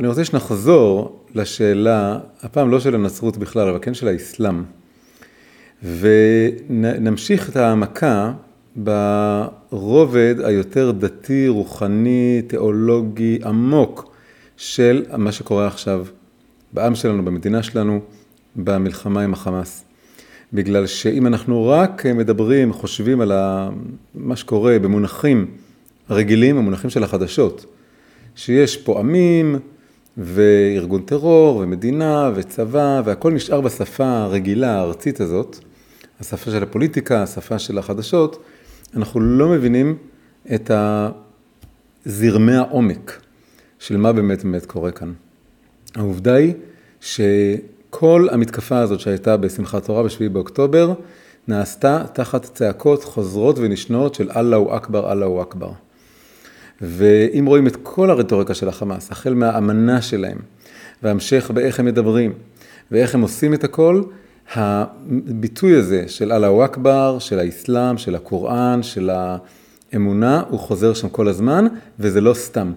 אני 0.00 0.08
רוצה 0.08 0.24
שנחזור 0.24 1.20
לשאלה, 1.34 2.18
הפעם 2.42 2.70
לא 2.70 2.80
של 2.80 2.94
הנצרות 2.94 3.36
בכלל, 3.36 3.68
אבל 3.68 3.78
כן 3.82 3.94
של 3.94 4.08
האסלאם, 4.08 4.62
ונמשיך 5.82 7.48
את 7.48 7.56
העמקה 7.56 8.32
ברובד 8.76 10.34
היותר 10.44 10.90
דתי, 10.90 11.48
רוחני, 11.48 12.42
תיאולוגי, 12.46 13.38
עמוק 13.44 14.12
של 14.56 15.04
מה 15.16 15.32
שקורה 15.32 15.66
עכשיו 15.66 16.06
בעם 16.72 16.94
שלנו, 16.94 17.24
במדינה 17.24 17.62
שלנו, 17.62 18.00
במלחמה 18.56 19.22
עם 19.22 19.32
החמאס. 19.32 19.84
בגלל 20.52 20.86
שאם 20.86 21.26
אנחנו 21.26 21.68
רק 21.68 22.06
מדברים, 22.06 22.72
חושבים 22.72 23.20
על 23.20 23.32
מה 24.14 24.36
שקורה 24.36 24.78
במונחים 24.78 25.46
הרגילים, 26.08 26.58
המונחים 26.58 26.90
של 26.90 27.04
החדשות, 27.04 27.66
שיש 28.34 28.76
פה 28.76 28.98
עמים 28.98 29.58
וארגון 30.16 31.02
טרור 31.02 31.56
ומדינה 31.56 32.30
וצבא 32.34 33.02
והכל 33.04 33.32
נשאר 33.32 33.60
בשפה 33.60 34.08
הרגילה 34.08 34.76
הארצית 34.76 35.20
הזאת, 35.20 35.58
השפה 36.20 36.50
של 36.50 36.62
הפוליטיקה, 36.62 37.22
השפה 37.22 37.58
של 37.58 37.78
החדשות, 37.78 38.42
אנחנו 38.96 39.20
לא 39.20 39.48
מבינים 39.48 39.96
את 40.54 40.70
זרמי 42.04 42.54
העומק 42.54 43.20
של 43.78 43.96
מה 43.96 44.12
באמת 44.12 44.44
באמת 44.44 44.66
קורה 44.66 44.90
כאן. 44.90 45.12
העובדה 45.94 46.34
היא 46.34 46.54
שכל 47.00 48.26
המתקפה 48.32 48.78
הזאת 48.78 49.00
שהייתה 49.00 49.36
בשמחת 49.36 49.84
תורה 49.84 50.02
ב-7 50.02 50.28
באוקטובר, 50.32 50.94
נעשתה 51.48 52.04
תחת 52.12 52.44
צעקות 52.44 53.04
חוזרות 53.04 53.58
ונשנות 53.58 54.14
של 54.14 54.30
אללהו 54.36 54.76
אכבר, 54.76 55.12
אללהו 55.12 55.42
אכבר. 55.42 55.72
ואם 56.80 57.44
רואים 57.46 57.66
את 57.66 57.76
כל 57.82 58.10
הרטוריקה 58.10 58.54
של 58.54 58.68
החמאס, 58.68 59.10
החל 59.10 59.34
מהאמנה 59.34 60.02
שלהם, 60.02 60.38
והמשך 61.02 61.50
באיך 61.54 61.80
הם 61.80 61.86
מדברים, 61.86 62.32
ואיך 62.90 63.14
הם 63.14 63.20
עושים 63.20 63.54
את 63.54 63.64
הכל, 63.64 64.02
הביטוי 64.54 65.76
הזה 65.76 66.04
של 66.08 66.32
אללהו 66.32 66.64
אכבר, 66.64 67.18
של 67.18 67.38
האסלאם, 67.38 67.98
של 67.98 68.14
הקוראן, 68.14 68.82
של 68.82 69.10
האמונה, 69.92 70.42
הוא 70.48 70.60
חוזר 70.60 70.94
שם 70.94 71.08
כל 71.08 71.28
הזמן, 71.28 71.66
וזה 71.98 72.20
לא 72.20 72.34
סתם. 72.34 72.72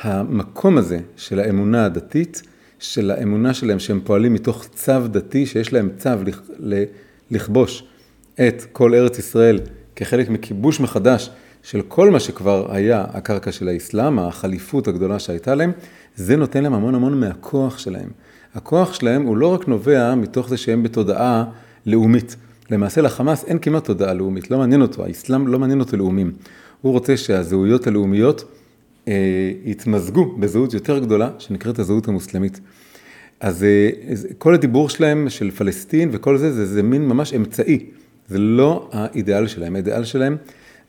המקום 0.00 0.78
הזה 0.78 0.98
של 1.16 1.40
האמונה 1.40 1.84
הדתית, 1.84 2.42
של 2.78 3.10
האמונה 3.10 3.54
שלהם 3.54 3.78
שהם 3.78 4.00
פועלים 4.04 4.34
מתוך 4.34 4.64
צו 4.74 5.08
דתי, 5.10 5.46
שיש 5.46 5.72
להם 5.72 5.90
צו 5.98 6.10
לכבוש 7.30 7.84
את 8.34 8.64
כל 8.72 8.94
ארץ 8.94 9.18
ישראל 9.18 9.60
כחלק 9.96 10.28
מכיבוש 10.28 10.80
מחדש 10.80 11.30
של 11.66 11.82
כל 11.82 12.10
מה 12.10 12.20
שכבר 12.20 12.66
היה 12.74 13.04
הקרקע 13.08 13.52
של 13.52 13.68
האסלאם, 13.68 14.18
החליפות 14.18 14.88
הגדולה 14.88 15.18
שהייתה 15.18 15.54
להם, 15.54 15.72
זה 16.16 16.36
נותן 16.36 16.62
להם 16.62 16.74
המון 16.74 16.94
המון 16.94 17.20
מהכוח 17.20 17.78
שלהם. 17.78 18.08
הכוח 18.54 18.94
שלהם 18.94 19.22
הוא 19.22 19.36
לא 19.36 19.54
רק 19.54 19.68
נובע 19.68 20.14
מתוך 20.14 20.48
זה 20.48 20.56
שהם 20.56 20.82
בתודעה 20.82 21.44
לאומית. 21.86 22.36
למעשה 22.70 23.00
לחמאס 23.00 23.44
אין 23.44 23.58
כמעט 23.58 23.84
תודעה 23.84 24.14
לאומית, 24.14 24.50
לא 24.50 24.58
מעניין 24.58 24.82
אותו, 24.82 25.04
האסלאם 25.04 25.48
לא 25.48 25.58
מעניין 25.58 25.80
אותו 25.80 25.96
לאומים. 25.96 26.32
הוא 26.82 26.92
רוצה 26.92 27.16
שהזהויות 27.16 27.86
הלאומיות 27.86 28.44
אה, 29.08 29.52
יתמזגו 29.64 30.36
בזהות 30.38 30.74
יותר 30.74 30.98
גדולה, 30.98 31.30
שנקראת 31.38 31.78
הזהות 31.78 32.08
המוסלמית. 32.08 32.60
אז 33.40 33.64
אה, 33.64 33.90
כל 34.38 34.54
הדיבור 34.54 34.88
שלהם 34.88 35.30
של 35.30 35.50
פלסטין 35.50 36.08
וכל 36.12 36.38
זה, 36.38 36.52
זה, 36.52 36.66
זה 36.66 36.82
מין 36.82 37.08
ממש 37.08 37.34
אמצעי. 37.34 37.86
זה 38.28 38.38
לא 38.38 38.88
האידיאל 38.92 39.46
שלהם, 39.46 39.74
האידיאל 39.74 40.04
שלהם 40.04 40.36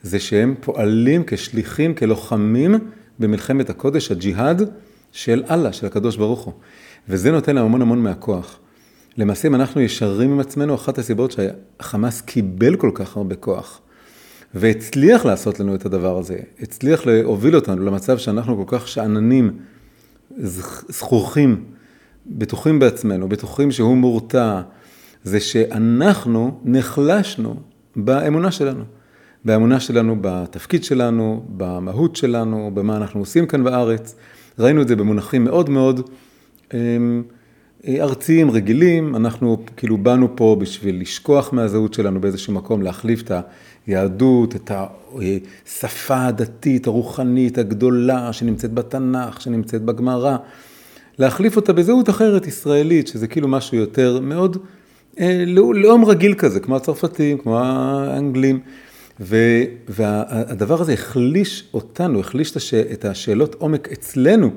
זה 0.02 0.18
שהם 0.18 0.54
פועלים 0.60 1.22
כשליחים, 1.26 1.94
כלוחמים 1.94 2.74
במלחמת 3.18 3.70
הקודש, 3.70 4.10
הג'יהאד 4.10 4.62
של 5.12 5.42
אללה, 5.50 5.72
של 5.72 5.86
הקדוש 5.86 6.16
ברוך 6.16 6.40
הוא. 6.40 6.54
וזה 7.08 7.30
נותן 7.30 7.54
להם 7.54 7.64
המון 7.64 7.82
המון 7.82 8.02
מהכוח. 8.02 8.58
למעשה, 9.16 9.48
אם 9.48 9.54
אנחנו 9.54 9.80
ישרים 9.80 10.32
עם 10.32 10.40
עצמנו, 10.40 10.74
אחת 10.74 10.98
הסיבות 10.98 11.32
שהחמאס 11.32 12.20
קיבל 12.20 12.76
כל 12.76 12.90
כך 12.94 13.16
הרבה 13.16 13.34
כוח, 13.34 13.80
והצליח 14.54 15.24
לעשות 15.24 15.60
לנו 15.60 15.74
את 15.74 15.86
הדבר 15.86 16.18
הזה, 16.18 16.38
הצליח 16.60 17.06
להוביל 17.06 17.56
אותנו 17.56 17.84
למצב 17.84 18.18
שאנחנו 18.18 18.66
כל 18.66 18.78
כך 18.78 18.88
שאננים, 18.88 19.58
זכוכים, 20.88 21.64
בטוחים 22.26 22.78
בעצמנו, 22.78 23.28
בטוחים 23.28 23.70
שהוא 23.70 23.96
מורתע, 23.96 24.60
זה 25.24 25.40
שאנחנו 25.40 26.60
נחלשנו 26.64 27.56
באמונה 27.96 28.50
שלנו. 28.50 28.84
באמונה 29.48 29.80
שלנו, 29.80 30.16
בתפקיד 30.20 30.84
שלנו, 30.84 31.42
במהות 31.56 32.16
שלנו, 32.16 32.70
במה 32.74 32.96
אנחנו 32.96 33.20
עושים 33.20 33.46
כאן 33.46 33.64
בארץ. 33.64 34.14
ראינו 34.58 34.82
את 34.82 34.88
זה 34.88 34.96
במונחים 34.96 35.44
מאוד 35.44 35.70
מאוד 35.70 36.10
אמ, 36.74 37.22
ארציים, 37.88 38.50
רגילים. 38.50 39.16
אנחנו 39.16 39.58
כאילו 39.76 39.98
באנו 39.98 40.36
פה 40.36 40.56
בשביל 40.60 41.00
לשכוח 41.00 41.52
מהזהות 41.52 41.94
שלנו 41.94 42.20
באיזשהו 42.20 42.52
מקום, 42.52 42.82
להחליף 42.82 43.22
את 43.22 43.32
היהדות, 43.86 44.56
את 44.56 44.70
השפה 45.66 46.26
הדתית, 46.26 46.86
הרוחנית, 46.86 47.58
הגדולה, 47.58 48.32
שנמצאת 48.32 48.72
בתנ"ך, 48.72 49.40
שנמצאת 49.40 49.82
בגמרא. 49.82 50.36
להחליף 51.18 51.56
אותה 51.56 51.72
בזהות 51.72 52.10
אחרת, 52.10 52.46
ישראלית, 52.46 53.08
שזה 53.08 53.26
כאילו 53.26 53.48
משהו 53.48 53.76
יותר 53.76 54.20
מאוד 54.22 54.56
אה, 55.20 55.44
לאום 55.74 56.04
רגיל 56.04 56.34
כזה, 56.34 56.60
כמו 56.60 56.76
הצרפתים, 56.76 57.38
כמו 57.38 57.58
האנגלים. 57.58 58.60
והדבר 59.20 60.80
הזה 60.80 60.92
החליש 60.92 61.68
אותנו, 61.74 62.20
החליש 62.20 62.72
את 62.92 63.04
השאלות 63.04 63.54
עומק 63.54 63.88
אצלנו. 63.92 64.50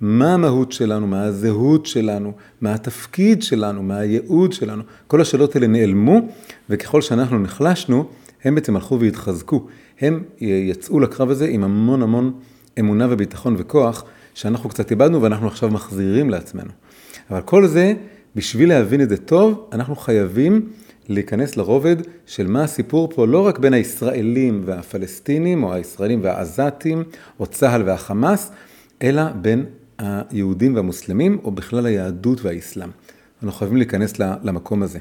מה 0.00 0.34
המהות 0.34 0.72
שלנו, 0.72 1.06
מה 1.06 1.24
הזהות 1.24 1.86
שלנו, 1.86 2.32
מה 2.60 2.74
התפקיד 2.74 3.42
שלנו, 3.42 3.82
מה 3.82 3.96
הייעוד 3.96 4.52
שלנו. 4.52 4.82
כל 5.06 5.20
השאלות 5.20 5.54
האלה 5.54 5.66
נעלמו, 5.66 6.28
וככל 6.70 7.02
שאנחנו 7.02 7.38
נחלשנו, 7.38 8.04
הם 8.44 8.54
בעצם 8.54 8.76
הלכו 8.76 9.00
והתחזקו. 9.00 9.66
הם 10.00 10.22
יצאו 10.40 11.00
לקרב 11.00 11.30
הזה 11.30 11.46
עם 11.46 11.64
המון 11.64 12.02
המון 12.02 12.32
אמונה 12.78 13.06
וביטחון 13.10 13.54
וכוח, 13.58 14.04
שאנחנו 14.34 14.68
קצת 14.70 14.90
איבדנו 14.90 15.22
ואנחנו 15.22 15.46
עכשיו 15.46 15.70
מחזירים 15.70 16.30
לעצמנו. 16.30 16.70
אבל 17.30 17.40
כל 17.40 17.66
זה, 17.66 17.94
בשביל 18.36 18.68
להבין 18.68 19.00
את 19.00 19.08
זה 19.08 19.16
טוב, 19.16 19.68
אנחנו 19.72 19.96
חייבים 19.96 20.68
להיכנס 21.08 21.56
לרובד 21.56 21.96
של 22.26 22.46
מה 22.46 22.62
הסיפור 22.62 23.10
פה 23.14 23.26
לא 23.26 23.46
רק 23.46 23.58
בין 23.58 23.74
הישראלים 23.74 24.62
והפלסטינים, 24.64 25.64
או 25.64 25.72
הישראלים 25.72 26.20
והעזתים, 26.22 27.04
או 27.40 27.46
צה"ל 27.46 27.82
והחמאס, 27.86 28.50
אלא 29.02 29.22
בין 29.32 29.64
היהודים 29.98 30.74
והמוסלמים, 30.74 31.38
או 31.44 31.50
בכלל 31.50 31.86
היהדות 31.86 32.44
והאסלאם. 32.44 32.90
אנחנו 33.42 33.58
חייבים 33.58 33.76
להיכנס 33.76 34.18
למקום 34.18 34.82
הזה. 34.82 34.98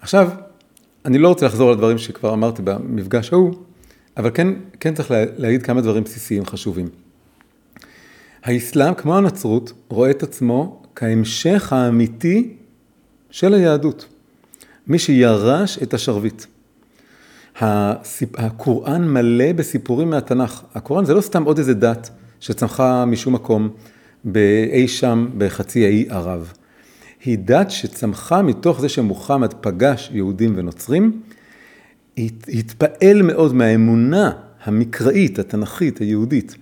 עכשיו, 0.00 0.30
אני 1.04 1.18
לא 1.18 1.28
רוצה 1.28 1.46
לחזור 1.46 1.70
על 1.70 1.76
דברים 1.76 1.98
שכבר 1.98 2.32
אמרתי 2.32 2.62
במפגש 2.62 3.32
ההוא, 3.32 3.54
אבל 4.16 4.30
כן, 4.34 4.48
כן 4.80 4.94
צריך 4.94 5.10
להגיד 5.36 5.62
כמה 5.62 5.80
דברים 5.80 6.04
בסיסיים 6.04 6.46
חשובים. 6.46 6.88
האסלאם, 8.44 8.94
כמו 8.94 9.16
הנצרות, 9.16 9.72
רואה 9.88 10.10
את 10.10 10.22
עצמו 10.22 10.82
כהמשך 10.94 11.72
האמיתי 11.72 12.56
של 13.30 13.54
היהדות. 13.54 14.13
מי 14.86 14.98
שירש 14.98 15.78
את 15.82 15.94
השרביט. 15.94 16.44
הקוראן 18.34 19.08
מלא 19.08 19.52
בסיפורים 19.52 20.10
מהתנ"ך. 20.10 20.62
הקוראן 20.74 21.04
זה 21.04 21.14
לא 21.14 21.20
סתם 21.20 21.44
עוד 21.44 21.58
איזה 21.58 21.74
דת 21.74 22.10
שצמחה 22.40 23.04
משום 23.04 23.34
מקום 23.34 23.68
באי 24.24 24.88
שם 24.88 25.28
בחצי 25.38 25.84
האי 25.84 26.06
ערב. 26.08 26.52
היא 27.24 27.38
דת 27.44 27.70
שצמחה 27.70 28.42
מתוך 28.42 28.80
זה 28.80 28.88
שמוחמד 28.88 29.54
פגש 29.60 30.10
יהודים 30.12 30.52
ונוצרים, 30.56 31.20
התפעל 32.48 33.22
מאוד 33.22 33.54
מהאמונה 33.54 34.30
המקראית, 34.64 35.38
התנ"כית, 35.38 35.98
היהודית, 35.98 36.56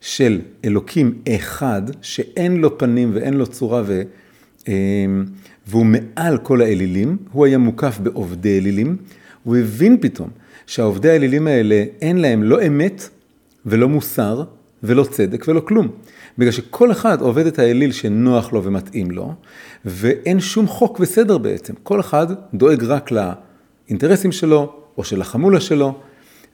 של 0.00 0.40
אלוקים 0.64 1.18
אחד, 1.28 1.82
שאין 2.02 2.56
לו 2.56 2.78
פנים 2.78 3.10
ואין 3.14 3.34
לו 3.34 3.46
צורה 3.46 3.82
ו... 3.86 4.02
והוא 5.68 5.86
מעל 5.86 6.38
כל 6.38 6.62
האלילים, 6.62 7.16
הוא 7.32 7.46
היה 7.46 7.58
מוקף 7.58 7.98
בעובדי 8.02 8.58
אלילים, 8.58 8.96
הוא 9.44 9.56
הבין 9.56 9.96
פתאום 10.00 10.28
שהעובדי 10.66 11.10
האלילים 11.10 11.46
האלה 11.46 11.84
אין 12.00 12.18
להם 12.18 12.42
לא 12.42 12.66
אמת 12.66 13.08
ולא 13.66 13.88
מוסר 13.88 14.44
ולא 14.82 15.04
צדק 15.04 15.44
ולא 15.48 15.60
כלום. 15.60 15.88
בגלל 16.38 16.52
שכל 16.52 16.92
אחד 16.92 17.20
עובד 17.20 17.46
את 17.46 17.58
האליל 17.58 17.92
שנוח 17.92 18.52
לו 18.52 18.64
ומתאים 18.64 19.10
לו, 19.10 19.34
ואין 19.84 20.40
שום 20.40 20.66
חוק 20.66 21.00
וסדר 21.00 21.38
בעצם. 21.38 21.74
כל 21.82 22.00
אחד 22.00 22.26
דואג 22.54 22.84
רק 22.84 23.10
לאינטרסים 23.10 24.32
שלו, 24.32 24.72
או 24.98 25.04
של 25.04 25.20
החמולה 25.20 25.60
שלו, 25.60 25.94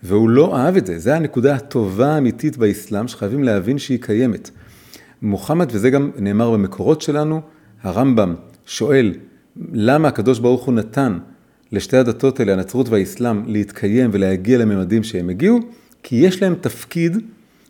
והוא 0.02 0.30
לא 0.30 0.56
אהב 0.56 0.76
את 0.76 0.86
זה. 0.86 0.98
זו 0.98 1.10
הנקודה 1.10 1.54
הטובה 1.54 2.14
האמיתית 2.14 2.56
באסלאם, 2.56 3.08
שחייבים 3.08 3.44
להבין 3.44 3.78
שהיא 3.78 3.98
קיימת. 4.00 4.50
מוחמד, 5.22 5.68
וזה 5.72 5.90
גם 5.90 6.10
נאמר 6.18 6.50
במקורות 6.50 7.02
שלנו, 7.02 7.40
הרמב"ם 7.82 8.34
שואל, 8.66 9.14
למה 9.72 10.08
הקדוש 10.08 10.38
ברוך 10.38 10.64
הוא 10.64 10.74
נתן 10.74 11.18
לשתי 11.72 11.96
הדתות 11.96 12.40
האלה, 12.40 12.52
הנצרות 12.52 12.88
והאסלאם, 12.88 13.42
להתקיים 13.46 14.10
ולהגיע 14.12 14.58
לממדים 14.58 15.02
שהם 15.02 15.28
הגיעו? 15.28 15.60
כי 16.02 16.16
יש 16.16 16.42
להם 16.42 16.54
תפקיד, 16.60 17.18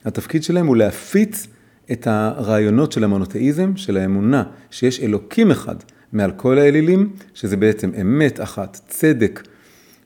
התפקיד 0.05 0.43
שלהם 0.43 0.67
הוא 0.67 0.77
להפיץ 0.77 1.47
את 1.93 2.07
הרעיונות 2.07 2.93
של 2.93 3.05
המונותאיזם, 3.05 3.77
של 3.77 3.97
האמונה 3.97 4.43
שיש 4.71 5.01
אלוקים 5.01 5.51
אחד 5.51 5.77
מעל 6.13 6.31
כל 6.31 6.59
האלילים, 6.59 7.13
שזה 7.35 7.57
בעצם 7.57 7.91
אמת 8.01 8.41
אחת, 8.41 8.81
צדק, 8.89 9.43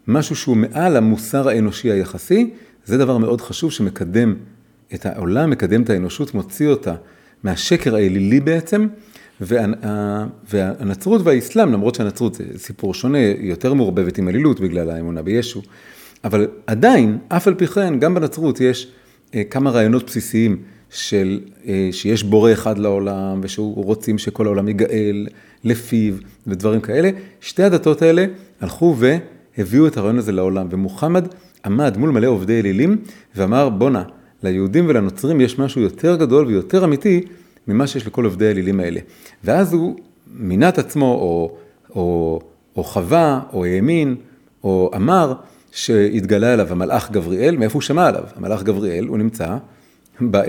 משהו 0.06 0.36
שהוא 0.36 0.56
מעל 0.56 0.96
המוסר 0.96 1.48
האנושי 1.48 1.90
היחסי, 1.90 2.50
זה 2.84 2.98
דבר 2.98 3.18
מאוד 3.18 3.40
חשוב 3.40 3.72
שמקדם 3.72 4.34
את 4.94 5.06
העולם, 5.06 5.50
מקדם 5.50 5.82
את 5.82 5.90
האנושות, 5.90 6.34
מוציא 6.34 6.68
אותה 6.68 6.94
מהשקר 7.42 7.94
האלילי 7.94 8.40
בעצם, 8.40 8.86
וה, 9.40 9.66
והנצרות 10.50 11.20
והאסלאם, 11.24 11.72
למרות 11.72 11.94
שהנצרות 11.94 12.34
זה 12.34 12.44
סיפור 12.56 12.94
שונה, 12.94 13.18
יותר 13.38 13.74
מעורבבת 13.74 14.18
עם 14.18 14.28
אלילות 14.28 14.60
בגלל 14.60 14.90
האמונה 14.90 15.22
בישו, 15.22 15.62
אבל 16.24 16.46
עדיין, 16.66 17.18
אף 17.28 17.48
על 17.48 17.54
פי 17.54 17.66
כן, 17.66 17.98
גם 17.98 18.14
בנצרות 18.14 18.60
יש 18.60 18.92
אה, 19.34 19.44
כמה 19.44 19.70
רעיונות 19.70 20.06
בסיסיים 20.06 20.56
של, 20.90 21.40
אה, 21.66 21.88
שיש 21.92 22.22
בורא 22.22 22.52
אחד 22.52 22.78
לעולם, 22.78 23.40
ושהוא 23.42 23.84
רוצים 23.84 24.18
שכל 24.18 24.46
העולם 24.46 24.68
ייגאל 24.68 25.26
לפיו, 25.64 26.14
ודברים 26.46 26.80
כאלה. 26.80 27.10
שתי 27.40 27.62
הדתות 27.62 28.02
האלה 28.02 28.26
הלכו 28.60 28.96
והביאו 28.98 29.86
את 29.86 29.96
הרעיון 29.96 30.18
הזה 30.18 30.32
לעולם, 30.32 30.66
ומוחמד 30.70 31.28
עמד 31.64 31.96
מול 31.96 32.10
מלא 32.10 32.26
עובדי 32.26 32.60
אלילים, 32.60 32.96
ואמר, 33.36 33.68
בואנה, 33.68 34.02
ליהודים 34.42 34.88
ולנוצרים 34.88 35.40
יש 35.40 35.58
משהו 35.58 35.80
יותר 35.80 36.16
גדול 36.16 36.46
ויותר 36.46 36.84
אמיתי 36.84 37.20
ממה 37.68 37.86
שיש 37.86 38.06
לכל 38.06 38.24
עובדי 38.24 38.46
האלילים 38.46 38.80
האלה. 38.80 39.00
ואז 39.44 39.72
הוא 39.72 39.96
מינה 40.26 40.68
את 40.68 40.78
עצמו, 40.78 41.04
או, 41.04 41.56
או, 41.94 42.40
או 42.76 42.84
חווה, 42.84 43.40
או 43.52 43.64
האמין, 43.64 44.16
או 44.64 44.90
אמר, 44.96 45.34
שהתגלה 45.72 46.54
אליו 46.54 46.66
המלאך 46.70 47.10
גבריאל, 47.10 47.56
מאיפה 47.56 47.74
הוא 47.74 47.82
שמע 47.82 48.06
עליו? 48.06 48.24
המלאך 48.36 48.62
גבריאל, 48.62 49.06
הוא 49.06 49.18
נמצא 49.18 49.56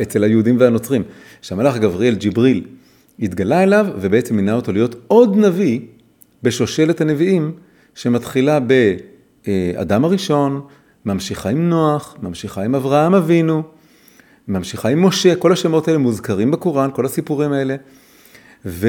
אצל 0.02 0.24
היהודים 0.24 0.60
והנוצרים. 0.60 1.04
שהמלאך 1.42 1.78
גבריאל, 1.78 2.16
ג'יבריל, 2.16 2.64
התגלה 3.20 3.64
אליו 3.64 3.88
ובעצם 4.02 4.36
מינה 4.36 4.54
אותו 4.54 4.72
להיות 4.72 4.96
עוד 5.08 5.38
נביא 5.38 5.80
בשושלת 6.44 7.02
הנביאים 7.02 7.52
שמתחילה 7.96 8.60
באדם 8.60 10.06
הראשון, 10.06 10.62
ממשיכה 11.06 11.50
עם 11.50 11.70
נוח, 11.70 12.16
ממשיכה 12.22 12.64
עם 12.64 12.76
אברהם 12.76 13.16
אבינו, 13.16 13.64
ממשיכה 14.50 14.90
עם 14.90 15.06
משה, 15.06 15.36
כל 15.36 15.54
השמות 15.54 15.88
האלה 15.88 16.00
מוזכרים 16.00 16.52
בקוראן, 16.52 16.90
כל 16.94 17.06
הסיפורים 17.06 17.52
האלה. 17.52 17.76
ו, 18.66 18.88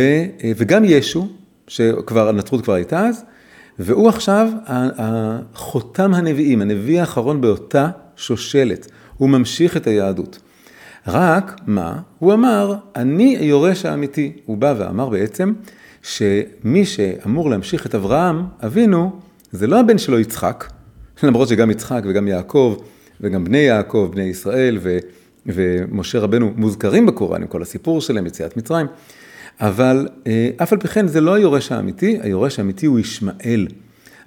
וגם 0.56 0.84
ישו, 0.84 1.28
שכבר, 1.68 2.28
הנצרות 2.28 2.64
כבר 2.64 2.74
הייתה 2.74 3.06
אז, 3.06 3.24
והוא 3.78 4.08
עכשיו 4.08 4.48
חותם 5.54 6.14
הנביאים, 6.14 6.62
הנביא 6.62 7.00
האחרון 7.00 7.40
באותה 7.40 7.88
שושלת. 8.16 8.86
הוא 9.16 9.28
ממשיך 9.28 9.76
את 9.76 9.86
היהדות. 9.86 10.38
רק 11.06 11.60
מה? 11.66 12.00
הוא 12.18 12.32
אמר, 12.32 12.74
אני 12.96 13.36
היורש 13.36 13.84
האמיתי. 13.84 14.32
הוא 14.46 14.56
בא 14.56 14.74
ואמר 14.78 15.08
בעצם 15.08 15.52
שמי 16.02 16.84
שאמור 16.84 17.50
להמשיך 17.50 17.86
את 17.86 17.94
אברהם, 17.94 18.42
אבינו, 18.66 19.20
זה 19.52 19.66
לא 19.66 19.80
הבן 19.80 19.98
שלו 19.98 20.18
יצחק, 20.18 20.70
למרות 21.22 21.48
שגם 21.48 21.70
יצחק 21.70 22.02
וגם 22.04 22.28
יעקב 22.28 22.76
וגם 23.20 23.44
בני 23.44 23.58
יעקב, 23.58 24.08
בני 24.12 24.22
ישראל 24.22 24.78
ו, 24.80 24.98
ומשה 25.46 26.18
רבנו 26.18 26.52
מוזכרים 26.56 27.06
בקוראן 27.06 27.42
עם 27.42 27.48
כל 27.48 27.62
הסיפור 27.62 28.00
שלהם, 28.00 28.26
יציאת 28.26 28.56
מצרים, 28.56 28.86
אבל 29.60 30.08
אה, 30.26 30.50
אף 30.62 30.72
על 30.72 30.78
פי 30.78 30.88
כן 30.88 31.06
זה 31.06 31.20
לא 31.20 31.34
היורש 31.34 31.72
האמיתי, 31.72 32.18
היורש 32.22 32.58
האמיתי 32.58 32.86
הוא 32.86 32.98
ישמעאל. 32.98 33.66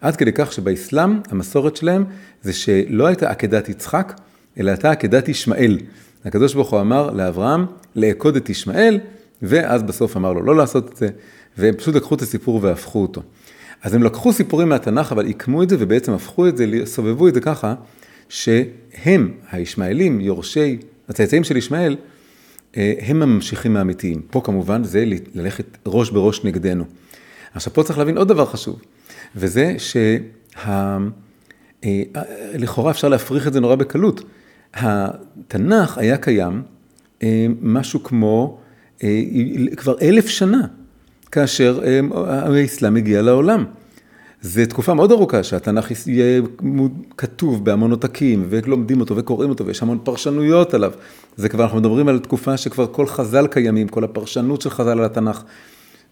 עד 0.01 0.15
כדי 0.15 0.31
כך 0.35 0.53
שבאסלאם 0.53 1.19
המסורת 1.29 1.75
שלהם 1.75 2.03
זה 2.41 2.53
שלא 2.53 3.07
הייתה 3.07 3.29
עקדת 3.29 3.69
יצחק, 3.69 4.13
אלא 4.57 4.71
הייתה 4.71 4.91
עקדת 4.91 5.29
ישמעאל. 5.29 5.77
הקדוש 6.25 6.53
ברוך 6.53 6.71
הוא 6.71 6.81
אמר 6.81 7.11
לאברהם 7.11 7.65
לעקוד 7.95 8.35
את 8.35 8.49
ישמעאל, 8.49 8.99
ואז 9.41 9.83
בסוף 9.83 10.17
אמר 10.17 10.33
לו 10.33 10.41
לא 10.43 10.55
לעשות 10.55 10.91
את 10.91 10.97
זה, 10.97 11.07
והם 11.57 11.75
פשוט 11.75 11.95
לקחו 11.95 12.15
את 12.15 12.21
הסיפור 12.21 12.59
והפכו 12.63 13.01
אותו. 13.01 13.21
אז 13.83 13.93
הם 13.93 14.03
לקחו 14.03 14.33
סיפורים 14.33 14.69
מהתנ"ך, 14.69 15.11
אבל 15.11 15.25
עיקמו 15.25 15.63
את 15.63 15.69
זה 15.69 15.75
ובעצם 15.79 16.11
הפכו 16.11 16.47
את 16.47 16.57
זה, 16.57 16.65
סובבו 16.85 17.27
את 17.27 17.33
זה 17.33 17.41
ככה, 17.41 17.73
שהם, 18.29 19.31
הישמעאלים, 19.51 20.21
יורשי, 20.21 20.77
הצאצאים 21.13 21.43
של 21.43 21.57
ישמעאל, 21.57 21.95
אה, 22.77 22.93
הם 23.01 23.21
הממשיכים 23.21 23.77
האמיתיים. 23.77 24.21
פה 24.31 24.41
כמובן 24.43 24.83
זה 24.83 25.05
ללכת 25.33 25.77
ראש 25.85 26.09
בראש 26.09 26.43
נגדנו. 26.43 26.83
עכשיו 27.53 27.73
פה 27.73 27.83
צריך 27.83 27.99
להבין 27.99 28.17
עוד 28.17 28.27
דבר 28.27 28.45
חשוב, 28.45 28.81
וזה 29.35 29.75
שלכאורה 29.77 30.99
שה... 32.63 32.87
אה, 32.87 32.91
אפשר 32.91 33.09
להפריך 33.09 33.47
את 33.47 33.53
זה 33.53 33.59
נורא 33.59 33.75
בקלות. 33.75 34.23
התנ"ך 34.73 35.97
היה 35.97 36.17
קיים 36.17 36.61
אה, 37.23 37.47
משהו 37.61 38.03
כמו 38.03 38.59
כבר 39.77 39.95
אלף 40.01 40.27
שנה, 40.27 40.61
כאשר 41.31 41.81
האסלאם 42.15 42.95
הגיע 42.95 43.21
לעולם. 43.21 43.65
זו 44.43 44.61
תקופה 44.69 44.93
מאוד 44.93 45.11
ארוכה 45.11 45.43
שהתנ"ך 45.43 46.07
יהיה 46.07 46.41
כתוב 47.17 47.65
בהמון 47.65 47.91
עותקים, 47.91 48.45
ולומדים 48.49 48.99
אותו 48.99 49.15
וקוראים 49.17 49.49
אותו, 49.49 49.65
ויש 49.65 49.81
המון 49.81 49.97
פרשנויות 50.03 50.73
עליו. 50.73 50.91
זה 51.37 51.49
כבר, 51.49 51.63
אנחנו 51.63 51.77
מדברים 51.77 52.07
על 52.07 52.19
תקופה 52.19 52.57
שכבר 52.57 52.87
כל 52.87 53.07
חז"ל 53.07 53.47
קיימים, 53.47 53.87
כל 53.87 54.03
הפרשנות 54.03 54.61
של 54.61 54.69
חז"ל 54.69 54.89
על 54.89 55.03
התנ"ך. 55.05 55.43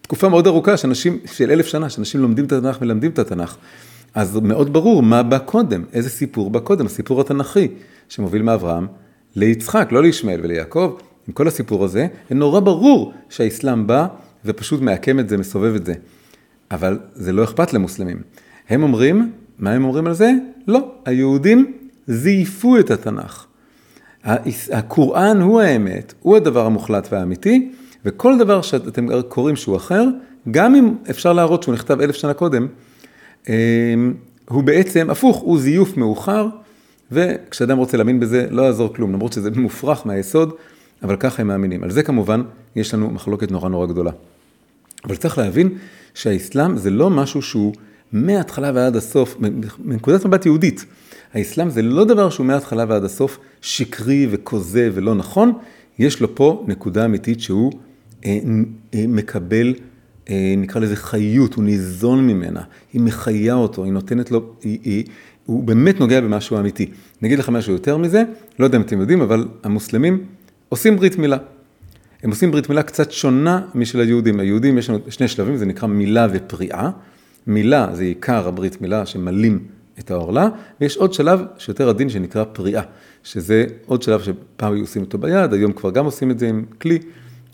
תקופה 0.02 0.28
מאוד 0.28 0.46
ארוכה, 0.46 0.76
שאנשים, 0.76 1.18
של 1.32 1.50
אלף 1.50 1.66
שנה, 1.66 1.90
שאנשים 1.90 2.20
לומדים 2.20 2.44
את 2.44 2.52
התנ"ך 2.52 2.80
מלמדים 2.80 3.10
את 3.10 3.18
התנ"ך. 3.18 3.56
אז 4.14 4.38
מאוד 4.42 4.72
ברור 4.72 5.02
מה 5.02 5.22
בא 5.22 5.38
קודם, 5.38 5.84
איזה 5.92 6.10
סיפור 6.10 6.50
בא 6.50 6.60
קודם, 6.60 6.86
הסיפור 6.86 7.20
התנ"כי, 7.20 7.68
שמוביל 8.08 8.42
מאברהם 8.42 8.86
ליצחק, 9.36 9.88
לא 9.92 10.02
לישמעאל 10.02 10.40
וליעקב. 10.42 10.96
עם 11.28 11.34
כל 11.34 11.48
הסיפור 11.48 11.84
הזה, 11.84 12.06
נורא 12.30 12.60
ברור 12.60 13.12
שהאסלאם 13.28 13.86
בא 13.86 14.06
ופשוט 14.44 14.80
מעקם 14.80 15.18
את 15.18 15.28
זה, 15.28 15.38
מסובב 15.38 15.74
את 15.74 15.86
זה. 15.86 15.94
אבל 16.72 16.98
זה 17.14 17.32
לא 17.32 17.44
אכפת 17.44 17.72
למוסלמים. 17.72 18.22
הם 18.68 18.82
אומרים, 18.82 19.32
מה 19.58 19.70
הם 19.72 19.84
אומרים 19.84 20.06
על 20.06 20.12
זה? 20.12 20.32
לא, 20.66 20.92
היהודים 21.04 21.72
זייפו 22.06 22.78
את 22.78 22.90
התנ"ך. 22.90 23.46
הקוראן 24.72 25.40
הוא 25.40 25.60
האמת, 25.60 26.14
הוא 26.20 26.36
הדבר 26.36 26.66
המוחלט 26.66 27.08
והאמיתי, 27.12 27.72
וכל 28.04 28.38
דבר 28.38 28.62
שאתם 28.62 29.22
קוראים 29.28 29.56
שהוא 29.56 29.76
אחר, 29.76 30.04
גם 30.50 30.74
אם 30.74 30.94
אפשר 31.10 31.32
להראות 31.32 31.62
שהוא 31.62 31.74
נכתב 31.74 32.00
אלף 32.00 32.16
שנה 32.16 32.34
קודם, 32.34 32.66
אמ, 33.48 33.52
הוא 34.48 34.62
בעצם 34.62 35.10
הפוך, 35.10 35.36
הוא 35.36 35.60
זיוף 35.60 35.96
מאוחר, 35.96 36.46
וכשאדם 37.12 37.78
רוצה 37.78 37.96
להאמין 37.96 38.20
בזה, 38.20 38.46
לא 38.50 38.62
יעזור 38.62 38.94
כלום, 38.94 39.12
למרות 39.12 39.32
שזה 39.32 39.50
מופרך 39.56 40.06
מהיסוד, 40.06 40.52
אבל 41.02 41.16
ככה 41.16 41.42
הם 41.42 41.48
מאמינים. 41.48 41.84
על 41.84 41.90
זה 41.90 42.02
כמובן 42.02 42.42
יש 42.76 42.94
לנו 42.94 43.10
מחלוקת 43.10 43.50
נורא 43.50 43.68
נורא 43.68 43.86
גדולה. 43.86 44.10
אבל 45.04 45.16
צריך 45.16 45.38
להבין 45.38 45.68
שהאסלאם 46.14 46.76
זה 46.76 46.90
לא 46.90 47.10
משהו 47.10 47.42
שהוא 47.42 47.72
מההתחלה 48.12 48.70
ועד 48.74 48.96
הסוף, 48.96 49.36
מנקודת 49.78 50.24
מבט 50.24 50.46
יהודית. 50.46 50.84
האסלאם 51.34 51.70
זה 51.70 51.82
לא 51.82 52.04
דבר 52.04 52.30
שהוא 52.30 52.46
מההתחלה 52.46 52.84
ועד 52.88 53.04
הסוף 53.04 53.38
שקרי 53.60 54.26
וכוזב 54.30 54.92
ולא 54.94 55.14
נכון, 55.14 55.52
יש 55.98 56.20
לו 56.20 56.34
פה 56.34 56.64
נקודה 56.68 57.04
אמיתית 57.04 57.40
שהוא 57.40 57.72
אה, 58.24 58.38
אה, 58.94 59.04
מקבל, 59.08 59.74
אה, 60.30 60.54
נקרא 60.56 60.80
לזה 60.80 60.96
חיות, 60.96 61.54
הוא 61.54 61.64
ניזון 61.64 62.26
ממנה, 62.26 62.62
היא 62.92 63.00
מחיה 63.00 63.54
אותו, 63.54 63.84
היא 63.84 63.92
נותנת 63.92 64.30
לו, 64.30 64.52
היא, 64.62 64.78
היא, 64.84 65.04
הוא 65.46 65.64
באמת 65.64 66.00
נוגע 66.00 66.20
במשהו 66.20 66.58
אמיתי. 66.58 66.84
אני 67.20 67.28
אגיד 67.28 67.38
לך 67.38 67.48
משהו 67.48 67.72
יותר 67.72 67.96
מזה, 67.96 68.22
לא 68.58 68.64
יודע 68.64 68.78
אם 68.78 68.82
אתם 68.82 69.00
יודעים, 69.00 69.20
אבל 69.20 69.48
המוסלמים 69.62 70.24
עושים 70.68 70.96
ברית 70.96 71.18
מילה. 71.18 71.36
הם 72.22 72.30
עושים 72.30 72.50
ברית 72.50 72.68
מילה 72.68 72.82
קצת 72.82 73.12
שונה 73.12 73.60
משל 73.74 74.00
היהודים. 74.00 74.40
היהודים 74.40 74.78
יש 74.78 74.90
לנו 74.90 74.98
שני 75.08 75.28
שלבים, 75.28 75.56
זה 75.56 75.66
נקרא 75.66 75.88
מילה 75.88 76.26
ופריאה. 76.32 76.90
מילה 77.46 77.88
זה 77.92 78.02
עיקר 78.02 78.48
הברית 78.48 78.80
מילה 78.80 79.06
שמלים 79.06 79.64
את 79.98 80.10
העורלה, 80.10 80.48
ויש 80.80 80.96
עוד 80.96 81.12
שלב 81.12 81.40
שיותר 81.58 81.88
עדין 81.88 82.08
שנקרא 82.08 82.44
פריאה, 82.44 82.82
שזה 83.22 83.64
עוד 83.86 84.02
שלב 84.02 84.22
שפעם 84.22 84.72
היו 84.72 84.80
עושים 84.80 85.02
אותו 85.02 85.18
ביד, 85.18 85.52
היום 85.52 85.72
כבר 85.72 85.90
גם 85.90 86.04
עושים 86.04 86.30
את 86.30 86.38
זה 86.38 86.48
עם 86.48 86.64
כלי, 86.80 86.98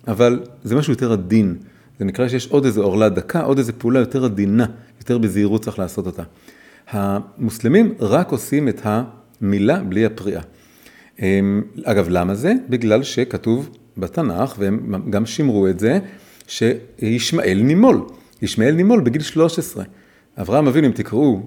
אבל 0.08 0.40
זה 0.64 0.76
משהו 0.76 0.92
יותר 0.92 1.12
עדין. 1.12 1.56
זה 1.98 2.04
נקרא 2.04 2.28
שיש 2.28 2.46
עוד 2.46 2.64
איזו 2.64 2.82
עורלה 2.82 3.08
דקה, 3.08 3.40
עוד 3.40 3.58
איזו 3.58 3.72
פעולה 3.78 4.00
יותר 4.00 4.24
עדינה, 4.24 4.66
יותר 4.98 5.18
בזהירות 5.18 5.62
צריך 5.62 5.78
לעשות 5.78 6.06
אותה. 6.06 6.22
המוסלמים 6.90 7.94
רק 8.00 8.32
עושים 8.32 8.68
את 8.68 8.80
המילה 8.84 9.82
בלי 9.82 10.04
הפריאה. 10.04 10.42
אמ, 11.22 11.62
אגב, 11.84 12.06
למה 12.08 12.34
זה? 12.34 12.52
בגלל 12.68 13.02
שכתוב 13.02 13.70
בתנ"ך, 13.98 14.54
והם 14.58 14.94
גם 15.10 15.26
שימרו 15.26 15.68
את 15.68 15.78
זה, 15.78 15.98
שישמעאל 16.46 17.60
נימול. 17.64 18.00
ישמעאל 18.42 18.74
נימול 18.74 19.00
בגיל 19.00 19.22
13. 19.22 19.84
אברהם 20.40 20.68
אבינו, 20.68 20.86
אם 20.86 20.92
תקראו 20.92 21.42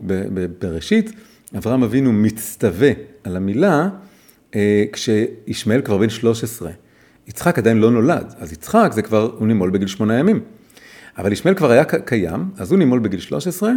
בראשית, 0.60 1.12
אברהם 1.58 1.84
אבינו 1.84 2.12
מצטווה 2.14 2.92
על 3.24 3.36
המילה 3.36 3.90
אה, 4.56 4.84
כשישמעאל 4.92 5.82
כבר 5.82 5.98
בן 5.98 6.10
13. 6.10 6.72
יצחק 7.28 7.58
עדיין 7.58 7.78
לא 7.78 7.92
נולד, 7.92 8.34
אז 8.38 8.54
יצחק 8.54 8.92
זה 8.94 9.02
כבר, 9.02 9.32
הוא 9.38 9.48
נימול 9.48 9.70
בגיל 9.70 9.88
שמונה 9.88 10.20
ימים. 10.20 10.40
אבל 11.18 11.32
ישמעאל 11.32 11.56
כבר 11.56 11.72
היה 11.72 11.84
קיים, 11.86 12.46
אז 12.58 12.72
הוא 12.72 12.80
נימול 12.80 13.00
בגיל 13.00 13.20
13, 13.20 13.72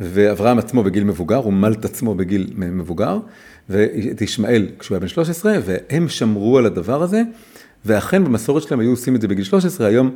ואברהם 0.00 0.58
עצמו 0.58 0.82
בגיל 0.82 1.04
מבוגר, 1.04 1.36
הוא 1.36 1.52
מל 1.52 1.72
את 1.72 1.84
עצמו 1.84 2.14
בגיל 2.14 2.52
מבוגר, 2.56 3.18
ואת 3.68 4.22
ישמעאל 4.22 4.68
כשהוא 4.78 4.94
היה 4.94 5.00
בן 5.00 5.08
13, 5.08 5.56
והם 5.64 6.08
שמרו 6.08 6.58
על 6.58 6.66
הדבר 6.66 7.02
הזה, 7.02 7.22
ואכן 7.86 8.24
במסורת 8.24 8.62
שלהם 8.62 8.80
היו 8.80 8.90
עושים 8.90 9.16
את 9.16 9.20
זה 9.20 9.28
בגיל 9.28 9.44
13, 9.44 9.86
היום 9.86 10.10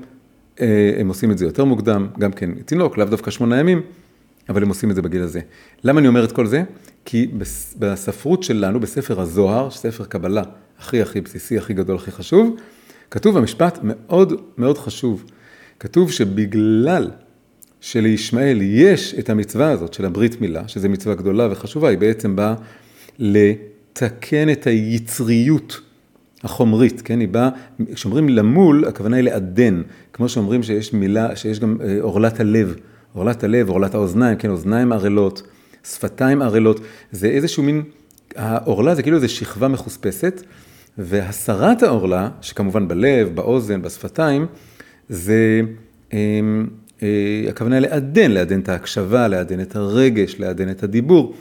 אה, 0.61 0.93
הם 0.99 1.09
עושים 1.09 1.31
את 1.31 1.39
זה 1.39 1.45
יותר 1.45 1.65
מוקדם, 1.65 2.07
גם 2.19 2.33
כן 2.33 2.55
תינוק, 2.55 2.99
לאו 2.99 3.07
דווקא 3.07 3.31
שמונה 3.31 3.61
ימים, 3.61 3.83
אבל 4.49 4.63
הם 4.63 4.69
עושים 4.69 4.91
את 4.91 4.95
זה 4.95 5.03
בגיל 5.03 5.23
הזה. 5.23 5.41
למה 5.85 6.01
אני 6.01 6.09
אומר 6.09 6.25
את 6.25 6.33
כל 6.33 6.47
זה? 6.47 6.63
כי 7.05 7.31
בספרות 7.79 8.43
שלנו, 8.43 8.81
בספר 8.81 9.21
הזוהר, 9.21 9.71
ספר 9.71 10.05
קבלה 10.05 10.43
הכי 10.79 11.03
הכי 11.03 11.21
בסיסי, 11.21 11.59
הכי 11.59 11.75
גדול, 11.75 11.97
הכי 11.97 12.11
חשוב, 12.11 12.57
כתוב 13.11 13.37
המשפט 13.37 13.79
מאוד 13.83 14.33
מאוד 14.59 14.79
חשוב. 14.79 15.25
כתוב 15.81 16.13
שבגלל 16.13 17.11
שלישמעאל 17.81 18.59
יש 18.63 19.15
את 19.19 19.31
המצווה 19.31 19.71
הזאת 19.71 19.95
של 19.95 20.05
הברית 20.05 20.41
מילה, 20.41 20.69
שזו 20.69 20.89
מצווה 20.89 21.15
גדולה 21.15 21.49
וחשובה, 21.53 21.89
היא 21.89 21.99
בעצם 21.99 22.37
באה 22.37 22.55
לתקן 23.19 24.51
את 24.51 24.67
היצריות 24.67 25.81
החומרית, 26.45 27.03
כן? 27.03 27.21
היא 27.21 27.29
באה, 27.29 27.49
כשאומרים 27.95 28.29
למול, 28.29 28.85
הכוונה 28.89 29.17
היא 29.17 29.25
לעדן, 29.25 29.83
כמו 30.13 30.29
שאומרים 30.29 30.63
שיש 30.63 30.93
מילה, 30.93 31.37
שיש 31.37 31.61
גם 31.61 31.77
אה, 31.85 31.99
עורלת 32.01 32.41
הלב, 32.41 32.75
עורלת 33.13 33.45
הלב, 33.45 33.69
עורלת 33.69 33.95
האוזניים, 33.95 34.39
כן? 34.39 34.51
אוזניים 34.51 34.93
ערלות, 34.93 35.43
שפתיים 35.85 36.43
ערלות, 36.43 36.81
זה 37.13 37.27
איזשהו 37.27 37.63
מין, 37.63 37.83
העורלה 38.37 38.95
זה 38.95 39.03
כאילו 39.03 39.17
איזו 39.17 39.29
שכבה 39.29 39.69
מחוספסת, 39.69 40.43
והסרת 40.99 41.83
העורלה, 41.83 42.29
שכמובן 42.41 42.89
בלב, 42.89 43.29
באוזן, 43.35 43.83
בשפתיים, 43.83 44.47
זה 45.09 45.61
אמ, 46.13 46.67
אה, 47.03 47.45
הכוונה 47.49 47.81
לעדן, 47.81 48.31
לעדן 48.31 48.61
את 48.61 48.69
ההקשבה, 48.69 49.29
לעדן 49.29 49.61
את 49.61 49.77
הרגש, 49.77 50.37
לעדן 50.39 50.71
את 50.71 50.83
הדיבור. 50.83 51.35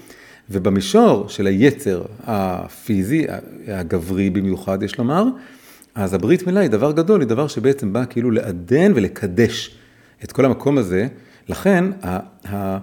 ובמישור 0.52 1.30
של 1.30 1.48
היצר 1.48 2.04
הפיזי, 2.24 3.26
הגברי 3.68 4.30
במיוחד, 4.30 4.84
יש 4.84 4.98
לומר, 4.98 5.24
אז 5.96 6.14
הברית 6.14 6.48
מילה 6.48 6.60
היא 6.60 6.70
דבר 6.70 6.92
גדול, 6.92 7.22
היא 7.22 7.28
דבר 7.28 7.48
שבעצם 7.48 7.94
בא 7.94 8.04
כאילו 8.10 8.32
לעדן 8.32 8.92
ולקדש 8.96 9.76
את 10.24 10.32
כל 10.32 10.46
המקום 10.46 10.78
הזה. 10.78 11.08
לכן, 11.50 11.86
ה, 12.04 12.20
ה, 12.54 12.78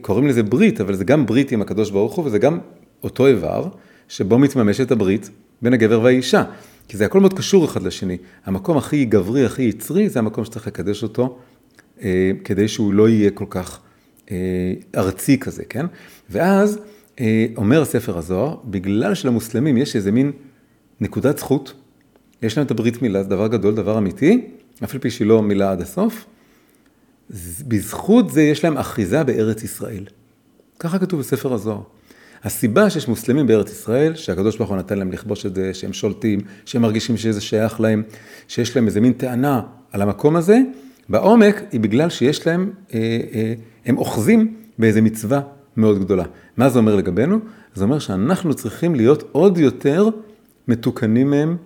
קוראים 0.00 0.26
לזה 0.26 0.42
ברית, 0.42 0.80
אבל 0.80 0.94
זה 0.94 1.04
גם 1.04 1.26
ברית 1.26 1.52
עם 1.52 1.62
הקדוש 1.62 1.90
ברוך 1.90 2.14
הוא, 2.14 2.24
וזה 2.24 2.38
גם 2.38 2.58
אותו 3.02 3.26
איבר 3.26 3.68
שבו 4.08 4.38
מתממשת 4.38 4.90
הברית 4.90 5.30
בין 5.62 5.72
הגבר 5.72 6.00
והאישה. 6.00 6.44
כי 6.88 6.96
זה 6.96 7.04
הכל 7.04 7.20
מאוד 7.20 7.34
קשור 7.34 7.64
אחד 7.64 7.82
לשני. 7.82 8.16
המקום 8.44 8.76
הכי 8.76 9.04
גברי, 9.04 9.44
הכי 9.44 9.62
יצרי, 9.62 10.08
זה 10.08 10.18
המקום 10.18 10.44
שצריך 10.44 10.66
לקדש 10.66 11.02
אותו, 11.02 11.38
אה, 12.02 12.30
כדי 12.44 12.68
שהוא 12.68 12.94
לא 12.94 13.08
יהיה 13.08 13.30
כל 13.30 13.46
כך 13.50 13.80
אה, 14.30 14.36
ארצי 14.96 15.38
כזה, 15.38 15.64
כן? 15.68 15.86
ואז 16.30 16.78
אה, 17.20 17.46
אומר 17.56 17.84
ספר 17.84 18.18
הזוהר, 18.18 18.56
בגלל 18.64 19.14
שלמוסלמים 19.14 19.76
יש 19.76 19.96
איזה 19.96 20.12
מין 20.12 20.32
נקודת 21.00 21.38
זכות, 21.38 21.72
יש 22.42 22.56
להם 22.56 22.66
את 22.66 22.70
הברית 22.70 23.02
מילה, 23.02 23.22
זה 23.22 23.28
דבר 23.28 23.46
גדול, 23.46 23.74
דבר 23.74 23.98
אמיתי, 23.98 24.48
אף 24.84 24.94
על 24.94 25.00
פי 25.00 25.10
שהיא 25.10 25.26
לא 25.26 25.42
מילה 25.42 25.70
עד 25.70 25.80
הסוף, 25.80 26.24
בזכות 27.68 28.30
זה 28.30 28.42
יש 28.42 28.64
להם 28.64 28.78
אחיזה 28.78 29.24
בארץ 29.24 29.62
ישראל. 29.62 30.04
ככה 30.78 30.98
כתוב 30.98 31.20
בספר 31.20 31.52
הזוהר. 31.52 31.82
הסיבה 32.44 32.90
שיש 32.90 33.08
מוסלמים 33.08 33.46
בארץ 33.46 33.70
ישראל, 33.70 34.14
שהקדוש 34.14 34.56
ברוך 34.56 34.70
הוא 34.70 34.78
נתן 34.78 34.98
להם 34.98 35.12
לכבוש 35.12 35.46
את 35.46 35.54
זה, 35.54 35.74
שהם 35.74 35.92
שולטים, 35.92 36.40
שהם 36.64 36.82
מרגישים 36.82 37.16
שזה 37.16 37.40
שייך 37.40 37.80
להם, 37.80 38.02
שיש 38.48 38.76
להם 38.76 38.86
איזה 38.86 39.00
מין 39.00 39.12
טענה 39.12 39.62
על 39.92 40.02
המקום 40.02 40.36
הזה, 40.36 40.58
בעומק 41.08 41.62
היא 41.72 41.80
בגלל 41.80 42.10
שיש 42.10 42.46
להם, 42.46 42.70
אה, 42.94 43.20
אה, 43.34 43.54
הם 43.86 43.98
אוחזים 43.98 44.54
באיזה 44.78 45.00
מצווה 45.00 45.40
מאוד 45.76 45.98
גדולה. 45.98 46.24
מה 46.56 46.68
זה 46.68 46.78
אומר 46.78 46.96
לגבינו? 46.96 47.38
זה 47.74 47.84
אומר 47.84 47.98
שאנחנו 47.98 48.54
צריכים 48.54 48.94
להיות 48.94 49.28
עוד 49.32 49.58
יותר 49.58 50.08
מתוקנים 50.68 51.30
מהם 51.30 51.56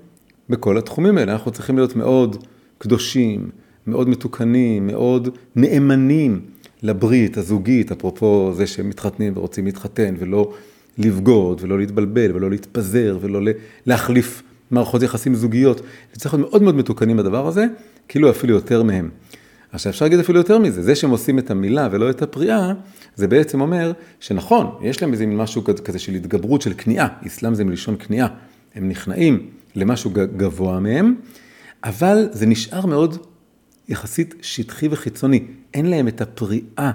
בכל 0.48 0.78
התחומים 0.78 1.18
האלה. 1.18 1.32
אנחנו 1.32 1.50
צריכים 1.50 1.76
להיות 1.76 1.96
מאוד 1.96 2.44
קדושים, 2.78 3.50
מאוד 3.86 4.08
מתוקנים, 4.08 4.86
מאוד 4.86 5.28
נאמנים 5.56 6.40
לברית 6.82 7.36
הזוגית, 7.36 7.92
אפרופו 7.92 8.52
זה 8.54 8.66
שהם 8.66 8.88
מתחתנים 8.88 9.32
ורוצים 9.36 9.64
להתחתן, 9.64 10.14
ולא 10.18 10.52
לבגוד, 10.98 11.60
ולא 11.62 11.78
להתבלבל, 11.78 12.30
ולא 12.34 12.50
להתפזר, 12.50 13.18
ולא 13.20 13.40
להחליף 13.86 14.42
מערכות 14.70 15.02
יחסים 15.02 15.34
זוגיות. 15.34 15.80
צריך 16.12 16.34
להיות 16.34 16.50
מאוד 16.50 16.62
מאוד 16.62 16.74
מתוקנים 16.74 17.16
בדבר 17.16 17.46
הזה, 17.46 17.66
כאילו 18.08 18.30
אפילו 18.30 18.54
יותר 18.54 18.82
מהם. 18.82 19.10
עכשיו 19.72 19.90
אפשר 19.90 20.04
להגיד 20.04 20.18
אפילו 20.18 20.38
יותר 20.38 20.58
מזה, 20.58 20.82
זה 20.82 20.94
שהם 20.94 21.10
עושים 21.10 21.38
את 21.38 21.50
המילה 21.50 21.88
ולא 21.92 22.10
את 22.10 22.22
הפריאה, 22.22 22.72
זה 23.18 23.28
בעצם 23.28 23.60
אומר 23.60 23.92
שנכון, 24.20 24.66
יש 24.82 25.02
להם 25.02 25.12
איזה 25.12 25.26
משהו 25.26 25.64
כזה 25.84 25.98
של 25.98 26.14
התגברות 26.14 26.62
של 26.62 26.72
כניעה, 26.78 27.08
אסלאם 27.26 27.54
זה 27.54 27.64
מלשון 27.64 27.96
כניעה, 27.96 28.28
הם 28.74 28.88
נכנעים 28.88 29.46
למשהו 29.74 30.10
גבוה 30.14 30.80
מהם, 30.80 31.14
אבל 31.84 32.28
זה 32.32 32.46
נשאר 32.46 32.86
מאוד 32.86 33.26
יחסית 33.88 34.34
שטחי 34.42 34.88
וחיצוני, 34.90 35.44
אין 35.74 35.86
להם 35.86 36.08
את 36.08 36.20
הפריאה, 36.20 36.90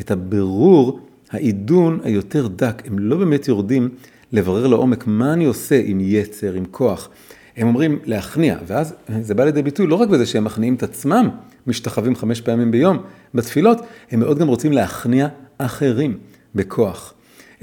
את 0.00 0.10
הבירור, 0.10 1.00
העידון 1.30 2.00
היותר 2.02 2.46
דק, 2.46 2.82
הם 2.86 2.98
לא 2.98 3.16
באמת 3.16 3.48
יורדים 3.48 3.88
לברר 4.32 4.66
לעומק 4.66 5.06
מה 5.06 5.32
אני 5.32 5.44
עושה 5.44 5.80
עם 5.84 5.98
יצר, 6.00 6.52
עם 6.52 6.64
כוח. 6.70 7.08
הם 7.56 7.66
אומרים 7.66 7.98
להכניע, 8.04 8.58
ואז 8.66 8.94
זה 9.20 9.34
בא 9.34 9.44
לידי 9.44 9.62
ביטוי 9.62 9.86
לא 9.86 9.94
רק 9.94 10.08
בזה 10.08 10.26
שהם 10.26 10.44
מכניעים 10.44 10.74
את 10.74 10.82
עצמם, 10.82 11.28
משתחווים 11.66 12.16
חמש 12.16 12.40
פעמים 12.40 12.70
ביום 12.70 12.98
בתפילות, 13.34 13.80
הם 14.10 14.20
מאוד 14.20 14.38
גם 14.38 14.48
רוצים 14.48 14.72
להכניע 14.72 15.28
אחרים 15.58 16.18
בכוח. 16.54 17.14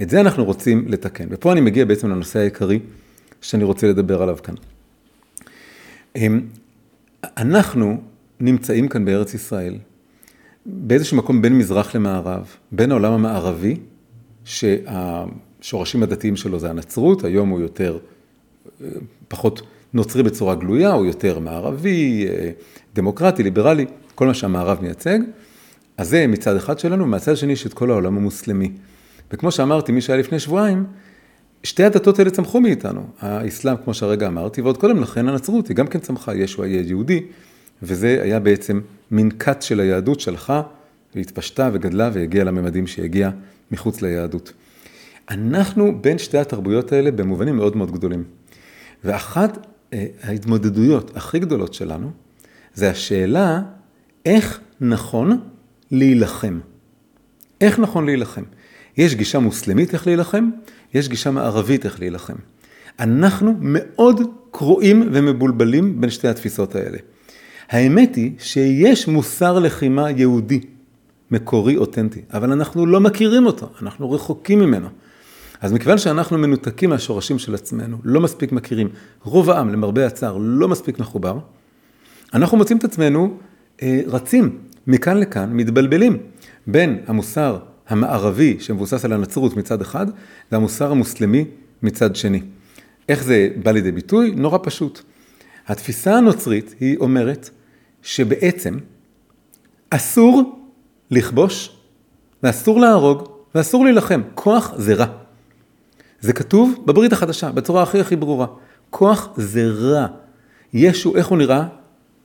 את 0.01 0.09
זה 0.09 0.21
אנחנו 0.21 0.45
רוצים 0.45 0.85
לתקן. 0.87 1.27
ופה 1.29 1.51
אני 1.51 1.61
מגיע 1.61 1.85
בעצם 1.85 2.09
לנושא 2.09 2.39
העיקרי 2.39 2.79
שאני 3.41 3.63
רוצה 3.63 3.87
לדבר 3.87 4.21
עליו 4.21 4.37
כאן. 4.43 4.55
אמ, 6.15 6.41
אנחנו 7.23 8.01
נמצאים 8.39 8.87
כאן 8.87 9.05
בארץ 9.05 9.33
ישראל, 9.33 9.77
באיזשהו 10.65 11.17
מקום 11.17 11.41
בין 11.41 11.57
מזרח 11.57 11.95
למערב, 11.95 12.55
בין 12.71 12.91
העולם 12.91 13.13
המערבי, 13.13 13.77
שהשורשים 14.45 16.03
הדתיים 16.03 16.35
שלו 16.35 16.59
זה 16.59 16.69
הנצרות, 16.69 17.23
היום 17.23 17.49
הוא 17.49 17.59
יותר, 17.59 17.97
פחות 19.27 19.61
נוצרי 19.93 20.23
בצורה 20.23 20.55
גלויה, 20.55 20.91
הוא 20.91 21.05
יותר 21.05 21.39
מערבי, 21.39 22.27
אה, 22.29 22.51
דמוקרטי, 22.95 23.43
ליברלי, 23.43 23.85
כל 24.15 24.27
מה 24.27 24.33
שהמערב 24.33 24.77
מייצג. 24.81 25.19
אז 26.01 26.09
זה 26.09 26.27
מצד 26.27 26.55
אחד 26.55 26.79
שלנו, 26.79 27.03
ומהצד 27.03 27.31
השני 27.31 27.53
יש 27.53 27.65
את 27.65 27.73
כל 27.73 27.91
העולם 27.91 28.17
המוסלמי. 28.17 28.71
וכמו 29.31 29.51
שאמרתי, 29.51 29.91
מי 29.91 30.01
שהיה 30.01 30.19
לפני 30.19 30.39
שבועיים, 30.39 30.85
שתי 31.63 31.83
הדתות 31.83 32.19
האלה 32.19 32.29
צמחו 32.29 32.61
מאיתנו. 32.61 33.07
האסלאם, 33.19 33.75
כמו 33.83 33.93
שהרגע 33.93 34.27
אמרתי, 34.27 34.61
ועוד 34.61 34.77
קודם 34.77 35.01
לכן 35.01 35.27
הנצרות, 35.27 35.67
היא 35.67 35.75
גם 35.75 35.87
כן 35.87 35.99
צמחה, 35.99 36.35
ישו 36.35 36.63
היה 36.63 36.81
יהודי, 36.81 37.23
וזה 37.83 38.19
היה 38.23 38.39
בעצם 38.39 38.81
מין 39.11 39.31
כת 39.31 39.61
של 39.61 39.79
היהדות 39.79 40.19
שהלכה 40.19 40.61
והתפשטה 41.15 41.69
וגדלה 41.73 42.09
והגיעה 42.13 42.45
לממדים 42.45 42.87
שהגיעה 42.87 43.31
מחוץ 43.71 44.01
ליהדות. 44.01 44.53
אנחנו 45.29 46.01
בין 46.01 46.17
שתי 46.17 46.37
התרבויות 46.37 46.91
האלה 46.91 47.11
במובנים 47.11 47.55
מאוד 47.55 47.77
מאוד 47.77 47.91
גדולים. 47.91 48.23
ואחת 49.03 49.67
אה, 49.93 50.05
ההתמודדויות 50.23 51.17
הכי 51.17 51.39
גדולות 51.39 51.73
שלנו, 51.73 52.11
זה 52.73 52.89
השאלה 52.89 53.61
איך 54.25 54.59
נכון 54.81 55.39
להילחם. 55.91 56.59
איך 57.61 57.79
נכון 57.79 58.05
להילחם? 58.05 58.43
יש 58.97 59.15
גישה 59.15 59.39
מוסלמית 59.39 59.93
איך 59.93 60.07
להילחם, 60.07 60.49
יש 60.93 61.09
גישה 61.09 61.31
מערבית 61.31 61.85
איך 61.85 61.99
להילחם. 61.99 62.35
אנחנו 62.99 63.55
מאוד 63.61 64.21
קרועים 64.51 65.09
ומבולבלים 65.11 66.01
בין 66.01 66.09
שתי 66.09 66.27
התפיסות 66.27 66.75
האלה. 66.75 66.97
האמת 67.69 68.15
היא 68.15 68.31
שיש 68.39 69.07
מוסר 69.07 69.59
לחימה 69.59 70.11
יהודי, 70.11 70.59
מקורי, 71.31 71.77
אותנטי, 71.77 72.21
אבל 72.33 72.51
אנחנו 72.51 72.85
לא 72.85 72.99
מכירים 72.99 73.45
אותו, 73.45 73.69
אנחנו 73.81 74.11
רחוקים 74.11 74.59
ממנו. 74.59 74.87
אז 75.61 75.73
מכיוון 75.73 75.97
שאנחנו 75.97 76.37
מנותקים 76.37 76.89
מהשורשים 76.89 77.39
של 77.39 77.55
עצמנו, 77.55 77.97
לא 78.03 78.21
מספיק 78.21 78.51
מכירים, 78.51 78.89
רוב 79.23 79.49
העם, 79.49 79.69
למרבה 79.69 80.07
הצער, 80.07 80.37
לא 80.37 80.67
מספיק 80.67 80.99
מחובר, 80.99 81.39
אנחנו 82.33 82.57
מוצאים 82.57 82.77
את 82.77 82.83
עצמנו 82.83 83.37
אה, 83.81 84.01
רצים 84.07 84.57
מכאן 84.87 85.17
לכאן, 85.17 85.53
מתבלבלים 85.53 86.17
בין 86.67 86.99
המוסר 87.07 87.59
המערבי 87.87 88.57
שמבוסס 88.59 89.05
על 89.05 89.13
הנצרות 89.13 89.57
מצד 89.57 89.81
אחד, 89.81 90.05
והמוסר 90.51 90.91
המוסלמי 90.91 91.45
מצד 91.83 92.15
שני. 92.15 92.41
איך 93.09 93.23
זה 93.23 93.49
בא 93.63 93.71
לידי 93.71 93.91
ביטוי? 93.91 94.31
נורא 94.35 94.57
פשוט. 94.63 95.01
התפיסה 95.67 96.17
הנוצרית 96.17 96.75
היא 96.79 96.97
אומרת 96.97 97.49
שבעצם 98.01 98.77
אסור 99.89 100.59
לכבוש 101.11 101.77
ואסור 102.43 102.79
להרוג 102.79 103.29
ואסור 103.55 103.85
להילחם. 103.85 104.21
כוח 104.35 104.73
זה 104.75 104.93
רע. 104.93 105.05
זה 106.21 106.33
כתוב 106.33 106.83
בברית 106.85 107.13
החדשה, 107.13 107.51
בצורה 107.51 107.83
הכי 107.83 107.99
הכי 107.99 108.15
ברורה. 108.15 108.47
כוח 108.89 109.29
זה 109.35 109.67
רע. 109.67 110.07
ישו, 110.73 111.15
איך 111.15 111.27
הוא 111.27 111.37
נראה? 111.37 111.67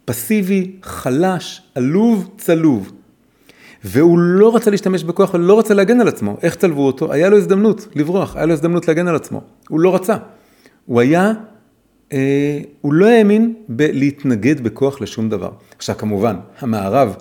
פסיבי, 0.06 0.72
חלש, 0.82 1.62
עלוב, 1.74 2.30
צלוב. 2.38 2.92
והוא 3.84 4.18
לא 4.18 4.56
רצה 4.56 4.70
להשתמש 4.70 5.04
בכוח 5.04 5.34
ולא 5.34 5.58
רצה 5.58 5.74
להגן 5.74 6.00
על 6.00 6.08
עצמו. 6.08 6.36
איך 6.42 6.54
צלבו 6.54 6.86
אותו? 6.86 7.12
היה 7.12 7.28
לו 7.28 7.36
הזדמנות 7.36 7.88
לברוח, 7.94 8.36
היה 8.36 8.46
לו 8.46 8.52
הזדמנות 8.52 8.88
להגן 8.88 9.08
על 9.08 9.16
עצמו. 9.16 9.42
הוא 9.68 9.80
לא 9.80 9.94
רצה. 9.94 10.16
הוא 10.86 11.00
היה 11.00 11.32
אה, 12.12 12.60
הוא 12.80 12.94
לא 12.94 13.06
האמין 13.06 13.54
בלהתנגד 13.68 14.60
בכוח 14.60 15.00
לשום 15.00 15.28
דבר. 15.28 15.50
עכשיו 15.76 15.96
כמובן, 15.98 16.36
המערב 16.58 17.16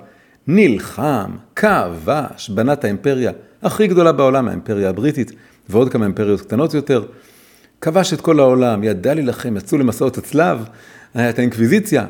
נלחם, 0.48 1.32
כבש, 1.56 2.50
בנה 2.50 2.74
את 2.74 2.84
האימפריה 2.84 3.32
הכי 3.62 3.88
גדולה 3.88 4.12
בעולם, 4.12 4.48
האימפריה 4.48 4.90
הבריטית, 4.90 5.32
ועוד 5.70 5.90
כמה 5.90 6.06
אימפריות 6.06 6.42
קטנות 6.42 6.74
יותר. 6.74 7.06
כבש 7.82 8.14
את 8.14 8.22
כל 8.22 8.40
העולם, 8.40 8.84
ידע 8.84 9.14
להילחם, 9.14 9.58
יצאו 9.58 9.78
למסעות 9.78 10.18
הצלב, 10.18 10.64
היה 11.14 11.30
את 11.30 11.40
האינקוויזיציה. 11.40 12.06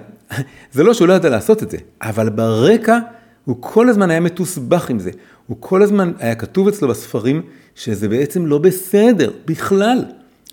זה 0.71 0.83
לא 0.83 0.93
שהוא 0.93 1.07
לא 1.07 1.13
ידע 1.13 1.29
לעשות 1.29 1.63
את 1.63 1.71
זה, 1.71 1.77
אבל 2.01 2.29
ברקע 2.29 2.99
הוא 3.45 3.57
כל 3.59 3.89
הזמן 3.89 4.11
היה 4.11 4.19
מתוסבך 4.19 4.89
עם 4.89 4.99
זה. 4.99 5.11
הוא 5.47 5.57
כל 5.59 5.81
הזמן 5.81 6.11
היה 6.19 6.35
כתוב 6.35 6.67
אצלו 6.67 6.87
בספרים 6.87 7.41
שזה 7.75 8.09
בעצם 8.09 8.45
לא 8.45 8.57
בסדר, 8.57 9.31
בכלל. 9.45 10.05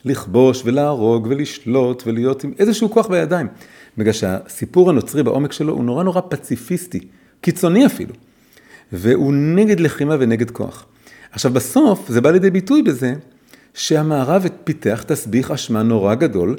לכבוש 0.05 0.63
ולהרוג 0.65 1.27
ולשלוט 1.31 2.03
ולהיות 2.07 2.45
עם 2.45 2.53
איזשהו 2.59 2.91
כוח 2.91 3.07
בידיים. 3.07 3.49
בגלל 3.99 4.13
שהסיפור 4.13 4.91
הנוצרי 4.91 5.23
בעומק 5.23 5.53
שלו 5.53 5.73
הוא 5.73 5.85
נורא 5.85 6.05
נורא 6.05 6.21
פציפיסטי, 6.29 7.01
קיצוני 7.41 7.87
אפילו. 7.87 8.15
והוא 8.93 9.33
נגד 9.35 9.81
לחימה 9.81 10.17
ונגד 10.21 10.51
כוח. 10.51 10.87
עכשיו 11.33 11.53
בסוף 11.53 12.09
זה 12.09 12.21
בא 12.21 12.31
לידי 12.31 12.51
ביטוי 12.51 12.83
בזה 12.83 13.15
שהמערב 13.75 14.47
פיתח 14.65 15.05
תסביך 15.07 15.51
אשמה 15.51 15.83
נורא 15.83 16.15
גדול 16.15 16.57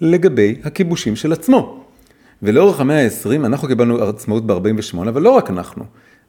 לגבי 0.00 0.56
הכיבושים 0.64 1.16
של 1.16 1.32
עצמו. 1.32 1.79
ולאורך 2.42 2.80
המאה 2.80 3.04
ה-20 3.04 3.46
אנחנו 3.46 3.68
קיבלנו 3.68 4.02
עצמאות 4.02 4.46
ב-48, 4.46 4.98
אבל 5.08 5.22
לא 5.22 5.30
רק 5.30 5.50
אנחנו. 5.50 5.84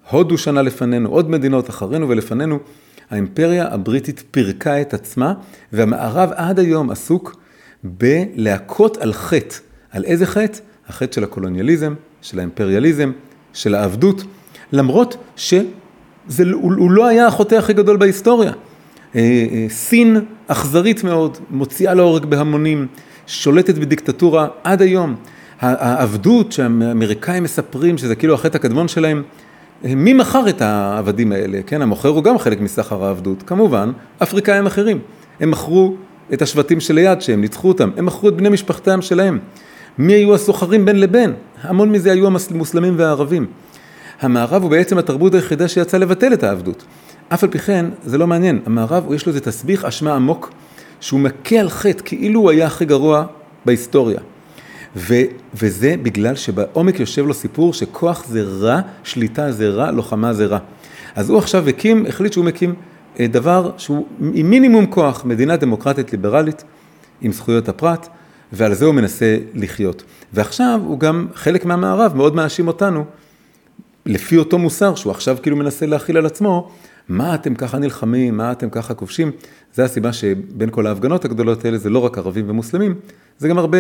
הודו 0.10 0.38
שנה 0.38 0.62
לפנינו, 0.62 1.10
עוד 1.10 1.30
מדינות 1.30 1.70
אחרינו 1.70 2.10
ולפנינו. 2.10 2.60
האימפריה 3.10 3.68
הבריטית 3.74 4.24
פירקה 4.32 4.82
את 4.82 4.94
עצמה, 4.94 5.34
והמערב 5.74 6.30
עד 6.36 6.60
היום 6.60 6.90
עסוק 6.90 7.36
בלהכות 7.84 8.98
על 8.98 9.14
חטא. 9.14 9.56
על 9.92 10.04
איזה 10.04 10.26
חטא? 10.26 10.60
החטא 10.88 11.16
של 11.16 11.24
הקולוניאליזם, 11.24 11.94
של 12.22 12.40
האימפריאליזם, 12.40 13.12
של 13.54 13.76
העבדות, 13.76 14.24
למרות 14.72 15.18
שהוא 15.36 16.92
לא 16.92 17.08
היה 17.08 17.28
החוטא 17.28 17.56
הכי 17.56 17.74
גדול 17.74 17.98
בהיסטוריה. 17.98 18.52
אה, 19.16 19.22
אה, 19.52 19.66
סין 19.70 20.18
אכזרית 20.48 21.04
מאוד, 21.04 21.38
מוציאה 21.50 21.94
להורג 21.94 22.26
בהמונים, 22.26 22.88
שולטת 23.28 23.76
בדיקטטורה 23.76 24.48
עד 24.64 24.82
היום. 24.82 25.16
העבדות 25.62 26.52
שהאמריקאים 26.52 27.44
מספרים 27.44 27.98
שזה 27.98 28.16
כאילו 28.16 28.34
החטא 28.34 28.58
הקדמון 28.58 28.88
שלהם, 28.88 29.24
מי 29.84 30.14
מכר 30.14 30.50
את 30.50 30.62
העבדים 30.62 31.32
האלה? 31.32 31.60
כן, 31.68 31.82
המוכר 31.82 32.10
הוא 32.10 32.24
גם 32.24 32.38
חלק 32.40 32.62
מסחר 32.62 33.06
העבדות. 33.06 33.44
כמובן, 33.44 33.92
אפריקאים 34.24 34.66
אחרים. 34.66 35.00
הם 35.40 35.52
מכרו 35.52 35.96
את 36.34 36.42
השבטים 36.42 36.80
שליד 36.80 37.22
שהם 37.22 37.42
ניצחו 37.42 37.68
אותם, 37.68 37.90
הם 37.98 38.06
מכרו 38.06 38.30
את 38.30 38.36
בני 38.36 38.50
משפחתם 38.50 39.02
שלהם. 39.02 39.40
מי 39.98 40.14
היו 40.14 40.36
הסוחרים 40.36 40.86
בין 40.86 41.00
לבין? 41.00 41.34
המון 41.62 41.92
מזה 41.92 42.12
היו 42.12 42.28
המוסלמים 42.28 42.94
והערבים. 42.98 43.46
המערב 44.22 44.64
הוא 44.64 44.72
בעצם 44.72 44.98
התרבות 44.98 45.34
היחידה 45.34 45.68
שיצאה 45.68 46.00
לבטל 46.00 46.34
את 46.34 46.44
העבדות. 46.44 46.84
אף 47.30 47.44
על 47.44 47.50
פי 47.50 47.60
כן, 47.60 47.86
זה 48.04 48.18
לא 48.18 48.28
מעניין. 48.28 48.60
המערב, 48.66 49.14
יש 49.14 49.26
לו 49.26 49.30
איזה 49.30 49.40
תסביך 49.40 49.86
אשמה 49.86 50.16
עמוק, 50.16 50.52
שהוא 51.00 51.20
מכה 51.20 51.56
על 51.56 51.70
חטא, 51.70 52.04
כאילו 52.06 52.40
הוא 52.40 52.50
היה 52.50 52.68
הכי 52.68 52.86
גרוע 52.86 53.26
בהיסטוריה. 53.66 54.20
ו, 54.96 55.16
וזה 55.54 55.96
בגלל 56.04 56.36
שבעומק 56.36 57.00
יושב 57.00 57.26
לו 57.26 57.34
סיפור 57.34 57.74
שכוח 57.74 58.26
זה 58.26 58.42
רע, 58.42 58.82
שליטה 59.04 59.52
זה 59.52 59.70
רע, 59.70 59.92
לוחמה 59.92 60.34
זה 60.34 60.46
רע. 60.46 60.60
אז 61.16 61.30
הוא 61.30 61.38
עכשיו 61.38 61.70
הקים, 61.70 62.06
החליט 62.06 62.34
שהוא 62.34 62.46
מקים 62.46 62.76
אה, 63.20 63.28
דבר 63.28 63.72
שהוא 63.78 64.08
עם 64.34 64.50
מינימום 64.50 64.86
כוח, 64.86 65.26
מדינה 65.26 65.58
דמוקרטית 65.58 66.12
ליברלית, 66.12 66.64
עם 67.22 67.32
זכויות 67.32 67.70
הפרט, 67.70 68.08
ועל 68.52 68.74
זה 68.74 68.86
הוא 68.86 68.94
מנסה 68.94 69.38
לחיות. 69.54 70.04
ועכשיו 70.34 70.82
הוא 70.84 71.00
גם, 71.00 71.28
חלק 71.34 71.66
מהמערב 71.66 72.16
מאוד 72.16 72.36
מאשים 72.36 72.68
אותנו, 72.68 73.06
לפי 74.06 74.38
אותו 74.38 74.58
מוסר 74.60 74.96
שהוא 74.96 75.12
עכשיו 75.12 75.38
כאילו 75.42 75.58
מנסה 75.58 75.86
להכיל 75.86 76.18
על 76.18 76.26
עצמו, 76.26 76.72
מה 77.10 77.36
אתם 77.36 77.56
ככה 77.56 77.78
נלחמים, 77.78 78.38
מה 78.38 78.52
אתם 78.52 78.70
ככה 78.70 78.94
כובשים. 78.94 79.32
זה 79.74 79.84
הסיבה 79.84 80.14
שבין 80.14 80.70
כל 80.70 80.88
ההפגנות 80.88 81.26
הגדולות 81.26 81.66
האלה 81.66 81.78
זה 81.78 81.90
לא 81.90 82.00
רק 82.00 82.18
ערבים 82.18 82.50
ומוסלמים, 82.50 82.96
זה 83.38 83.48
גם 83.48 83.58
הרבה 83.58 83.78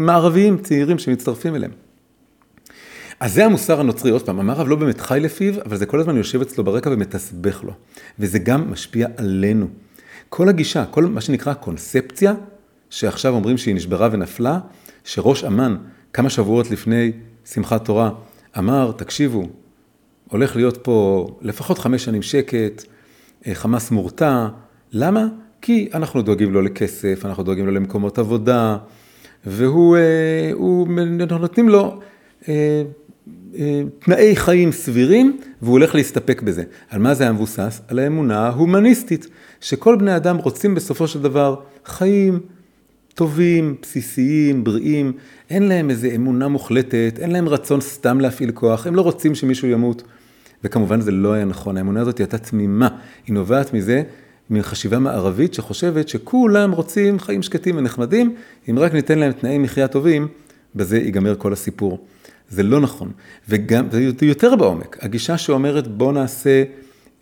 מערביים 0.00 0.58
צעירים 0.58 0.98
שמצטרפים 0.98 1.54
אליהם. 1.54 1.72
אז 3.20 3.34
זה 3.34 3.44
המוסר 3.44 3.80
הנוצרי, 3.80 4.10
עוד 4.10 4.22
פעם, 4.22 4.40
המערב 4.40 4.68
לא 4.68 4.76
באמת 4.76 5.00
חי 5.00 5.18
לפיו, 5.22 5.54
אבל 5.64 5.76
זה 5.76 5.86
כל 5.86 6.00
הזמן 6.00 6.16
יושב 6.16 6.40
אצלו 6.40 6.64
ברקע 6.64 6.90
ומתסבך 6.92 7.64
לו. 7.64 7.72
וזה 8.18 8.38
גם 8.38 8.70
משפיע 8.70 9.08
עלינו. 9.16 9.66
כל 10.28 10.48
הגישה, 10.48 10.84
כל 10.86 11.04
מה 11.04 11.20
שנקרא 11.20 11.54
קונספציה, 11.54 12.34
שעכשיו 12.90 13.34
אומרים 13.34 13.58
שהיא 13.58 13.74
נשברה 13.74 14.08
ונפלה, 14.12 14.58
שראש 15.04 15.44
אמ"ן, 15.44 15.76
כמה 16.12 16.30
שבועות 16.30 16.70
לפני 16.70 17.12
שמחת 17.44 17.84
תורה, 17.84 18.10
אמר, 18.58 18.92
תקשיבו, 18.96 19.48
הולך 20.28 20.56
להיות 20.56 20.78
פה 20.82 21.26
לפחות 21.40 21.78
חמש 21.78 22.04
שנים 22.04 22.22
שקט, 22.22 22.84
אה, 23.46 23.54
חמאס 23.54 23.90
מורתע, 23.90 24.48
למה? 24.92 25.26
כי 25.62 25.88
אנחנו 25.94 26.22
דואגים 26.22 26.52
לו 26.52 26.62
לכסף, 26.62 27.22
אנחנו 27.24 27.42
דואגים 27.42 27.66
לו 27.66 27.72
למקומות 27.72 28.18
עבודה, 28.18 28.76
והוא, 29.46 29.96
אה, 29.96 30.50
הוא, 30.52 30.88
נותנים 31.40 31.68
לו 31.68 32.00
אה, 32.48 32.82
אה, 33.58 33.82
תנאי 33.98 34.36
חיים 34.36 34.72
סבירים, 34.72 35.38
והוא 35.62 35.72
הולך 35.72 35.94
להסתפק 35.94 36.42
בזה. 36.42 36.62
על 36.90 37.00
מה 37.00 37.14
זה 37.14 37.24
היה 37.24 37.32
מבוסס? 37.32 37.80
על 37.88 37.98
האמונה 37.98 38.46
ההומניסטית, 38.46 39.26
שכל 39.60 39.96
בני 39.96 40.16
אדם 40.16 40.36
רוצים 40.36 40.74
בסופו 40.74 41.08
של 41.08 41.22
דבר 41.22 41.56
חיים 41.86 42.40
טובים, 43.14 43.74
בסיסיים, 43.82 44.64
בריאים, 44.64 45.12
אין 45.50 45.62
להם 45.62 45.90
איזו 45.90 46.08
אמונה 46.14 46.48
מוחלטת, 46.48 47.18
אין 47.18 47.30
להם 47.30 47.48
רצון 47.48 47.80
סתם 47.80 48.20
להפעיל 48.20 48.50
כוח, 48.50 48.86
הם 48.86 48.94
לא 48.94 49.02
רוצים 49.02 49.34
שמישהו 49.34 49.68
ימות. 49.68 50.02
וכמובן 50.64 51.00
זה 51.00 51.10
לא 51.10 51.32
היה 51.32 51.44
נכון, 51.44 51.76
האמונה 51.76 52.00
הזאת 52.00 52.18
הייתה 52.18 52.38
תמימה, 52.38 52.88
היא 53.26 53.34
נובעת 53.34 53.74
מזה 53.74 54.02
מחשיבה 54.50 54.98
מערבית 54.98 55.54
שחושבת 55.54 56.08
שכולם 56.08 56.72
רוצים 56.72 57.18
חיים 57.18 57.42
שקטים 57.42 57.76
ונחמדים, 57.76 58.34
אם 58.70 58.78
רק 58.78 58.94
ניתן 58.94 59.18
להם 59.18 59.32
תנאי 59.32 59.58
מחיה 59.58 59.88
טובים, 59.88 60.28
בזה 60.74 60.98
ייגמר 60.98 61.34
כל 61.38 61.52
הסיפור. 61.52 62.06
זה 62.48 62.62
לא 62.62 62.80
נכון, 62.80 63.12
וגם, 63.48 63.86
זה 63.90 64.26
יותר 64.26 64.56
בעומק, 64.56 64.98
הגישה 65.00 65.38
שאומרת 65.38 65.88
בוא 65.88 66.12
נעשה 66.12 66.64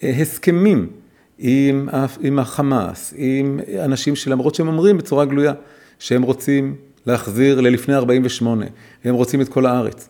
אה, 0.02 0.10
הסכמים 0.20 0.90
עם, 1.38 1.88
עם 2.20 2.38
החמאס, 2.38 3.14
עם 3.16 3.60
אנשים 3.84 4.16
שלמרות 4.16 4.54
שהם 4.54 4.68
אומרים 4.68 4.98
בצורה 4.98 5.24
גלויה 5.24 5.52
שהם 5.98 6.22
רוצים 6.22 6.76
להחזיר 7.06 7.60
ללפני 7.60 7.94
48, 7.94 8.66
הם 9.04 9.14
רוצים 9.14 9.40
את 9.40 9.48
כל 9.48 9.66
הארץ. 9.66 10.08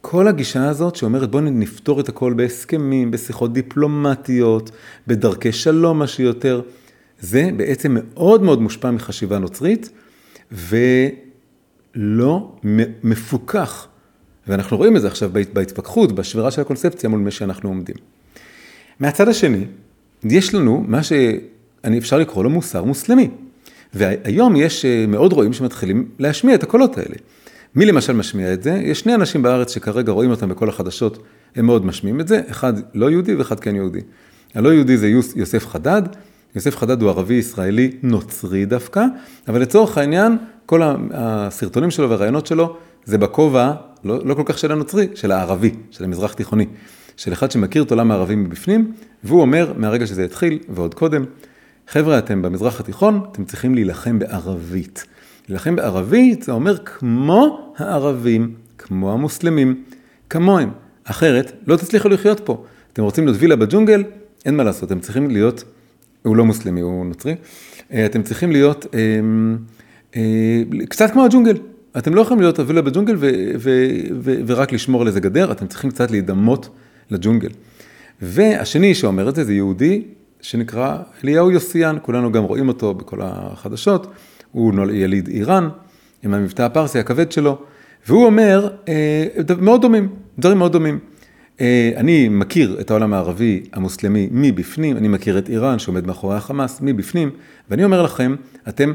כל 0.00 0.28
הגישה 0.28 0.68
הזאת 0.68 0.96
שאומרת 0.96 1.30
בואו 1.30 1.42
נפתור 1.42 2.00
את 2.00 2.08
הכל 2.08 2.32
בהסכמים, 2.32 3.10
בשיחות 3.10 3.52
דיפלומטיות, 3.52 4.70
בדרכי 5.06 5.52
שלום 5.52 5.98
מה 5.98 6.06
שיותר, 6.06 6.62
זה 7.20 7.50
בעצם 7.56 7.96
מאוד 8.00 8.42
מאוד 8.42 8.60
מושפע 8.60 8.90
מחשיבה 8.90 9.38
נוצרית 9.38 9.90
ולא 10.52 12.52
מפוקח. 13.04 13.86
ואנחנו 14.46 14.76
רואים 14.76 14.96
את 14.96 15.02
זה 15.02 15.08
עכשיו 15.08 15.30
בהתפכחות, 15.52 16.12
בשבירה 16.12 16.50
של 16.50 16.60
הקונספציה 16.60 17.08
מול 17.08 17.20
מי 17.20 17.30
שאנחנו 17.30 17.68
עומדים. 17.68 17.96
מהצד 19.00 19.28
השני, 19.28 19.64
יש 20.24 20.54
לנו 20.54 20.84
מה 20.88 21.02
שאני 21.02 21.98
אפשר 21.98 22.18
לקרוא 22.18 22.44
לו 22.44 22.50
מוסר 22.50 22.84
מוסלמי. 22.84 23.28
והיום 23.94 24.56
יש 24.56 24.84
אה, 24.84 25.04
מאוד 25.08 25.32
רואים 25.32 25.52
שמתחילים 25.52 26.08
להשמיע 26.18 26.54
את 26.54 26.62
הקולות 26.62 26.98
האלה. 26.98 27.16
מי 27.74 27.86
למשל 27.86 28.12
משמיע 28.12 28.52
את 28.52 28.62
זה? 28.62 28.70
יש 28.70 29.00
שני 29.00 29.14
אנשים 29.14 29.42
בארץ 29.42 29.74
שכרגע 29.74 30.12
רואים 30.12 30.30
אותם 30.30 30.48
בכל 30.48 30.68
החדשות, 30.68 31.22
הם 31.56 31.66
מאוד 31.66 31.86
משמיעים 31.86 32.20
את 32.20 32.28
זה, 32.28 32.40
אחד 32.50 32.72
לא 32.94 33.10
יהודי 33.10 33.34
ואחד 33.34 33.60
כן 33.60 33.76
יהודי. 33.76 34.00
הלא 34.54 34.68
יהודי 34.68 34.96
זה 34.96 35.08
יוסף 35.36 35.66
חדד, 35.66 36.02
יוסף 36.54 36.76
חדד 36.76 37.02
הוא 37.02 37.10
ערבי 37.10 37.34
ישראלי 37.34 37.90
נוצרי 38.02 38.64
דווקא, 38.64 39.04
אבל 39.48 39.60
לצורך 39.60 39.98
העניין, 39.98 40.36
כל 40.66 40.82
הסרטונים 41.12 41.90
שלו 41.90 42.10
והרעיונות 42.10 42.46
שלו 42.46 42.76
זה 43.04 43.18
בכובע, 43.18 43.72
לא, 44.04 44.18
לא 44.24 44.34
כל 44.34 44.42
כך 44.46 44.58
של 44.58 44.72
הנוצרי, 44.72 45.08
של 45.14 45.32
הערבי, 45.32 45.70
של 45.90 46.04
המזרח 46.04 46.32
תיכוני, 46.32 46.66
של 47.16 47.32
אחד 47.32 47.50
שמכיר 47.50 47.82
את 47.82 47.90
עולם 47.90 48.10
הערבי 48.10 48.36
מבפנים, 48.36 48.92
והוא 49.24 49.40
אומר, 49.40 49.72
מהרגע 49.76 50.06
שזה 50.06 50.24
התחיל 50.24 50.58
ועוד 50.68 50.94
קודם, 50.94 51.24
חבר'ה, 51.88 52.18
אתם 52.18 52.42
במזרח 52.42 52.80
התיכון, 52.80 53.20
אתם 53.32 53.44
צריכים 53.44 53.74
להילחם 53.74 54.18
בערבית. 54.18 55.04
להילחם 55.50 55.76
בערבית 55.76 56.42
זה 56.42 56.52
אומר 56.52 56.76
כמו 56.76 57.72
הערבים, 57.76 58.54
כמו 58.78 59.12
המוסלמים, 59.12 59.82
כמוהם. 60.30 60.70
אחרת, 61.04 61.52
לא 61.66 61.76
תצליחו 61.76 62.08
לחיות 62.08 62.40
פה. 62.40 62.64
אתם 62.92 63.02
רוצים 63.02 63.26
להיות 63.26 63.38
וילה 63.40 63.56
בג'ונגל, 63.56 64.04
אין 64.44 64.56
מה 64.56 64.64
לעשות, 64.64 64.92
אתם 64.92 65.00
צריכים 65.00 65.30
להיות, 65.30 65.64
הוא 66.22 66.36
לא 66.36 66.44
מוסלמי, 66.44 66.80
הוא 66.80 67.06
נוצרי, 67.06 67.34
אה, 67.92 68.06
אתם 68.06 68.22
צריכים 68.22 68.52
להיות 68.52 68.86
אה, 68.94 69.00
אה, 70.16 70.62
קצת 70.88 71.10
כמו 71.10 71.24
הג'ונגל. 71.24 71.56
אתם 71.98 72.14
לא 72.14 72.20
יכולים 72.20 72.40
להיות 72.40 72.58
הווילה 72.58 72.82
בג'ונגל 72.82 73.16
ו, 73.18 73.30
ו, 73.58 73.70
ו, 74.20 74.34
ורק 74.46 74.72
לשמור 74.72 75.00
על 75.02 75.06
איזה 75.06 75.20
גדר, 75.20 75.52
אתם 75.52 75.66
צריכים 75.66 75.90
קצת 75.90 76.10
להידמות 76.10 76.68
לג'ונגל. 77.10 77.50
והשני 78.22 78.94
שאומר 78.94 79.28
את 79.28 79.34
זה, 79.34 79.44
זה 79.44 79.54
יהודי 79.54 80.02
שנקרא 80.40 80.96
אליהו 81.24 81.50
יוסיאן, 81.50 81.96
כולנו 82.02 82.32
גם 82.32 82.42
רואים 82.42 82.68
אותו 82.68 82.94
בכל 82.94 83.20
החדשות. 83.22 84.06
הוא 84.52 84.74
יליד 84.92 85.28
איראן, 85.28 85.68
עם 86.22 86.34
המבטא 86.34 86.62
הפרסי 86.62 86.98
הכבד 86.98 87.32
שלו, 87.32 87.58
והוא 88.08 88.26
אומר, 88.26 88.68
אה, 88.88 89.26
מאוד 89.60 89.82
דומים, 89.82 90.08
דברים 90.38 90.58
מאוד 90.58 90.72
דומים. 90.72 90.98
אה, 91.60 91.92
אני 91.96 92.28
מכיר 92.28 92.76
את 92.80 92.90
העולם 92.90 93.12
הערבי 93.12 93.62
המוסלמי 93.72 94.28
מבפנים, 94.30 94.96
אני 94.96 95.08
מכיר 95.08 95.38
את 95.38 95.48
איראן 95.48 95.78
שעומד 95.78 96.06
מאחורי 96.06 96.36
החמאס 96.36 96.78
מבפנים, 96.82 97.30
ואני 97.70 97.84
אומר 97.84 98.02
לכם, 98.02 98.34
אתם 98.68 98.92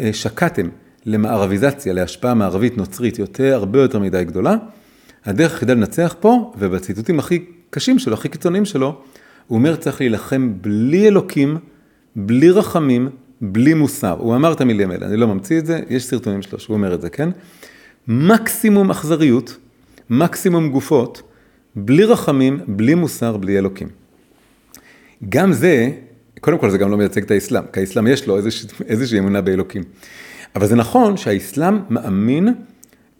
אה, 0.00 0.12
שקעתם 0.12 0.68
למערביזציה, 1.06 1.92
להשפעה 1.92 2.34
מערבית 2.34 2.76
נוצרית 2.76 3.18
יותר, 3.18 3.54
הרבה 3.54 3.82
יותר 3.82 3.98
מדי 3.98 4.24
גדולה. 4.24 4.56
הדרך 5.24 5.52
היחידה 5.52 5.74
לנצח 5.74 6.16
פה, 6.20 6.52
ובציטוטים 6.58 7.18
הכי 7.18 7.44
קשים 7.70 7.98
שלו, 7.98 8.14
הכי 8.14 8.28
קיצוניים 8.28 8.64
שלו, 8.64 9.00
הוא 9.46 9.58
אומר 9.58 9.76
צריך 9.76 10.00
להילחם 10.00 10.52
בלי 10.60 11.08
אלוקים, 11.08 11.56
בלי 12.16 12.50
רחמים, 12.50 13.08
בלי 13.40 13.74
מוסר. 13.74 14.16
הוא 14.18 14.36
אמר 14.36 14.52
את 14.52 14.60
המילים 14.60 14.90
האלה, 14.90 15.06
אני 15.06 15.16
לא 15.16 15.26
ממציא 15.26 15.58
את 15.58 15.66
זה, 15.66 15.80
יש 15.88 16.04
סרטונים 16.04 16.42
שלו 16.42 16.58
שהוא 16.58 16.74
אומר 16.74 16.94
את 16.94 17.00
זה, 17.00 17.10
כן? 17.10 17.28
מקסימום 18.08 18.90
אכזריות, 18.90 19.56
מקסימום 20.10 20.70
גופות, 20.70 21.22
בלי 21.76 22.04
רחמים, 22.04 22.60
בלי 22.68 22.94
מוסר, 22.94 23.36
בלי 23.36 23.58
אלוקים. 23.58 23.88
גם 25.28 25.52
זה, 25.52 25.90
קודם 26.40 26.58
כל 26.58 26.70
זה 26.70 26.78
גם 26.78 26.90
לא 26.90 26.96
מייצג 26.96 27.22
את 27.22 27.30
האסלאם, 27.30 27.64
כי 27.72 27.80
האסלאם 27.80 28.06
יש 28.06 28.26
לו 28.26 28.36
איזושה, 28.36 28.68
איזושהי 28.86 29.18
אמונה 29.18 29.40
באלוקים. 29.40 29.82
אבל 30.56 30.66
זה 30.66 30.76
נכון 30.76 31.16
שהאסלאם 31.16 31.78
מאמין 31.90 32.48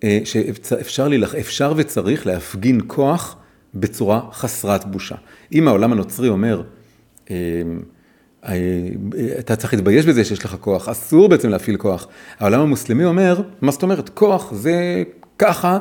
אה, 0.04 0.18
שאפשר 0.24 1.08
להילח, 1.08 1.34
אפשר 1.34 1.74
וצריך 1.76 2.26
להפגין 2.26 2.80
כוח 2.86 3.36
בצורה 3.74 4.20
חסרת 4.32 4.84
בושה. 4.84 5.16
אם 5.52 5.68
העולם 5.68 5.92
הנוצרי 5.92 6.28
אומר, 6.28 6.62
אה, 7.30 7.36
אתה 9.38 9.56
צריך 9.56 9.74
להתבייש 9.74 10.06
בזה 10.06 10.24
שיש 10.24 10.44
לך 10.44 10.56
כוח, 10.60 10.88
אסור 10.88 11.28
בעצם 11.28 11.48
להפעיל 11.48 11.76
כוח. 11.76 12.08
העולם 12.38 12.60
המוסלמי 12.60 13.04
אומר, 13.04 13.42
מה 13.60 13.72
זאת 13.72 13.82
אומרת? 13.82 14.08
כוח 14.08 14.52
זה 14.54 15.02
ככה 15.38 15.78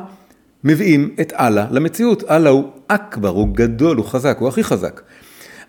מביאים 0.64 1.14
את 1.20 1.32
אללה 1.32 1.66
למציאות. 1.70 2.24
אללה 2.30 2.50
הוא 2.50 2.64
אכבר, 2.88 3.28
הוא 3.28 3.48
גדול, 3.52 3.96
הוא 3.96 4.04
חזק, 4.04 4.36
הוא 4.40 4.48
הכי 4.48 4.64
חזק. 4.64 5.02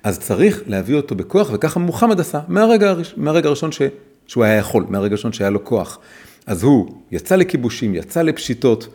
אז 0.04 0.20
צריך 0.20 0.62
להביא 0.68 0.96
אותו 0.96 1.16
בכוח, 1.16 1.50
וככה 1.54 1.80
מוחמד 1.80 2.20
עשה 2.20 2.40
מהרגע, 2.48 2.94
מהרגע 3.18 3.48
הראשון 3.48 3.72
ש, 3.72 3.82
שהוא 4.28 4.44
היה 4.44 4.56
יכול, 4.56 4.86
מהרגע 4.90 5.14
הראשון 5.14 5.34
שהיה 5.34 5.50
לו 5.50 5.64
כוח. 5.64 6.00
אז 6.46 6.64
הוא 6.64 6.88
יצא 7.12 7.36
לכיבושים, 7.36 7.96
יצא 7.96 8.22
לפשיטות, 8.22 8.88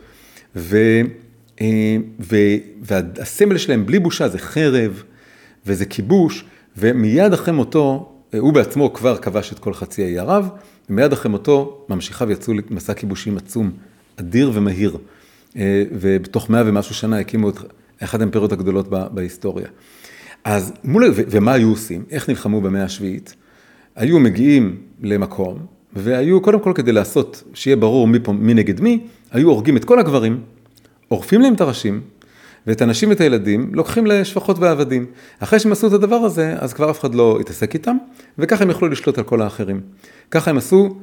ו, 0.55 0.77
אה, 1.61 1.97
ו, 2.19 2.35
והסמל 2.81 3.57
שלהם 3.57 3.85
בלי 3.85 3.99
בושה 3.99 4.27
זה 4.27 4.37
חרב, 4.37 5.03
וזה 5.65 5.85
כיבוש, 5.85 6.45
ומיד 6.77 7.33
אחרי 7.33 7.53
מותו, 7.53 8.13
אה, 8.33 8.39
הוא 8.39 8.53
בעצמו 8.53 8.93
כבר 8.93 9.17
כבש 9.17 9.53
את 9.53 9.59
כל 9.59 9.73
חצי 9.73 10.03
האי 10.03 10.19
ערב, 10.19 10.49
ומיד 10.89 11.13
אחרי 11.13 11.31
מותו 11.31 11.85
ממשיכיו 11.89 12.31
יצאו 12.31 12.53
למסע 12.53 12.93
כיבושים 12.93 13.37
עצום, 13.37 13.71
אדיר 14.15 14.51
ומהיר. 14.53 14.97
אה, 15.57 15.83
ובתוך 15.91 16.49
מאה 16.49 16.63
ומשהו 16.65 16.95
שנה 16.95 17.19
הקימו 17.19 17.49
את 17.49 17.57
אחת 17.99 18.19
האימפריות 18.19 18.51
הגדולות 18.51 18.87
בהיסטוריה. 18.89 19.67
אז 20.43 20.73
מול, 20.83 21.13
ומה 21.15 21.53
היו 21.53 21.69
עושים? 21.69 22.03
איך 22.11 22.29
נלחמו 22.29 22.61
במאה 22.61 22.83
השביעית? 22.83 23.35
היו 23.95 24.19
מגיעים 24.19 24.77
למקום, 25.01 25.59
והיו 25.93 26.41
קודם 26.41 26.59
כל 26.59 26.71
כדי 26.75 26.91
לעשות, 26.91 27.43
שיהיה 27.53 27.75
ברור 27.75 28.07
מי, 28.07 28.19
פה, 28.19 28.33
מי 28.33 28.53
נגד 28.53 28.81
מי, 28.81 28.99
היו 29.31 29.49
הורגים 29.49 29.77
את 29.77 29.85
כל 29.85 29.99
הגברים, 29.99 30.41
עורפים 31.07 31.41
להם 31.41 31.53
את 31.53 31.61
הראשים, 31.61 32.01
ואת 32.67 32.81
הנשים 32.81 33.09
ואת 33.09 33.21
הילדים 33.21 33.69
לוקחים 33.73 34.05
לשפחות 34.05 34.59
ועבדים. 34.59 35.05
אחרי 35.39 35.59
שהם 35.59 35.71
עשו 35.71 35.87
את 35.87 35.93
הדבר 35.93 36.15
הזה, 36.15 36.55
אז 36.59 36.73
כבר 36.73 36.89
אף 36.89 36.99
אחד 36.99 37.15
לא 37.15 37.37
התעסק 37.39 37.73
איתם, 37.73 37.97
וככה 38.37 38.63
הם 38.63 38.69
יכלו 38.69 38.87
לשלוט 38.87 39.17
על 39.17 39.23
כל 39.23 39.41
האחרים. 39.41 39.81
ככה 40.31 40.51
הם 40.51 40.57
עשו 40.57 40.95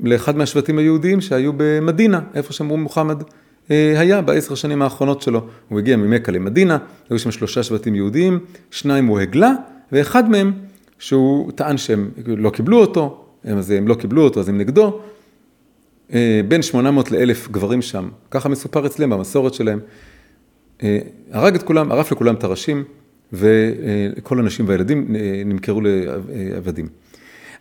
לאחד 0.00 0.36
מהשבטים 0.36 0.78
היהודיים 0.78 1.20
שהיו 1.20 1.52
במדינה, 1.56 2.20
איפה 2.34 2.52
שאמרו 2.52 2.76
מוחמד 2.76 3.22
אה, 3.70 4.00
היה 4.00 4.20
בעשר 4.20 4.52
השנים 4.52 4.82
האחרונות 4.82 5.22
שלו. 5.22 5.46
הוא 5.68 5.78
הגיע 5.78 5.96
ממכה 5.96 6.32
למדינה, 6.32 6.78
היו 7.10 7.18
שם 7.18 7.30
שלושה 7.30 7.62
שבטים 7.62 7.94
יהודיים, 7.94 8.38
שניים 8.70 9.06
הוא 9.06 9.20
הגלה, 9.20 9.52
ואחד 9.92 10.30
מהם, 10.30 10.52
שהוא 10.98 11.52
טען 11.52 11.76
שהם 11.76 12.10
לא 12.26 12.50
קיבלו 12.50 12.80
אותו, 12.80 13.24
אז 13.44 13.70
הם 13.70 13.88
לא 13.88 13.94
קיבלו 13.94 14.24
אותו, 14.24 14.40
אז 14.40 14.48
הם 14.48 14.58
נגדו. 14.58 15.00
אה, 16.12 16.40
בין 16.48 16.62
800 16.62 17.10
לאלף 17.10 17.48
גברים 17.50 17.82
שם, 17.82 18.08
ככה 18.30 18.48
מסופר 18.48 18.86
אצלם 18.86 19.10
במסורת 19.10 19.54
שלהם. 19.54 19.80
אה, 20.82 20.98
הרג 21.32 21.54
את 21.54 21.62
כולם, 21.62 21.92
ערף 21.92 22.12
לכולם 22.12 22.34
את 22.34 22.44
הראשים, 22.44 22.84
וכל 23.32 24.38
הנשים 24.38 24.68
והילדים 24.68 25.06
נמכרו 25.44 25.80
לעבדים. 25.80 26.88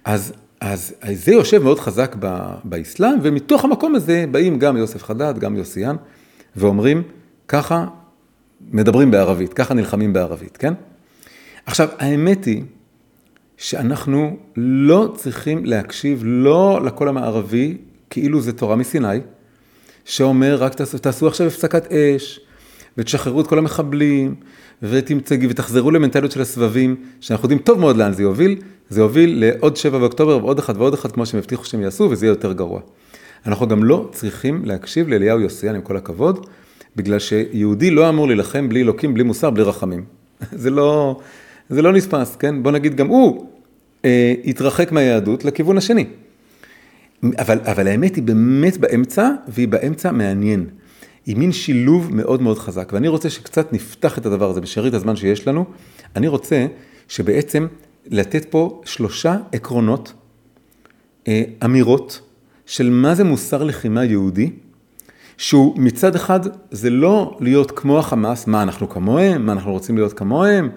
אז 0.06 0.34
אז 0.62 0.96
זה 1.14 1.32
יושב 1.32 1.64
מאוד 1.64 1.80
חזק 1.80 2.16
באסלאם, 2.64 3.14
ומתוך 3.22 3.64
המקום 3.66 3.96
הזה 3.96 4.26
באים 4.32 4.60
גם 4.60 4.78
יוסף 4.78 5.04
חדד, 5.04 5.40
גם 5.40 5.56
יוסיאן, 5.56 5.96
ואומרים, 6.56 7.04
ככה 7.48 7.88
מדברים 8.72 9.12
בערבית, 9.12 9.54
ככה 9.54 9.74
נלחמים 9.74 10.14
בערבית, 10.14 10.58
כן? 10.58 10.74
עכשיו, 11.66 11.90
האמת 11.98 12.46
היא 12.46 12.64
שאנחנו 13.58 14.38
לא 14.56 15.14
צריכים 15.16 15.66
להקשיב 15.66 16.22
לא 16.26 16.80
לקול 16.86 17.08
המערבי, 17.08 17.78
כאילו 18.10 18.42
זה 18.42 18.54
תורה 18.54 18.76
מסיני, 18.76 19.20
שאומר, 20.06 20.56
רק 20.56 20.74
תעשו, 20.74 20.98
תעשו 20.98 21.28
עכשיו 21.28 21.48
הפסקת 21.48 21.92
אש, 21.92 22.40
ותשחררו 22.98 23.42
את 23.42 23.48
כל 23.48 23.58
המחבלים, 23.58 24.36
ותמצגי, 24.84 25.48
ותחזרו 25.50 25.92
למנטליות 25.92 26.32
של 26.32 26.42
הסבבים, 26.42 26.96
שאנחנו 27.20 27.46
יודעים 27.46 27.60
טוב 27.60 27.80
מאוד 27.80 27.98
לאן 27.98 28.14
זה 28.14 28.24
יוביל, 28.24 28.56
זה 28.90 29.02
יוביל 29.02 29.46
לעוד 29.46 29.78
שבע 29.78 30.00
באוקטובר 30.00 30.38
ועוד 30.38 30.60
אחד 30.60 30.78
ועוד 30.78 30.94
אחד, 30.94 31.12
כמו 31.12 31.26
שהם 31.26 31.38
הבטיחו 31.40 31.66
שהם 31.66 31.82
יעשו, 31.82 32.08
וזה 32.12 32.26
יהיה 32.26 32.32
יותר 32.32 32.54
גרוע. 32.54 32.82
אנחנו 33.46 33.68
גם 33.68 33.84
לא 33.84 34.10
צריכים 34.12 34.66
להקשיב 34.66 35.10
לאליהו 35.10 35.40
יוסיאן, 35.40 35.76
עם 35.76 35.82
כל 35.82 35.98
הכבוד, 35.98 36.48
בגלל 36.96 37.20
שיהודי 37.20 37.92
לא 37.92 38.10
אמור 38.10 38.28
להילחם 38.28 38.70
בלי 38.70 38.82
אלוקים, 38.82 39.14
בלי 39.14 39.24
מוסר, 39.24 39.50
בלי 39.50 39.64
רחמים. 39.64 40.04
זה 40.52 40.70
לא, 40.70 41.20
זה 41.70 41.82
לא 41.82 41.94
נספס, 41.94 42.36
כן? 42.36 42.64
בוא 42.64 42.72
נגיד, 42.72 42.96
גם 42.96 43.08
הוא 43.08 43.48
אה, 44.06 44.34
התרחק 44.46 44.92
מהיהדות 44.92 45.46
לכיוון 45.46 45.78
השני. 45.78 46.06
אבל, 47.40 47.60
אבל 47.64 47.88
האמת 47.88 48.16
היא 48.16 48.24
באמת 48.24 48.78
באמצע, 48.78 49.30
והיא 49.48 49.68
באמצע 49.68 50.12
מעניין. 50.12 50.66
היא 51.26 51.38
מין 51.38 51.52
שילוב 51.52 52.16
מאוד 52.16 52.42
מאוד 52.42 52.60
חזק, 52.60 52.90
ואני 52.94 53.08
רוצה 53.08 53.30
שקצת 53.30 53.74
נפתח 53.74 54.18
את 54.18 54.26
הדבר 54.26 54.50
הזה 54.50 54.62
בשארית 54.62 54.94
הזמן 54.94 55.16
שיש 55.16 55.48
לנו. 55.48 55.66
אני 56.16 56.28
רוצה 56.28 56.66
שבעצם 57.08 57.68
לתת 58.08 58.46
פה 58.46 58.82
שלושה 58.86 59.38
עקרונות, 59.52 60.14
אה, 61.28 61.44
אמירות 61.66 62.22
של 62.66 62.90
מה 62.90 63.16
זה 63.16 63.24
מוסר 63.24 63.64
לחימה 63.64 64.06
יהודי, 64.06 64.50
שהוא 65.38 65.80
מצד 65.80 66.16
אחד 66.16 66.40
זה 66.72 66.90
לא 66.90 67.38
להיות 67.40 67.72
כמו 67.72 68.00
החמאס, 68.00 68.48
מה 68.48 68.64
אנחנו 68.64 68.90
כמוהם, 68.90 69.46
מה 69.46 69.52
אנחנו 69.52 69.72
רוצים 69.72 69.98
להיות 69.98 70.14
כמוהם, 70.14 70.70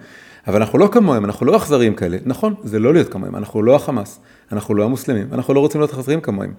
אבל 0.47 0.61
אנחנו 0.61 0.79
לא 0.79 0.89
כמוהם, 0.91 1.25
אנחנו 1.25 1.45
לא 1.45 1.57
אכזריים 1.57 1.95
כאלה. 1.95 2.17
נכון, 2.25 2.53
זה 2.63 2.79
לא 2.79 2.93
להיות 2.93 3.09
כמוהם, 3.09 3.35
אנחנו 3.35 3.63
לא 3.63 3.75
החמאס, 3.75 4.19
אנחנו 4.51 4.75
לא 4.75 4.83
המוסלמים, 4.83 5.27
אנחנו 5.31 5.53
לא 5.53 5.59
רוצים 5.59 5.81
להיות 5.81 5.93
אכזריים 5.93 6.21
כמוהם. 6.21 6.53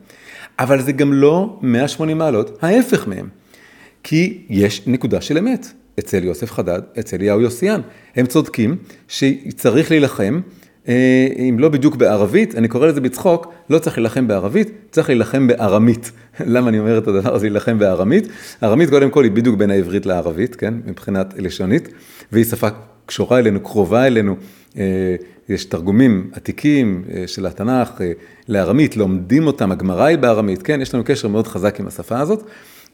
אבל 0.59 0.83
זה 0.83 0.93
גם 0.93 1.13
לא 1.13 1.59
180 1.63 2.19
מעלות, 2.19 2.59
ההפך 2.63 3.09
מהם. 3.09 3.29
כי 4.09 4.39
יש 4.49 4.83
נקודה 4.87 5.21
של 5.21 5.39
אמת. 5.39 5.67
אצל 5.99 6.25
יוסף 6.25 6.53
חדד, 6.53 6.81
אצל 6.99 7.23
יאו 7.23 7.41
יוסיאן. 7.41 7.81
הם 8.17 8.27
צודקים 8.27 8.77
שצריך 9.09 9.91
להילחם, 9.91 10.41
אה, 10.89 11.29
אם 11.39 11.59
לא 11.59 11.69
בדיוק 11.69 11.97
בערבית, 11.97 12.55
אני 12.55 12.69
קורא 12.69 12.87
לזה 12.87 13.01
בצחוק, 13.01 13.53
לא 13.71 13.79
צריך 13.79 13.99
להילחם 13.99 14.29
בערבית, 14.29 14.71
צריך 14.91 15.09
להילחם 15.09 15.47
בארמית. 15.47 16.13
למה 16.55 16.69
אני 16.69 16.79
אומר 16.79 16.99
את 16.99 17.09
הדבר 17.09 17.35
הזה, 17.35 17.47
להילחם 17.47 17.79
בארמית? 17.79 18.29
ארמית 18.63 18.91
קודם 18.91 19.11
כל 19.11 19.25
היא 19.25 19.33
בדיוק 19.33 19.57
בין 19.57 19.71
העברית 19.71 20.07
לערבית, 20.07 20.57
כן, 20.57 20.75
מבחינת 20.87 21.35
לשונית, 21.37 21.89
והיא 22.33 22.45
שפה 22.45 22.69
קשורה 23.07 23.39
אלינו, 23.39 23.61
קרובה 23.61 24.07
אלינו. 24.07 24.37
אה, 24.79 25.17
יש 25.49 25.65
תרגומים 25.65 26.31
עתיקים 26.33 27.05
אה, 27.15 27.25
של 27.27 27.47
התנ"ך 27.47 27.91
לארמית, 28.49 28.97
לומדים 28.97 29.47
אותם, 29.47 29.73
הגמרא 29.73 30.05
היא 30.05 30.19
בארמית, 30.19 30.63
כן, 30.63 30.81
יש 30.83 30.95
לנו 30.95 31.05
קשר 31.05 31.29
מאוד 31.29 31.47
חזק 31.47 31.81
עם 31.81 31.87
השפה 31.87 32.21
הזאת, 32.21 32.43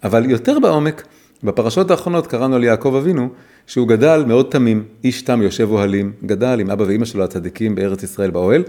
אבל 0.05 0.31
יותר 0.31 0.59
בעומק, 0.59 1.05
בפרשות 1.45 1.91
האחרונות 1.91 2.27
קראנו 2.27 2.57
על 2.57 2.65
יעקב 2.65 2.95
אבינו, 2.99 3.29
שהוא 3.67 3.89
גדל 3.89 4.25
מאוד 4.27 4.47
תמים, 4.51 4.85
איש 5.05 5.23
תם 5.23 5.43
יושב 5.43 5.71
אוהלים, 5.71 6.13
גדל 6.27 6.61
עם 6.61 6.71
אבא 6.71 6.85
ואימא 6.85 7.05
שלו 7.05 7.25
הצדיקים 7.25 7.75
בארץ 7.75 8.03
ישראל 8.03 8.31
באוהל, 8.31 8.63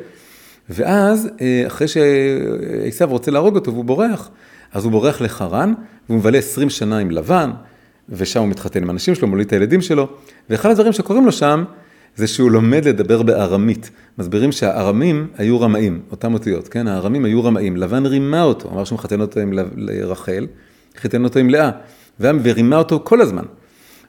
ואז 0.70 1.30
אה, 1.42 1.64
אחרי 1.68 1.88
שעשיו 1.88 3.10
רוצה 3.10 3.32
להרוג 3.32 3.56
אותו 3.56 3.74
והוא 3.74 3.86
בורח, 3.86 4.30
אז 4.74 4.84
הוא 4.84 4.92
בורח 4.92 5.22
לחרן, 5.22 5.74
והוא 6.10 6.18
מבלה 6.18 6.38
20 6.38 6.70
שנה 6.70 6.98
עם 6.98 7.12
לבן, 7.12 7.52
ושם 8.10 8.40
הוא 8.40 8.48
מתחתן 8.48 8.84
עם 8.84 8.90
אנשים 8.90 9.16
שלו, 9.16 9.28
מוליד 9.28 9.48
את 9.48 9.54
הילדים 9.54 9.82
שלו, 9.82 10.08
ואחד 10.50 10.70
הדברים 10.70 10.94
שקורים 10.94 11.26
לו 11.26 11.32
שם, 11.32 11.64
זה 12.16 12.28
שהוא 12.28 12.52
לומד 12.52 12.86
לדבר 12.86 13.22
בארמית. 13.22 13.92
מסבירים 14.18 14.52
שהארמים 14.52 15.28
היו 15.38 15.62
רמאים, 15.62 16.02
אותם 16.12 16.34
אותיות, 16.34 16.68
כן? 16.68 16.88
הארמים 16.88 17.26
היו 17.26 17.44
רמאים. 17.44 17.78
לבן 17.78 18.06
רימה 18.06 18.44
אותו, 18.44 18.70
אמר 18.72 18.84
שהוא 18.84 18.98
מחתן 18.98 19.22
אותו 19.22 19.40
עם 19.40 19.54
רחל, 20.04 20.48
חיתן 20.98 21.24
אותו 21.24 21.40
עם 21.40 21.50
לאה. 21.50 21.72
ורימה 22.20 22.78
אותו 22.78 23.02
כל 23.04 23.22
הזמן. 23.22 23.44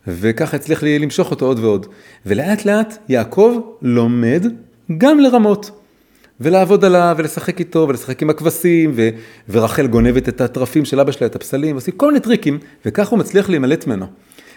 וככה 0.06 0.56
הצליח 0.56 0.82
לי 0.82 0.98
למשוך 0.98 1.30
אותו 1.30 1.46
עוד 1.46 1.58
ועוד. 1.58 1.86
ולאט 2.26 2.64
לאט 2.64 2.98
יעקב 3.08 3.60
לומד 3.82 4.46
גם 4.98 5.20
לרמות. 5.20 5.70
ולעבוד 6.40 6.84
עליו, 6.84 7.14
ולשחק 7.18 7.58
איתו, 7.58 7.86
ולשחק 7.88 8.22
עם 8.22 8.30
הכבשים, 8.30 8.92
ו- 8.94 9.08
ורחל 9.48 9.86
גונבת 9.86 10.28
את 10.28 10.40
התרפים 10.40 10.84
של 10.84 11.00
אבא 11.00 11.12
שלה, 11.12 11.26
את 11.26 11.36
הפסלים, 11.36 11.74
עושים 11.74 11.94
כל 11.96 12.06
מיני 12.06 12.20
טריקים, 12.20 12.58
וכך 12.86 13.08
הוא 13.08 13.18
מצליח 13.18 13.48
להימלט 13.48 13.86
ממנו. 13.86 14.06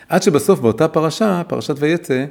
עד 0.09 0.23
שבסוף 0.23 0.59
באותה 0.59 0.87
פרשה, 0.87 1.41
פרשת 1.47 1.75
ויצא, 1.79 2.25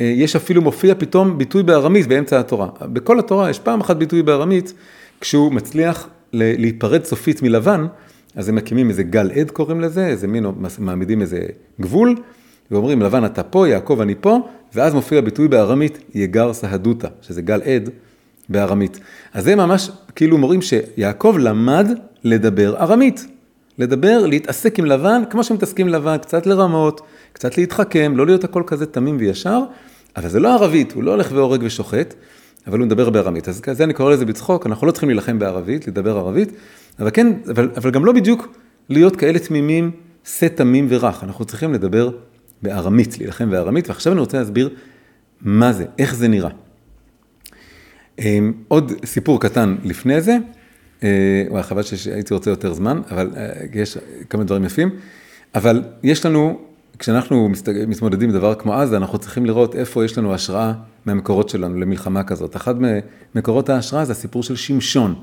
אה, 0.00 0.06
יש 0.06 0.36
אפילו 0.36 0.62
מופיע 0.62 0.94
פתאום 0.98 1.38
ביטוי 1.38 1.62
בארמית 1.62 2.06
באמצע 2.06 2.40
התורה. 2.40 2.68
בכל 2.82 3.18
התורה 3.18 3.50
יש 3.50 3.58
פעם 3.58 3.80
אחת 3.80 3.96
ביטוי 3.96 4.22
בארמית, 4.22 4.72
כשהוא 5.20 5.52
מצליח 5.52 6.08
להיפרד 6.32 7.04
סופית 7.04 7.42
מלבן, 7.42 7.86
אז 8.36 8.48
הם 8.48 8.54
מקימים 8.54 8.88
איזה 8.88 9.02
גל 9.02 9.30
עד 9.30 9.50
קוראים 9.50 9.80
לזה, 9.80 10.06
איזה 10.06 10.26
מין, 10.26 10.46
מעמידים 10.78 11.20
איזה 11.20 11.40
גבול, 11.80 12.14
ואומרים 12.70 13.02
לבן 13.02 13.24
אתה 13.24 13.42
פה, 13.42 13.68
יעקב 13.68 14.00
אני 14.00 14.14
פה, 14.20 14.38
ואז 14.74 14.94
מופיע 14.94 15.20
ביטוי 15.20 15.48
בארמית 15.48 15.98
יגר 16.14 16.52
סהדותא, 16.52 17.08
שזה 17.22 17.42
גל 17.42 17.62
עד 17.62 17.90
בארמית. 18.48 19.00
אז 19.32 19.44
זה 19.44 19.56
ממש 19.56 19.90
כאילו 20.14 20.38
מורים 20.38 20.62
שיעקב 20.62 21.36
למד 21.38 21.86
לדבר 22.24 22.76
ארמית. 22.76 23.26
לדבר, 23.78 24.26
להתעסק 24.26 24.78
עם 24.78 24.84
לבן, 24.84 25.22
כמו 25.30 25.44
שמתעסקים 25.44 25.88
לבן, 25.88 26.16
קצת 26.18 26.46
לרמות, 26.46 27.00
קצת 27.32 27.58
להתחכם, 27.58 28.12
לא 28.16 28.26
להיות 28.26 28.44
הכל 28.44 28.62
כזה 28.66 28.86
תמים 28.86 29.16
וישר, 29.20 29.60
אבל 30.16 30.28
זה 30.28 30.40
לא 30.40 30.54
ערבית, 30.54 30.92
הוא 30.92 31.02
לא 31.02 31.10
הולך 31.10 31.32
והורג 31.32 31.60
ושוחט, 31.64 32.14
אבל 32.66 32.78
הוא 32.78 32.86
מדבר 32.86 33.10
בארמית. 33.10 33.48
אז 33.48 33.60
כזה 33.60 33.84
אני 33.84 33.94
קורא 33.94 34.12
לזה 34.12 34.24
בצחוק, 34.24 34.66
אנחנו 34.66 34.86
לא 34.86 34.92
צריכים 34.92 35.08
להילחם 35.08 35.38
בערבית, 35.38 35.88
לדבר 35.88 36.16
ערבית, 36.16 36.52
אבל 37.00 37.10
כן, 37.12 37.32
אבל, 37.50 37.70
אבל 37.76 37.90
גם 37.90 38.04
לא 38.04 38.12
בדיוק 38.12 38.48
להיות 38.88 39.16
כאלה 39.16 39.38
תמימים, 39.38 39.90
שא 40.24 40.48
תמים 40.48 40.86
ורך, 40.88 41.24
אנחנו 41.24 41.44
צריכים 41.44 41.72
לדבר 41.72 42.10
בארמית, 42.62 43.18
להילחם 43.18 43.50
בארמית, 43.50 43.88
ועכשיו 43.88 44.12
אני 44.12 44.20
רוצה 44.20 44.38
להסביר 44.38 44.70
מה 45.40 45.72
זה, 45.72 45.84
איך 45.98 46.14
זה 46.14 46.28
נראה. 46.28 46.50
אמ, 48.18 48.52
עוד 48.68 48.92
סיפור 49.04 49.40
קטן 49.40 49.76
לפני 49.84 50.20
זה, 50.20 50.36
אה, 51.02 51.44
וואי, 51.48 51.62
חבל 51.62 51.82
שהייתי 51.82 52.34
רוצה 52.34 52.50
יותר 52.50 52.72
זמן, 52.72 53.00
אבל 53.10 53.30
אה, 53.36 53.50
יש 53.74 53.98
כמה 54.30 54.44
דברים 54.44 54.64
יפים, 54.64 54.90
אבל 55.54 55.82
יש 56.02 56.26
לנו, 56.26 56.60
כשאנחנו 56.98 57.50
מתמודדים 57.86 58.28
עם 58.28 58.34
דבר 58.34 58.54
כמו 58.54 58.74
עזה, 58.74 58.96
אנחנו 58.96 59.18
צריכים 59.18 59.46
לראות 59.46 59.74
איפה 59.74 60.04
יש 60.04 60.18
לנו 60.18 60.34
השראה 60.34 60.72
מהמקורות 61.06 61.48
שלנו 61.48 61.80
למלחמה 61.80 62.22
כזאת. 62.22 62.56
אחד 62.56 62.74
ממקורות 63.34 63.68
ההשראה 63.68 64.04
זה 64.04 64.12
הסיפור 64.12 64.42
של 64.42 64.56
שמשון. 64.56 65.14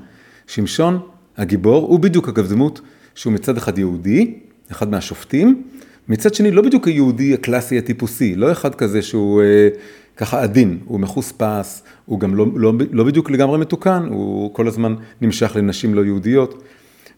שמשון, 0.46 1.00
הגיבור, 1.38 1.86
הוא 1.86 2.00
בדיוק 2.00 2.28
אגב 2.28 2.48
דמות 2.48 2.80
שהוא 3.14 3.32
מצד 3.32 3.56
אחד 3.56 3.78
יהודי, 3.78 4.34
אחד 4.70 4.90
מהשופטים, 4.90 5.62
מצד 6.08 6.34
שני 6.34 6.50
לא 6.50 6.62
בדיוק 6.62 6.88
היהודי 6.88 7.34
הקלאסי 7.34 7.78
הטיפוסי, 7.78 8.34
לא 8.34 8.52
אחד 8.52 8.74
כזה 8.74 9.02
שהוא 9.02 9.42
אה, 9.42 9.68
ככה 10.16 10.42
עדין, 10.42 10.78
הוא 10.84 11.00
מחוספס, 11.00 11.82
הוא 12.06 12.20
גם 12.20 12.34
לא, 12.34 12.46
לא, 12.54 12.72
לא 12.90 13.04
בדיוק 13.04 13.30
לגמרי 13.30 13.58
מתוקן, 13.58 14.06
הוא 14.10 14.54
כל 14.54 14.68
הזמן 14.68 14.94
נמשך 15.20 15.56
לנשים 15.56 15.94
לא 15.94 16.04
יהודיות, 16.04 16.62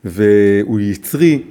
והוא 0.04 0.80
יצרי, 0.80 1.42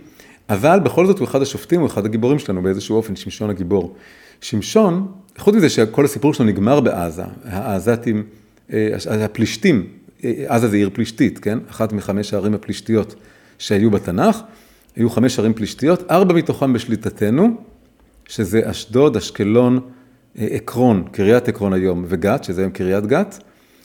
אבל 0.49 0.79
בכל 0.79 1.05
זאת 1.05 1.19
הוא 1.19 1.27
אחד 1.27 1.41
השופטים, 1.41 1.79
הוא 1.79 1.87
אחד 1.87 2.05
הגיבורים 2.05 2.39
שלנו 2.39 2.61
באיזשהו 2.61 2.95
אופן, 2.95 3.15
שמשון 3.15 3.49
הגיבור. 3.49 3.95
שמשון, 4.41 5.07
חוץ 5.37 5.55
מזה 5.55 5.69
שכל 5.69 6.05
הסיפור 6.05 6.33
שלו 6.33 6.45
נגמר 6.45 6.79
בעזה, 6.79 7.23
העזתים, 7.43 8.23
אה, 8.73 8.89
הפלישתים, 9.07 9.87
עזה 10.47 10.67
זה 10.67 10.75
עיר 10.75 10.89
פלישתית, 10.93 11.39
כן? 11.39 11.59
אחת 11.69 11.93
מחמש 11.93 12.33
הערים 12.33 12.53
הפלישתיות 12.53 13.15
שהיו 13.57 13.91
בתנ"ך, 13.91 14.39
היו 14.95 15.09
חמש 15.09 15.39
ערים 15.39 15.53
פלישתיות, 15.53 16.11
ארבע 16.11 16.33
מתוכן 16.33 16.73
בשליטתנו, 16.73 17.57
שזה 18.25 18.61
אשדוד, 18.71 19.17
אשקלון, 19.17 19.79
אה, 20.39 20.47
עקרון, 20.51 21.03
קריית 21.11 21.47
עקרון 21.47 21.73
היום, 21.73 22.05
וגת, 22.07 22.43
שזה 22.43 22.61
היום 22.61 22.71
קריית 22.71 23.05
גת, 23.05 23.39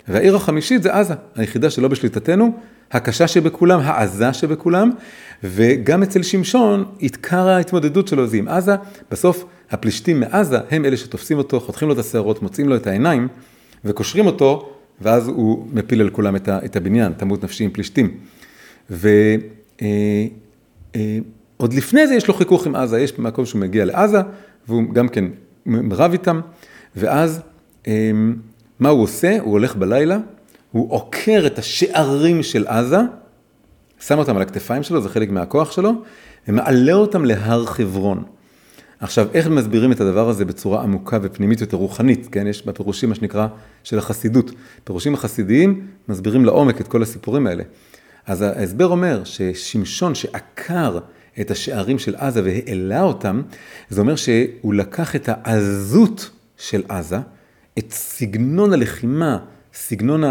והעיר 0.09 0.37
החמישית 0.37 0.83
זה 0.83 0.95
עזה, 0.95 1.15
היחידה 1.35 1.71
שלא 1.71 1.89
בשליטתנו, 1.89 2.59
הקשה 2.93 3.29
שבכולם, 3.29 3.81
העזה 3.81 4.33
שבכולם, 4.33 4.91
וגם 5.45 6.03
אצל 6.03 6.23
שמשון, 6.23 6.85
עיקר 6.99 7.49
ההתמודדות 7.49 8.09
שלו 8.09 8.27
זה 8.27 8.37
עם 8.37 8.49
עזה, 8.49 8.75
בסוף 9.11 9.45
הפלישתים 9.71 10.21
מעזה 10.21 10.59
הם 10.71 10.85
אלה 10.85 10.97
שתופסים 10.97 11.39
אותו, 11.39 11.61
חותכים 11.61 11.89
לו 11.89 11.95
את 11.95 11.99
השערות, 11.99 12.43
מוצאים 12.43 12.69
לו 12.69 12.77
את 12.77 12.87
העיניים, 12.87 13.29
וקושרים 13.85 14.27
אותו, 14.27 14.74
ואז 15.01 15.29
הוא 15.29 15.67
מפיל 15.73 16.01
על 16.01 16.11
כולם 16.11 16.37
את 16.49 16.77
הבניין, 16.77 17.13
תמות 17.13 17.45
נפשי 17.45 17.65
עם 17.65 17.71
פלישתים. 17.71 18.11
ועוד 18.91 19.43
אה, 19.83 20.27
אה, 20.97 21.67
לפני 21.77 22.07
זה 22.07 22.15
יש 22.15 22.29
לו 22.29 22.35
חיכוך 22.35 22.67
עם 22.67 22.75
עזה, 22.75 23.01
יש 23.01 23.19
מקום 23.19 23.47
שהוא 23.47 23.61
מגיע 23.61 23.85
לעזה, 23.85 24.19
והוא 24.69 24.95
גם 24.95 25.09
כן 25.09 25.25
רב 25.91 26.13
איתם, 26.13 26.41
ואז 26.97 27.41
אמ, 27.87 28.35
מה 28.81 28.89
הוא 28.89 29.03
עושה? 29.03 29.37
הוא 29.41 29.53
הולך 29.53 29.77
בלילה, 29.77 30.19
הוא 30.73 30.93
עוקר 30.93 31.43
את 31.47 31.59
השערים 31.59 32.43
של 32.43 32.67
עזה, 32.67 32.99
שם 34.01 34.19
אותם 34.19 34.37
על 34.37 34.43
הכתפיים 34.43 34.83
שלו, 34.83 35.01
זה 35.01 35.09
חלק 35.09 35.31
מהכוח 35.31 35.73
שלו, 35.73 35.93
ומעלה 36.49 36.93
אותם 36.93 37.25
להר 37.25 37.65
חברון. 37.65 38.25
עכשיו, 39.05 39.29
איך 39.35 39.49
מסבירים 39.49 39.93
את 39.93 40.01
הדבר 40.01 40.29
הזה 40.29 40.45
בצורה 40.45 40.83
עמוקה 40.83 41.19
ופנימית 41.23 41.61
יותר 41.61 41.77
רוחנית, 41.77 42.29
כן? 42.33 42.47
יש 42.47 42.67
בפירושים 42.67 43.09
מה 43.09 43.15
שנקרא 43.15 43.47
של 43.83 43.99
החסידות. 43.99 44.51
פירושים 44.85 45.15
החסידיים 45.15 45.87
מסבירים 46.09 46.45
לעומק 46.45 46.81
את 46.81 46.89
כל 46.89 47.03
הסיפורים 47.03 47.47
האלה. 47.47 47.63
אז 48.27 48.43
ההסבר 48.43 48.87
אומר 48.87 49.25
ששמשון 49.25 50.15
שעקר 50.15 50.99
את 51.41 51.51
השערים 51.51 51.99
של 51.99 52.15
עזה 52.17 52.43
והעלה 52.45 53.03
אותם, 53.03 53.43
זה 53.89 54.01
אומר 54.01 54.17
שהוא 54.17 54.75
לקח 54.75 55.17
את 55.17 55.29
העזות 55.33 56.31
של 56.59 56.83
עזה, 56.89 57.19
את 57.79 57.93
סגנון 57.93 58.73
הלחימה, 58.73 59.39
סגנון 59.75 60.25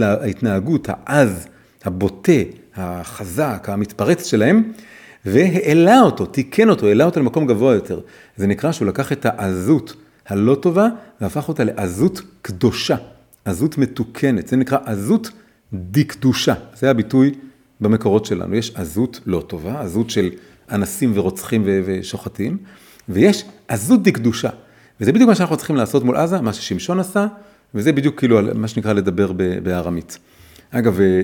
ההתנהגות 0.00 0.88
העז, 0.90 1.48
הבוטה, 1.84 2.32
החזק, 2.76 3.66
המתפרץ 3.68 4.26
שלהם, 4.26 4.72
והעלה 5.24 6.00
אותו, 6.00 6.26
תיקן 6.26 6.68
אותו, 6.68 6.86
העלה 6.86 7.04
אותו 7.04 7.20
למקום 7.20 7.46
גבוה 7.46 7.74
יותר. 7.74 8.00
זה 8.36 8.46
נקרא 8.46 8.72
שהוא 8.72 8.88
לקח 8.88 9.12
את 9.12 9.26
העזות 9.26 9.94
הלא 10.28 10.54
טובה 10.54 10.88
והפך 11.20 11.48
אותה 11.48 11.64
לעזות 11.64 12.22
קדושה, 12.42 12.96
עזות 13.44 13.78
מתוקנת, 13.78 14.48
זה 14.48 14.56
נקרא 14.56 14.78
עזות 14.84 15.30
דקדושה, 15.72 16.54
זה 16.76 16.90
הביטוי 16.90 17.34
במקורות 17.80 18.24
שלנו. 18.24 18.54
יש 18.54 18.72
עזות 18.74 19.20
לא 19.26 19.44
טובה, 19.46 19.80
עזות 19.80 20.10
של 20.10 20.30
אנסים 20.70 21.12
ורוצחים 21.14 21.62
ושוחטים, 21.66 22.56
ויש 23.08 23.44
עזות 23.68 24.02
דקדושה. 24.02 24.50
וזה 25.00 25.12
בדיוק 25.12 25.28
מה 25.28 25.34
שאנחנו 25.34 25.56
צריכים 25.56 25.76
לעשות 25.76 26.04
מול 26.04 26.16
עזה, 26.16 26.40
מה 26.40 26.52
ששמשון 26.52 27.00
עשה, 27.00 27.26
וזה 27.74 27.92
בדיוק 27.92 28.18
כאילו 28.18 28.40
מה 28.54 28.68
שנקרא 28.68 28.92
לדבר 28.92 29.32
בארמית. 29.62 30.18
אגב, 30.70 31.00
אמ, 31.00 31.22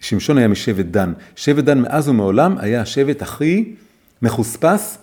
שמשון 0.00 0.38
היה 0.38 0.48
משבט 0.48 0.86
דן. 0.86 1.12
שבט 1.36 1.64
דן 1.64 1.78
מאז 1.78 2.08
ומעולם 2.08 2.56
היה 2.58 2.80
השבט 2.80 3.22
הכי 3.22 3.74
מחוספס 4.22 4.98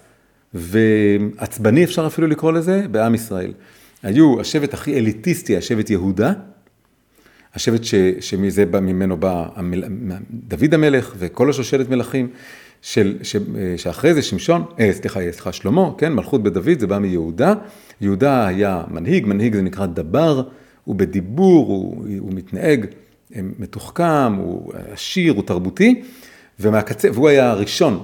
ועצבני, 0.54 1.84
אפשר 1.84 2.08
אפילו 2.08 2.28
לקרוא 2.28 2.52
לזה, 2.52 2.86
בעם 2.92 3.16
ישראל. 3.16 3.54
היו 4.04 4.42
השבט 4.42 4.74
הכי 4.74 4.98
אליטיסטי, 4.98 5.58
השבט 5.58 5.90
יהודה, 5.90 6.34
השבט 7.56 7.84
ש, 7.84 7.96
שמזה 8.20 8.66
בא, 8.66 8.80
ממנו 8.80 9.18
בא 9.18 9.46
המל, 9.56 9.84
דוד 10.32 10.74
המלך 10.74 11.16
וכל 11.18 11.50
השושלת 11.50 11.90
מלכים, 11.90 12.28
של, 12.82 13.18
ש, 13.24 13.36
שאחרי 13.78 14.14
זה 14.14 14.22
שמשון, 14.22 14.66
אה, 14.80 14.94
סליחה, 14.94 15.20
סליחה, 15.32 15.52
שלמה, 15.52 15.90
כן, 15.98 16.14
מלכות 16.14 16.44
בדוד, 16.44 16.80
זה 16.80 16.88
בא 16.88 17.00
מיהודה. 17.00 17.54
יהודה 18.02 18.48
היה 18.48 18.84
מנהיג, 18.92 19.26
מנהיג 19.26 19.56
זה 19.56 19.62
נקרא 19.62 19.86
דבר, 19.86 20.44
הוא 20.84 20.96
בדיבור, 20.96 21.68
הוא, 21.68 22.06
הוא 22.20 22.32
מתנהג 22.34 22.86
מתוחכם, 23.36 24.34
הוא 24.34 24.74
עשיר, 24.92 25.34
הוא 25.34 25.44
תרבותי, 25.44 26.02
ומהקצה, 26.60 27.08
והוא 27.14 27.30
היה 27.30 27.50
הראשון, 27.50 28.04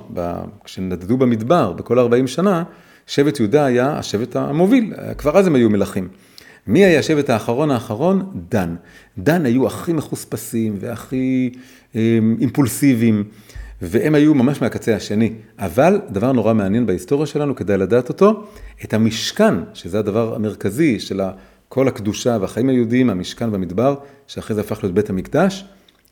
כשנדדו 0.63 1.17
במדבר 1.17 1.71
בכל 1.71 1.99
40 1.99 2.27
שנה, 2.27 2.63
שבט 3.07 3.39
יהודה 3.39 3.65
היה 3.65 3.97
השבט 3.97 4.35
המוביל, 4.35 4.93
כבר 5.17 5.37
אז 5.37 5.47
הם 5.47 5.55
היו 5.55 5.69
מלכים. 5.69 6.07
מי 6.67 6.85
היה 6.85 6.99
השבט 6.99 7.29
האחרון 7.29 7.71
האחרון? 7.71 8.31
דן. 8.49 8.75
דן 9.17 9.45
היו 9.45 9.67
הכי 9.67 9.93
מחוספסים 9.93 10.75
והכי 10.79 11.51
אמ, 11.95 12.37
אימפולסיביים, 12.41 13.23
והם 13.81 14.15
היו 14.15 14.33
ממש 14.33 14.61
מהקצה 14.61 14.95
השני. 14.95 15.33
אבל 15.59 16.01
דבר 16.09 16.31
נורא 16.31 16.53
מעניין 16.53 16.85
בהיסטוריה 16.85 17.25
שלנו, 17.25 17.55
כדאי 17.55 17.77
לדעת 17.77 18.09
אותו, 18.09 18.43
את 18.83 18.93
המשכן, 18.93 19.53
שזה 19.73 19.99
הדבר 19.99 20.35
המרכזי 20.35 20.99
של 20.99 21.21
כל 21.75 21.87
הקדושה 21.87 22.37
והחיים 22.41 22.69
היהודיים, 22.69 23.09
המשכן 23.09 23.51
במדבר, 23.51 23.95
שאחרי 24.27 24.55
זה 24.55 24.61
הפך 24.61 24.83
להיות 24.83 24.95
בית 24.95 25.09
המקדש, 25.09 25.65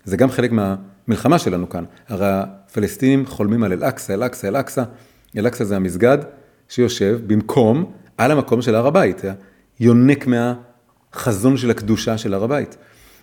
זה 0.06 0.18
גם 0.18 0.30
חלק 0.30 0.52
מהמלחמה 0.52 1.40
שלנו 1.40 1.70
כאן. 1.70 1.84
הרי 2.08 2.26
הפלסטינים 2.30 3.26
חולמים 3.26 3.64
על 3.64 3.74
אל-אקצא, 3.74 4.14
אל-אקצא, 4.14 4.48
אל-אקצא. 4.48 4.84
אל-אקצא 5.38 5.64
זה 5.64 5.76
המסגד 5.76 6.18
שיושב 6.70 7.20
במקום, 7.28 7.92
על 8.18 8.32
המקום 8.32 8.62
של 8.62 8.76
הר 8.76 8.88
הבית. 8.88 9.22
יונק 9.80 10.28
מהחזון 10.28 11.58
של 11.58 11.72
הקדושה 11.72 12.18
של 12.18 12.34
הר 12.34 12.44
הבית. 12.44 12.78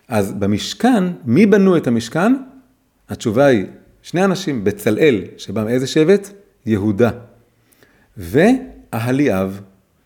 אז 0.09 0.33
במשכן, 0.33 1.05
מי 1.25 1.47
בנו 1.47 1.77
את 1.77 1.87
המשכן? 1.87 2.35
התשובה 3.09 3.45
היא, 3.45 3.65
שני 4.03 4.25
אנשים, 4.25 4.65
בצלאל, 4.65 5.25
שבא 5.37 5.65
מאיזה 5.65 5.87
שבט? 5.87 6.31
יהודה. 6.67 7.11
ואהליאב, 8.17 9.61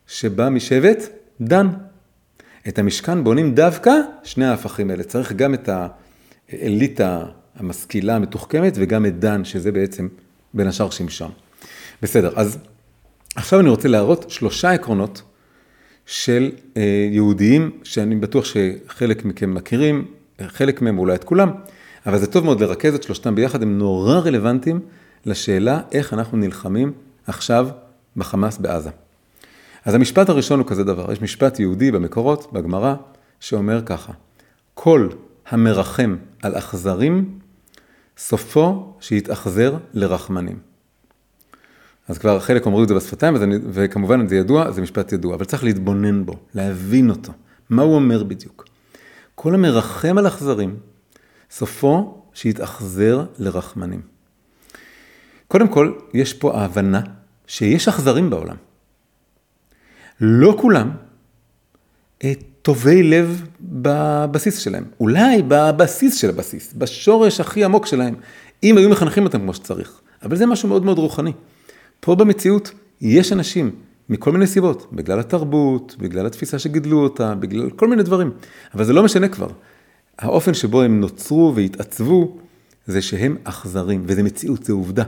שבא 0.07 0.49
משבט 0.49 1.03
דן. 1.41 1.69
את 2.69 2.79
המשכן 2.79 3.25
בונים 3.25 3.55
דווקא 3.55 3.93
שני 4.23 4.45
ההפכים 4.45 4.91
האלה. 4.91 5.03
צריך 5.03 5.33
גם 5.33 5.55
את 5.55 5.69
האליטה 6.53 7.25
המשכילה, 7.57 8.17
המתוחכמת, 8.17 8.73
וגם 8.77 9.07
את 9.07 9.19
דן, 9.19 9.45
שזה 9.45 9.73
בעצם 9.73 10.09
בין 10.55 10.67
השאר 10.67 10.91
שמשון. 10.91 11.31
בסדר, 12.03 12.33
אז 12.37 12.59
עכשיו 13.37 13.61
אני 13.61 13.69
רוצה 13.69 13.89
להראות 13.89 14.31
שלושה 14.31 14.73
עקרונות 14.73 15.23
של 16.07 16.53
אה, 16.77 17.09
יהודיים, 17.13 17.71
שאני 17.83 18.17
בטוח 18.17 18.45
שחלק 18.45 19.25
מכם 19.25 19.55
מכירים, 19.55 20.05
חלק 20.47 20.83
מהם 20.83 20.99
אולי 20.99 21.15
את 21.15 21.25
כולם, 21.25 21.51
אבל 22.07 22.19
זה 22.19 22.27
טוב 22.27 22.45
מאוד 22.45 22.61
לרכז 22.61 22.95
את 22.95 23.03
שלושתם 23.03 23.35
ביחד, 23.35 23.63
הם 23.63 23.79
נורא 23.79 24.19
רלוונטיים 24.19 24.81
לשאלה 25.27 25.81
איך 25.93 26.13
אנחנו 26.13 26.39
נלחמים 26.39 26.93
עכשיו 27.27 27.69
בחמאס 28.17 28.59
בעזה. 28.59 28.91
אז 29.85 29.95
המשפט 29.95 30.29
הראשון 30.29 30.59
הוא 30.59 30.67
כזה 30.67 30.85
דבר, 30.85 31.13
יש 31.13 31.23
משפט 31.23 31.61
יהודי 31.61 31.91
במקורות, 31.91 32.53
בגמרא, 32.53 32.95
שאומר 33.41 33.83
ככה, 33.87 34.13
כל 34.75 35.09
המרחם 35.49 36.17
על 36.43 36.59
אכזרים, 36.59 37.39
סופו 38.19 38.95
שיתאכזר 39.01 39.77
לרחמנים. 39.95 40.59
אז 42.09 42.19
כבר 42.19 42.41
חלק 42.41 42.67
אומרים 42.67 42.83
את 42.85 42.89
זה 42.89 42.95
בשפתיים, 42.95 43.37
אני, 43.37 43.57
וכמובן 43.71 44.29
זה 44.29 44.37
ידוע, 44.37 44.71
זה 44.71 44.83
משפט 44.83 45.13
ידוע, 45.13 45.35
אבל 45.35 45.45
צריך 45.45 45.65
להתבונן 45.65 46.27
בו, 46.27 46.37
להבין 46.55 47.11
אותו, 47.11 47.33
מה 47.71 47.83
הוא 47.83 47.95
אומר 47.95 48.25
בדיוק. 48.25 48.69
כל 49.35 49.55
המרחם 49.55 50.19
על 50.19 50.27
אכזרים, 50.27 50.77
סופו 51.51 52.23
שיתאכזר 52.35 53.25
לרחמנים. 53.39 54.01
קודם 55.49 55.69
כל, 55.69 55.93
יש 56.15 56.35
פה 56.35 56.55
ההבנה 56.55 57.01
שיש 57.47 57.89
אכזרים 57.89 58.31
בעולם. 58.31 58.57
לא 60.21 60.57
כולם 60.61 60.91
אה, 62.25 62.33
טובי 62.63 63.03
לב 63.03 63.47
בבסיס 63.61 64.59
שלהם. 64.59 64.85
אולי 65.01 65.43
בבסיס 65.49 66.17
של 66.17 66.29
הבסיס, 66.29 66.75
בשורש 66.77 67.41
הכי 67.41 67.65
עמוק 67.65 67.87
שלהם, 67.87 68.15
אם 68.63 68.79
היו 68.79 68.91
מחנכים 68.91 69.25
אותם 69.25 69.41
כמו 69.41 69.55
שצריך. 69.55 70.01
אבל 70.23 70.37
זה 70.37 70.47
משהו 70.47 70.69
מאוד 70.69 70.85
מאוד 70.85 70.99
רוחני. 70.99 71.33
פה 72.01 72.15
במציאות 72.15 72.71
יש 73.01 73.33
אנשים 73.33 73.71
מכל 74.09 74.33
מיני 74.33 74.47
סיבות, 74.47 74.87
בגלל 74.93 75.21
התרבות, 75.21 75.97
בגלל 75.99 76.27
התפיסה 76.27 76.59
שגידלו 76.59 77.03
אותה, 77.03 77.35
בגלל 77.35 77.71
כל 77.71 77.89
מיני 77.89 78.03
דברים. 78.03 78.31
אבל 78.75 78.85
זה 78.85 78.93
לא 78.93 79.03
משנה 79.03 79.29
כבר. 79.29 79.49
האופן 80.19 80.55
שבו 80.55 80.83
הם 80.83 81.01
נוצרו 81.01 81.53
והתעצבו, 81.57 82.39
זה 82.87 83.03
שהם 83.03 83.37
אכזרים, 83.45 84.03
וזה 84.07 84.23
מציאות, 84.23 84.65
זה 84.65 84.73
עובדה. 84.73 85.05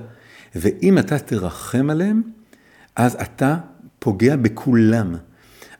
ואם 0.55 0.99
אתה 0.99 1.19
תרחם 1.19 1.91
עליהם, 1.91 2.23
אז 2.97 3.15
אתה 3.23 3.57
פוגע 4.07 4.37
בכולם. 4.37 5.15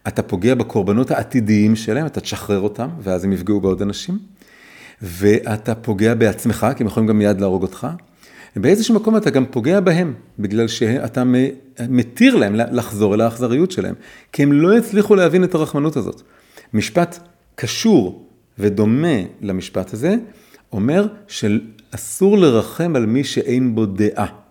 אתה 0.09 0.23
פוגע 0.23 0.55
בקורבנות 0.55 1.11
העתידיים 1.11 1.77
שלהם, 1.77 2.07
אתה 2.07 2.21
תשחרר 2.21 2.61
אותם, 2.61 2.89
ואז 3.01 3.25
הם 3.25 3.33
יפגעו 3.33 3.61
בעוד 3.61 3.83
אנשים. 3.83 4.19
ואתה 5.03 5.75
פוגע 5.75 6.15
בעצמך, 6.15 6.67
כי 6.77 6.83
הם 6.83 6.87
יכולים 6.87 7.09
גם 7.09 7.19
מיד 7.19 7.41
להרוג 7.41 7.63
אותך. 7.63 7.87
ובאיזשהו 8.57 8.95
מקום 8.95 9.17
אתה 9.17 9.31
גם 9.31 9.47
פוגע 9.47 9.81
בהם, 9.81 10.15
בגלל 10.39 10.69
שאתה 10.69 11.23
מתיר 11.89 12.37
להם 12.37 12.55
לחזור 12.55 13.15
אל 13.15 13.21
האכזריות 13.21 13.71
שלהם, 13.71 13.95
כי 14.33 14.43
הם 14.43 14.53
לא 14.53 14.77
הצליחו 14.77 15.15
להבין 15.15 15.45
את 15.45 15.55
הרחמנות 15.55 15.97
הזאת. 15.97 16.23
משפט 16.75 17.19
קשור 17.55 18.29
ודומה 18.59 19.19
למשפט 19.41 19.95
הזה, 19.95 20.17
אומר 20.73 21.07
שאסור 21.29 22.39
לרחם 22.39 22.97
על 22.97 23.07
מי 23.07 23.25
שאין 23.25 23.75
בו 23.75 23.87
דעה. 23.87 24.46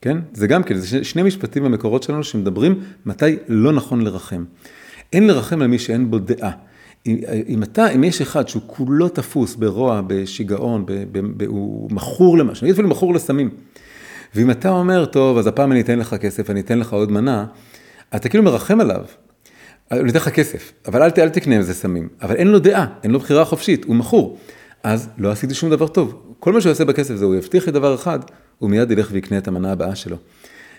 כן? 0.00 0.18
זה 0.32 0.46
גם 0.46 0.62
כן, 0.62 0.76
זה 0.76 1.04
שני 1.04 1.22
משפטים 1.22 1.64
במקורות 1.64 2.02
שלנו 2.02 2.24
שמדברים 2.24 2.80
מתי 3.06 3.36
לא 3.48 3.72
נכון 3.72 4.00
לרחם. 4.00 4.44
אין 5.12 5.26
לרחם 5.26 5.62
על 5.62 5.66
מי 5.66 5.78
שאין 5.78 6.10
בו 6.10 6.18
דעה. 6.18 6.50
אם 7.48 7.62
אתה, 7.62 7.90
אם 7.90 8.04
יש 8.04 8.20
אחד 8.20 8.48
שהוא 8.48 8.62
כולו 8.66 9.08
תפוס 9.08 9.54
ברוע, 9.54 10.00
בשיגעון, 10.06 10.86
ב, 10.86 10.92
ב, 10.92 11.18
ב, 11.36 11.46
הוא 11.46 11.90
מכור 11.90 12.38
למשהו, 12.38 12.64
נגיד 12.64 12.74
אפילו 12.74 12.88
מכור 12.88 13.14
לסמים. 13.14 13.50
ואם 14.34 14.50
אתה 14.50 14.68
אומר, 14.68 15.04
טוב, 15.04 15.38
אז 15.38 15.46
הפעם 15.46 15.72
אני 15.72 15.80
אתן 15.80 15.98
לך 15.98 16.14
כסף, 16.14 16.50
אני 16.50 16.60
אתן 16.60 16.78
לך 16.78 16.92
עוד 16.92 17.12
מנה, 17.12 17.46
אתה 18.16 18.28
כאילו 18.28 18.44
מרחם 18.44 18.80
עליו. 18.80 19.04
אני 19.90 20.10
אתן 20.10 20.18
לך 20.18 20.28
כסף, 20.28 20.72
אבל 20.88 21.02
אל, 21.02 21.10
אל 21.18 21.28
תקנה 21.28 21.56
עם 21.56 21.62
זה 21.62 21.74
סמים. 21.74 22.08
אבל 22.22 22.36
אין 22.36 22.48
לו 22.48 22.58
דעה, 22.58 22.86
אין 23.02 23.10
לו 23.10 23.18
בחירה 23.18 23.44
חופשית, 23.44 23.84
הוא 23.84 23.96
מכור. 23.96 24.38
אז 24.82 25.08
לא 25.18 25.30
עשיתי 25.30 25.54
שום 25.54 25.70
דבר 25.70 25.88
טוב. 25.88 26.34
כל 26.40 26.52
מה 26.52 26.60
שהוא 26.60 26.70
יעשה 26.70 26.84
בכסף 26.84 27.14
זה, 27.14 27.24
הוא 27.24 27.34
יבטיח 27.34 27.66
לי 27.66 27.72
דבר 27.72 27.94
אחד, 27.94 28.18
הוא 28.58 28.70
מיד 28.70 28.90
ילך 28.90 29.08
ויקנה 29.12 29.38
את 29.38 29.48
המנה 29.48 29.72
הבאה 29.72 29.94
שלו. 29.94 30.16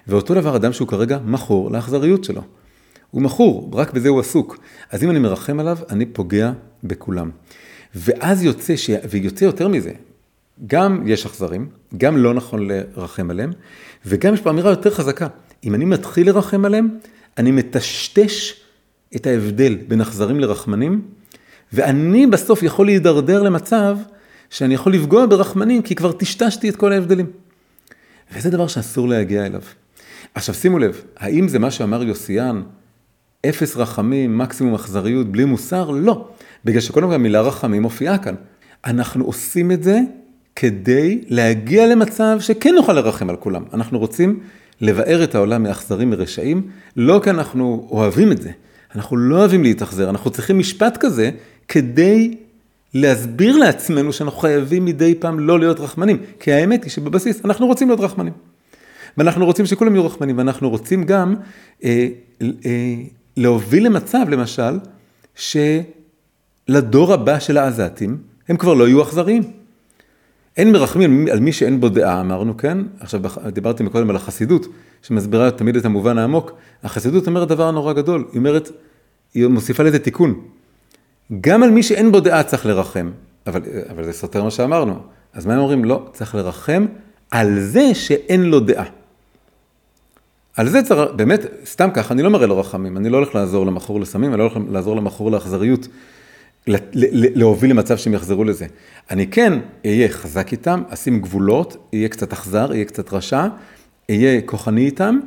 ואותו 0.07 0.33
דבר 0.33 0.55
אדם 0.55 0.73
שהוא 0.73 0.87
כרגע 0.87 1.17
מכור 1.25 1.71
לאכזריות 1.71 2.23
שלו. 2.23 2.41
הוא 3.11 3.21
מכור, 3.21 3.71
רק 3.73 3.93
בזה 3.93 4.09
הוא 4.09 4.19
עסוק. 4.19 4.57
אז 4.91 5.03
אם 5.03 5.09
אני 5.09 5.19
מרחם 5.19 5.59
עליו, 5.59 5.77
אני 5.89 6.05
פוגע 6.05 6.51
בכולם. 6.83 7.29
ואז 7.95 8.43
יוצא, 8.43 8.75
ש... 8.75 8.89
ויוצא 9.09 9.45
יותר 9.45 9.67
מזה, 9.67 9.91
גם 10.67 11.03
יש 11.07 11.25
אכזרים, 11.25 11.69
גם 11.97 12.17
לא 12.17 12.33
נכון 12.33 12.67
לרחם 12.67 13.31
עליהם, 13.31 13.51
וגם 14.05 14.33
יש 14.33 14.41
פה 14.41 14.49
אמירה 14.49 14.69
יותר 14.69 14.89
חזקה. 14.89 15.27
אם 15.63 15.75
אני 15.75 15.85
מתחיל 15.85 16.27
לרחם 16.27 16.65
עליהם, 16.65 16.89
אני 17.37 17.51
מטשטש 17.51 18.53
את 19.15 19.27
ההבדל 19.27 19.77
בין 19.87 20.01
אכזרים 20.01 20.39
לרחמנים, 20.39 21.01
ואני 21.73 22.27
בסוף 22.27 22.63
יכול 22.63 22.85
להידרדר 22.85 23.43
למצב 23.43 23.97
שאני 24.49 24.73
יכול 24.73 24.93
לפגוע 24.93 25.25
ברחמנים, 25.25 25.81
כי 25.81 25.95
כבר 25.95 26.11
טשטשתי 26.11 26.69
את 26.69 26.75
כל 26.75 26.91
ההבדלים. 26.91 27.25
וזה 28.33 28.49
דבר 28.49 28.67
שאסור 28.67 29.07
להגיע 29.07 29.45
אליו. 29.45 29.61
עכשיו 30.33 30.55
שימו 30.55 30.79
לב, 30.79 31.01
האם 31.17 31.47
זה 31.47 31.59
מה 31.59 31.71
שאמר 31.71 32.03
יוסיאן, 32.03 32.61
אפס 33.49 33.77
רחמים, 33.77 34.37
מקסימום 34.37 34.75
אכזריות, 34.75 35.31
בלי 35.31 35.45
מוסר? 35.45 35.89
לא. 35.89 36.27
בגלל 36.65 36.81
שקודם 36.81 37.07
כל 37.07 37.13
המילה 37.13 37.41
רחמים 37.41 37.81
מופיעה 37.81 38.17
כאן. 38.17 38.35
אנחנו 38.85 39.25
עושים 39.25 39.71
את 39.71 39.83
זה 39.83 39.99
כדי 40.55 41.21
להגיע 41.27 41.87
למצב 41.87 42.37
שכן 42.39 42.75
נוכל 42.75 42.93
לרחם 42.93 43.29
על 43.29 43.35
כולם. 43.35 43.63
אנחנו 43.73 43.99
רוצים 43.99 44.39
לבאר 44.81 45.23
את 45.23 45.35
העולם 45.35 45.63
מאכזרים 45.63 46.09
מרשעים, 46.09 46.67
לא 46.95 47.21
כי 47.23 47.29
אנחנו 47.29 47.87
אוהבים 47.91 48.31
את 48.31 48.41
זה. 48.41 48.51
אנחנו 48.95 49.17
לא 49.17 49.35
אוהבים 49.35 49.63
להתאכזר, 49.63 50.09
אנחנו 50.09 50.31
צריכים 50.31 50.59
משפט 50.59 50.97
כזה 50.99 51.31
כדי 51.67 52.35
להסביר 52.93 53.57
לעצמנו 53.57 54.13
שאנחנו 54.13 54.39
חייבים 54.39 54.85
מדי 54.85 55.15
פעם 55.15 55.39
לא 55.39 55.59
להיות 55.59 55.79
רחמנים. 55.79 56.17
כי 56.39 56.51
האמת 56.51 56.83
היא 56.83 56.91
שבבסיס 56.91 57.45
אנחנו 57.45 57.67
רוצים 57.67 57.87
להיות 57.87 57.99
רחמנים. 57.99 58.33
ואנחנו 59.17 59.45
רוצים 59.45 59.65
שכולם 59.65 59.95
יהיו 59.95 60.05
רחמנים, 60.05 60.37
ואנחנו 60.37 60.69
רוצים 60.69 61.03
גם 61.03 61.35
אה, 61.83 62.07
אה, 62.41 62.47
להוביל 63.37 63.85
למצב, 63.85 64.25
למשל, 64.29 64.79
שלדור 65.35 67.13
הבא 67.13 67.39
של 67.39 67.57
העזתים, 67.57 68.17
הם 68.47 68.57
כבר 68.57 68.73
לא 68.73 68.87
יהיו 68.87 69.03
אכזריים. 69.03 69.43
אין 70.57 70.71
מרחמים 70.71 71.27
על 71.31 71.39
מי 71.39 71.51
שאין 71.51 71.79
בו 71.79 71.89
דעה, 71.89 72.21
אמרנו, 72.21 72.57
כן? 72.57 72.77
עכשיו 72.99 73.21
דיברתי 73.47 73.83
מקודם 73.83 74.09
על 74.09 74.15
החסידות, 74.15 74.65
שמסבירה 75.01 75.51
תמיד 75.51 75.75
את 75.75 75.85
המובן 75.85 76.17
העמוק. 76.17 76.51
החסידות 76.83 77.27
אומרת 77.27 77.47
דבר 77.47 77.71
נורא 77.71 77.93
גדול, 77.93 78.25
היא 78.31 78.39
אומרת, 78.39 78.69
היא 79.33 79.47
מוסיפה 79.47 79.83
לזה 79.83 79.99
תיקון. 79.99 80.41
גם 81.41 81.63
על 81.63 81.71
מי 81.71 81.83
שאין 81.83 82.11
בו 82.11 82.19
דעה 82.19 82.43
צריך 82.43 82.65
לרחם, 82.65 83.11
אבל, 83.47 83.61
אבל 83.89 84.03
זה 84.03 84.13
סותר 84.13 84.43
מה 84.43 84.51
שאמרנו. 84.51 84.99
אז 85.33 85.45
מה 85.45 85.53
הם 85.53 85.59
אומרים? 85.59 85.85
לא, 85.85 86.05
צריך 86.13 86.35
לרחם 86.35 86.85
על 87.31 87.59
זה 87.59 87.93
שאין 87.93 88.43
לו 88.43 88.59
דעה. 88.59 88.85
על 90.57 90.69
זה 90.69 90.83
צריך, 90.83 91.11
באמת, 91.15 91.39
סתם 91.65 91.89
ככה, 91.93 92.13
אני 92.13 92.21
לא 92.21 92.29
מראה 92.29 92.47
לו 92.47 92.59
רחמים, 92.59 92.97
אני 92.97 93.09
לא 93.09 93.17
הולך 93.17 93.35
לעזור 93.35 93.65
למכור 93.65 93.99
לסמים, 93.99 94.31
אני 94.31 94.39
לא 94.39 94.43
הולך 94.43 94.57
לעזור 94.71 94.95
למכור 94.95 95.31
לאכזריות, 95.31 95.87
להוביל 97.35 97.71
למצב 97.71 97.97
שהם 97.97 98.13
יחזרו 98.13 98.43
לזה. 98.43 98.65
אני 99.11 99.27
כן 99.27 99.53
אהיה 99.85 100.09
חזק 100.09 100.51
איתם, 100.51 100.83
אשים 100.89 101.21
גבולות, 101.21 101.89
אהיה 101.93 102.07
קצת 102.07 102.33
אכזר, 102.33 102.71
אהיה 102.71 102.85
קצת 102.85 103.13
רשע, 103.13 103.47
אהיה 104.09 104.41
כוחני 104.41 104.85
איתם, 104.85 105.19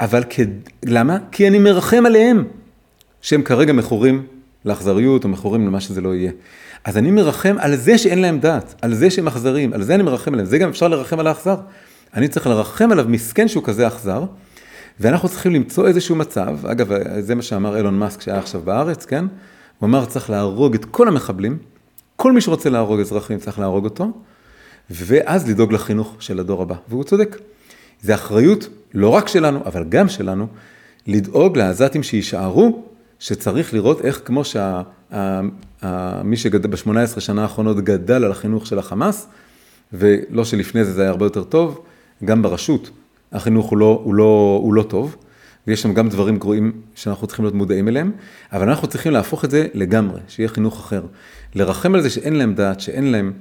אבל 0.00 0.22
כ... 0.30 0.40
למה? 0.84 1.18
כי 1.32 1.48
אני 1.48 1.58
מרחם 1.58 2.06
עליהם, 2.06 2.44
שהם 3.20 3.42
כרגע 3.42 3.72
מכורים 3.72 4.26
לאכזריות 4.68 5.24
או 5.24 5.28
מכורים 5.28 5.66
למה 5.66 5.80
שזה 5.80 6.00
לא 6.00 6.14
יהיה. 6.14 6.32
אז 6.84 6.96
אני 6.96 7.10
מרחם 7.10 7.56
על 7.58 7.76
זה 7.76 7.98
שאין 7.98 8.18
להם 8.18 8.38
דעת, 8.40 8.74
על 8.82 8.94
זה 8.94 9.10
שהם 9.10 9.26
אכזרים, 9.28 9.72
על 9.72 9.82
זה 9.82 9.94
אני 9.94 10.02
מרחם 10.02 10.32
עליהם, 10.32 10.46
זה 10.46 10.58
גם 10.58 10.68
אפשר 10.68 10.88
לרחם 10.88 11.20
על 11.20 11.26
האכזר. 11.26 11.56
אני 12.14 12.28
צריך 12.28 12.46
לרחם 12.46 12.92
עליו 12.92 13.04
מסכן 13.08 13.48
שהוא 13.48 13.64
כזה 13.64 13.86
אכזר, 13.86 14.24
ואנחנו 15.00 15.28
צריכים 15.28 15.52
למצוא 15.52 15.88
איזשהו 15.88 16.16
מצב, 16.16 16.66
אגב, 16.66 16.88
זה 17.20 17.34
מה 17.34 17.42
שאמר 17.42 17.76
אילון 17.76 17.98
מאסק 17.98 18.20
שהיה 18.20 18.38
עכשיו 18.38 18.60
בארץ, 18.60 19.04
כן? 19.04 19.24
הוא 19.78 19.86
אמר, 19.86 20.04
צריך 20.04 20.30
להרוג 20.30 20.74
את 20.74 20.84
כל 20.84 21.08
המחבלים, 21.08 21.58
כל 22.16 22.32
מי 22.32 22.40
שרוצה 22.40 22.70
להרוג 22.70 23.00
אזרחים 23.00 23.38
צריך 23.38 23.58
להרוג 23.58 23.84
אותו, 23.84 24.12
ואז 24.90 25.48
לדאוג 25.48 25.72
לחינוך 25.72 26.16
של 26.20 26.40
הדור 26.40 26.62
הבא. 26.62 26.74
והוא 26.88 27.04
צודק. 27.04 27.36
זה 28.02 28.14
אחריות 28.14 28.68
לא 28.94 29.08
רק 29.08 29.28
שלנו, 29.28 29.60
אבל 29.66 29.84
גם 29.88 30.08
שלנו, 30.08 30.46
לדאוג 31.06 31.56
לעזתים 31.56 32.02
שיישארו, 32.02 32.82
שצריך 33.18 33.74
לראות 33.74 34.00
איך 34.00 34.20
כמו 34.24 34.42
שמי 34.44 36.36
שגדל 36.36 36.68
ב-18 36.68 37.20
שנה 37.20 37.42
האחרונות 37.42 37.80
גדל 37.80 38.24
על 38.24 38.30
החינוך 38.30 38.66
של 38.66 38.78
החמאס, 38.78 39.28
ולא 39.92 40.44
שלפני 40.44 40.84
זה 40.84 40.92
זה 40.92 41.02
היה 41.02 41.10
הרבה 41.10 41.26
יותר 41.26 41.44
טוב, 41.44 41.84
גם 42.24 42.42
ברשות 42.42 42.90
החינוך 43.32 43.70
הוא 43.70 43.78
לא, 43.78 44.00
הוא 44.04 44.14
לא, 44.14 44.60
הוא 44.62 44.74
לא 44.74 44.82
טוב, 44.82 45.16
ויש 45.66 45.82
שם 45.82 45.94
גם 45.94 46.08
דברים 46.08 46.38
גרועים 46.38 46.72
שאנחנו 46.94 47.26
צריכים 47.26 47.44
להיות 47.44 47.54
מודעים 47.54 47.88
אליהם, 47.88 48.12
אבל 48.52 48.68
אנחנו 48.68 48.88
צריכים 48.88 49.12
להפוך 49.12 49.44
את 49.44 49.50
זה 49.50 49.66
לגמרי, 49.74 50.20
שיהיה 50.28 50.48
חינוך 50.48 50.80
אחר. 50.80 51.02
לרחם 51.54 51.94
על 51.94 52.00
זה 52.00 52.10
שאין 52.10 52.36
להם 52.36 52.54
דעת, 52.54 52.80
שאין 52.80 53.12
להם 53.12 53.32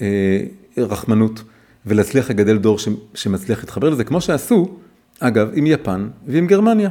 אה, 0.00 0.42
רחמנות, 0.78 1.42
ולהצליח 1.86 2.30
לגדל 2.30 2.58
דור 2.58 2.78
ש, 2.78 2.88
שמצליח 3.14 3.58
להתחבר 3.58 3.90
לזה, 3.90 4.04
כמו 4.04 4.20
שעשו, 4.20 4.78
אגב, 5.20 5.50
עם 5.54 5.66
יפן 5.66 6.08
ועם 6.26 6.46
גרמניה. 6.46 6.90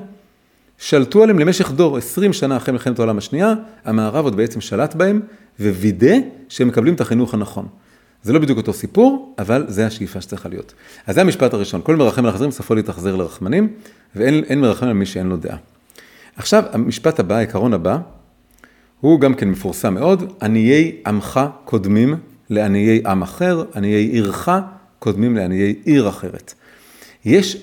שלטו 0.79 1.23
עליהם 1.23 1.39
למשך 1.39 1.71
דור, 1.71 1.97
20 1.97 2.33
שנה 2.33 2.57
אחרי 2.57 2.71
מלחמת 2.71 2.99
העולם 2.99 3.17
השנייה, 3.17 3.53
המערב 3.85 4.25
עוד 4.25 4.35
בעצם 4.35 4.61
שלט 4.61 4.95
בהם, 4.95 5.21
ווידא 5.59 6.15
שהם 6.49 6.67
מקבלים 6.67 6.93
את 6.93 7.01
החינוך 7.01 7.33
הנכון. 7.33 7.67
זה 8.23 8.33
לא 8.33 8.39
בדיוק 8.39 8.57
אותו 8.57 8.73
סיפור, 8.73 9.35
אבל 9.39 9.65
זה 9.67 9.85
השאיפה 9.85 10.21
שצריכה 10.21 10.49
להיות. 10.49 10.73
אז 11.07 11.15
זה 11.15 11.21
המשפט 11.21 11.53
הראשון, 11.53 11.81
כל 11.83 11.95
מרחם 11.95 12.23
על 12.25 12.29
החזרים 12.29 12.51
סופו 12.51 12.75
להתאכזר 12.75 13.15
לרחמנים, 13.15 13.67
ואין 14.15 14.61
מרחם 14.61 14.85
על 14.85 14.93
מי 14.93 15.05
שאין 15.05 15.27
לו 15.27 15.37
דעה. 15.37 15.57
עכשיו, 16.35 16.63
המשפט 16.71 17.19
הבא, 17.19 17.35
העיקרון 17.35 17.73
הבא, 17.73 17.97
הוא 18.99 19.19
גם 19.19 19.33
כן 19.33 19.49
מפורסם 19.49 19.93
מאוד, 19.93 20.33
עניי 20.41 20.95
עמך 21.07 21.39
קודמים 21.65 22.15
לעניי 22.49 23.01
עם 23.05 23.21
אחר, 23.21 23.63
עניי 23.75 23.93
עירך 23.93 24.49
קודמים 24.99 25.35
לעניי 25.35 25.75
עיר 25.83 26.09
אחרת. 26.09 26.53
יש 27.25 27.57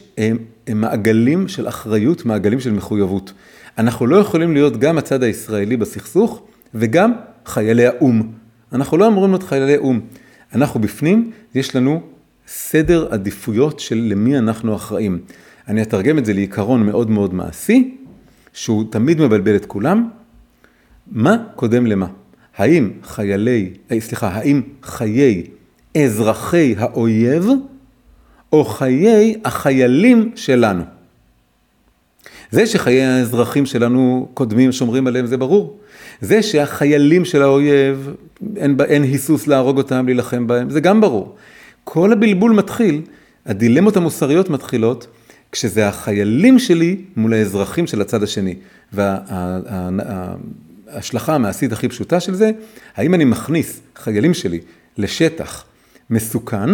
הם, 0.67 0.81
מעגלים 0.81 1.49
של 1.49 1.69
אחריות, 1.69 2.25
מעגלים 2.25 2.61
של 2.61 2.73
מחויבות. 2.73 3.33
אנחנו 3.79 4.07
לא 4.07 4.17
יכולים 4.17 4.53
להיות 4.53 4.77
גם 4.77 4.99
הצד 4.99 5.23
הישראלי 5.23 5.77
בסכסוך 5.77 6.43
וגם 6.75 7.13
חיילי 7.47 7.87
האו"ם. 7.87 8.33
אנחנו 8.73 8.97
לא 8.97 9.07
אמורים 9.07 9.31
להיות 9.31 9.43
חיילי 9.43 9.77
או"ם. 9.77 10.01
אנחנו 10.55 10.81
בפנים, 10.81 11.31
יש 11.55 11.77
לנו 11.77 12.03
סדר 12.49 13.09
עדיפויות 13.11 13.81
של 13.81 14.07
למי 14.11 14.39
אנחנו 14.39 14.77
אחראים. 14.77 15.19
אני 15.69 15.83
אתרגם 15.83 16.19
את 16.19 16.25
זה 16.25 16.33
לעיקרון 16.33 16.87
מאוד 16.87 17.11
מאוד 17.11 17.35
מעשי, 17.35 17.97
שהוא 18.53 18.85
תמיד 18.91 19.21
מבלבל 19.21 19.57
את 19.57 19.67
כולם. 19.67 20.09
מה 21.13 21.37
קודם 21.55 21.87
למה? 21.87 22.07
האם 22.57 22.91
חיילי, 23.03 23.71
אה, 23.91 24.01
סליחה, 24.01 24.29
האם 24.29 24.63
חיי 24.83 25.47
אזרחי 25.97 26.75
האויב 26.79 27.49
או 28.53 28.65
חיי 28.65 29.35
החיילים 29.45 30.31
שלנו? 30.35 30.83
זה 32.51 32.67
שחיי 32.67 33.03
האזרחים 33.03 33.67
שלנו 33.67 34.29
קודמים, 34.35 34.73
שומרים 34.73 35.07
עליהם, 35.07 35.27
זה 35.27 35.37
ברור. 35.37 35.77
זה 36.21 36.43
שהחיילים 36.43 37.25
של 37.25 37.43
האויב, 37.43 38.11
אין, 38.57 38.77
אין 38.85 39.03
היסוס 39.03 39.47
להרוג 39.47 39.79
אותם, 39.79 40.07
להילחם 40.07 40.47
בהם, 40.47 40.71
זה 40.71 40.81
גם 40.81 41.01
ברור. 41.01 41.35
כל 41.85 42.13
הבלבול 42.13 42.53
מתחיל, 42.53 43.03
הדילמות 43.47 43.97
המוסריות 43.97 44.51
מתחילות, 44.51 45.07
כשזה 45.53 45.89
החיילים 45.89 46.59
שלי 46.59 46.97
מול 47.17 47.35
האזרחים 47.35 47.87
של 47.87 48.01
הצד 48.01 48.23
השני. 48.23 48.55
וההשלכה 50.93 51.35
המעשית 51.35 51.73
הכי 51.73 51.89
פשוטה 51.89 52.21
של 52.21 52.35
זה, 52.35 52.51
האם 52.97 53.15
אני 53.15 53.25
מכניס 53.25 53.81
חיילים 53.97 54.35
שלי 54.35 54.61
לשטח 54.99 55.65
מסוכן, 56.11 56.71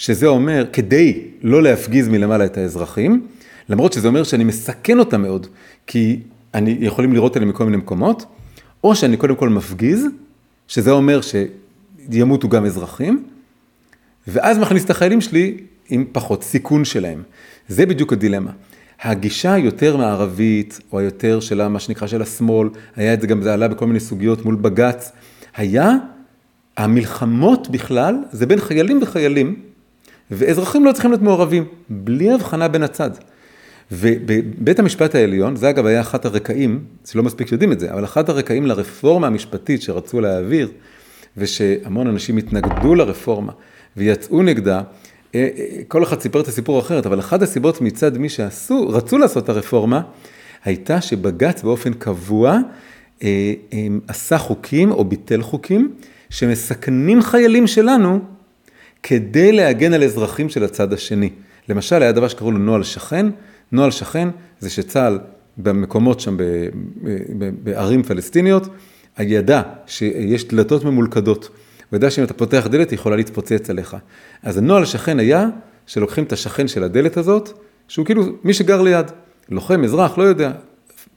שזה 0.00 0.26
אומר 0.26 0.66
כדי 0.72 1.18
לא 1.42 1.62
להפגיז 1.62 2.08
מלמעלה 2.08 2.44
את 2.44 2.56
האזרחים, 2.58 3.26
למרות 3.68 3.92
שזה 3.92 4.08
אומר 4.08 4.24
שאני 4.24 4.44
מסכן 4.44 4.98
אותם 4.98 5.22
מאוד, 5.22 5.46
כי 5.86 6.20
אני 6.54 6.76
יכולים 6.80 7.12
לראות 7.12 7.36
עליהם 7.36 7.50
מכל 7.50 7.64
מיני 7.64 7.76
מקומות, 7.76 8.24
או 8.84 8.94
שאני 8.94 9.16
קודם 9.16 9.36
כל 9.36 9.48
מפגיז, 9.48 10.06
שזה 10.68 10.90
אומר 10.90 11.20
שימותו 12.10 12.48
גם 12.48 12.64
אזרחים, 12.64 13.24
ואז 14.26 14.58
מכניס 14.58 14.84
את 14.84 14.90
החיילים 14.90 15.20
שלי 15.20 15.56
עם 15.88 16.04
פחות 16.12 16.44
סיכון 16.44 16.84
שלהם. 16.84 17.22
זה 17.68 17.86
בדיוק 17.86 18.12
הדילמה. 18.12 18.50
הגישה 19.02 19.52
היותר 19.52 19.96
מערבית, 19.96 20.80
או 20.92 20.98
היותר 20.98 21.40
של 21.40 21.68
מה 21.68 21.80
שנקרא 21.80 22.06
של 22.06 22.22
השמאל, 22.22 22.68
היה 22.96 23.14
את 23.14 23.20
זה 23.20 23.26
גם, 23.26 23.42
זה 23.42 23.54
עלה 23.54 23.68
בכל 23.68 23.86
מיני 23.86 24.00
סוגיות 24.00 24.44
מול 24.44 24.54
בג"ץ, 24.54 25.12
היה 25.56 25.92
המלחמות 26.76 27.70
בכלל, 27.70 28.16
זה 28.32 28.46
בין 28.46 28.60
חיילים 28.60 29.02
וחיילים, 29.02 29.69
ואזרחים 30.30 30.84
לא 30.84 30.92
צריכים 30.92 31.10
להיות 31.10 31.22
מעורבים, 31.22 31.64
בלי 31.88 32.32
הבחנה 32.32 32.68
בין 32.68 32.82
הצד. 32.82 33.10
ובבית 33.92 34.78
המשפט 34.78 35.14
העליון, 35.14 35.56
זה 35.56 35.70
אגב 35.70 35.86
היה 35.86 36.00
אחת 36.00 36.24
הרקעים, 36.24 36.84
שלא 37.04 37.22
מספיק 37.22 37.52
יודעים 37.52 37.72
את 37.72 37.80
זה, 37.80 37.92
אבל 37.92 38.04
אחת 38.04 38.28
הרקעים 38.28 38.66
לרפורמה 38.66 39.26
המשפטית 39.26 39.82
שרצו 39.82 40.20
להעביר, 40.20 40.68
ושהמון 41.36 42.06
אנשים 42.06 42.36
התנגדו 42.36 42.94
לרפורמה 42.94 43.52
ויצאו 43.96 44.42
נגדה, 44.42 44.82
אה, 45.34 45.48
אה, 45.58 45.64
כל 45.88 46.02
אחד 46.02 46.20
סיפר 46.20 46.40
את 46.40 46.48
הסיפור 46.48 46.78
אחרת, 46.78 47.06
אבל 47.06 47.18
אחת 47.18 47.42
הסיבות 47.42 47.80
מצד 47.80 48.18
מי 48.18 48.28
שעשו, 48.28 48.88
רצו 48.88 49.18
לעשות 49.18 49.44
את 49.44 49.48
הרפורמה, 49.48 50.00
הייתה 50.64 51.00
שבג"ץ 51.00 51.62
באופן 51.62 51.92
קבוע 51.92 52.58
אה, 53.22 53.52
עשה 54.08 54.38
חוקים 54.38 54.90
או 54.90 55.04
ביטל 55.04 55.42
חוקים 55.42 55.92
שמסכנים 56.30 57.22
חיילים 57.22 57.66
שלנו 57.66 58.20
כדי 59.02 59.52
להגן 59.52 59.92
על 59.92 60.04
אזרחים 60.04 60.48
של 60.48 60.64
הצד 60.64 60.92
השני. 60.92 61.30
למשל, 61.68 62.02
היה 62.02 62.12
דבר 62.12 62.28
שקראו 62.28 62.52
לו 62.52 62.58
נוהל 62.58 62.82
שכן, 62.82 63.26
נוהל 63.72 63.90
שכן 63.90 64.28
זה 64.60 64.70
שצה"ל 64.70 65.18
במקומות 65.56 66.20
שם 66.20 66.36
בערים 67.62 68.02
פלסטיניות, 68.02 68.68
ידע 69.18 69.62
שיש 69.86 70.48
דלתות 70.48 70.84
ממולכדות. 70.84 71.48
הוא 71.90 71.96
ידע 71.96 72.10
שאם 72.10 72.24
אתה 72.24 72.34
פותח 72.34 72.66
דלת, 72.70 72.90
היא 72.90 72.98
יכולה 72.98 73.16
להתפוצץ 73.16 73.70
עליך. 73.70 73.96
אז 74.42 74.58
הנוהל 74.58 74.84
שכן 74.84 75.18
היה 75.18 75.48
שלוקחים 75.86 76.24
את 76.24 76.32
השכן 76.32 76.68
של 76.68 76.84
הדלת 76.84 77.16
הזאת, 77.16 77.50
שהוא 77.88 78.06
כאילו 78.06 78.24
מי 78.44 78.54
שגר 78.54 78.82
ליד, 78.82 79.06
לוחם, 79.48 79.84
אזרח, 79.84 80.18
לא 80.18 80.22
יודע, 80.22 80.52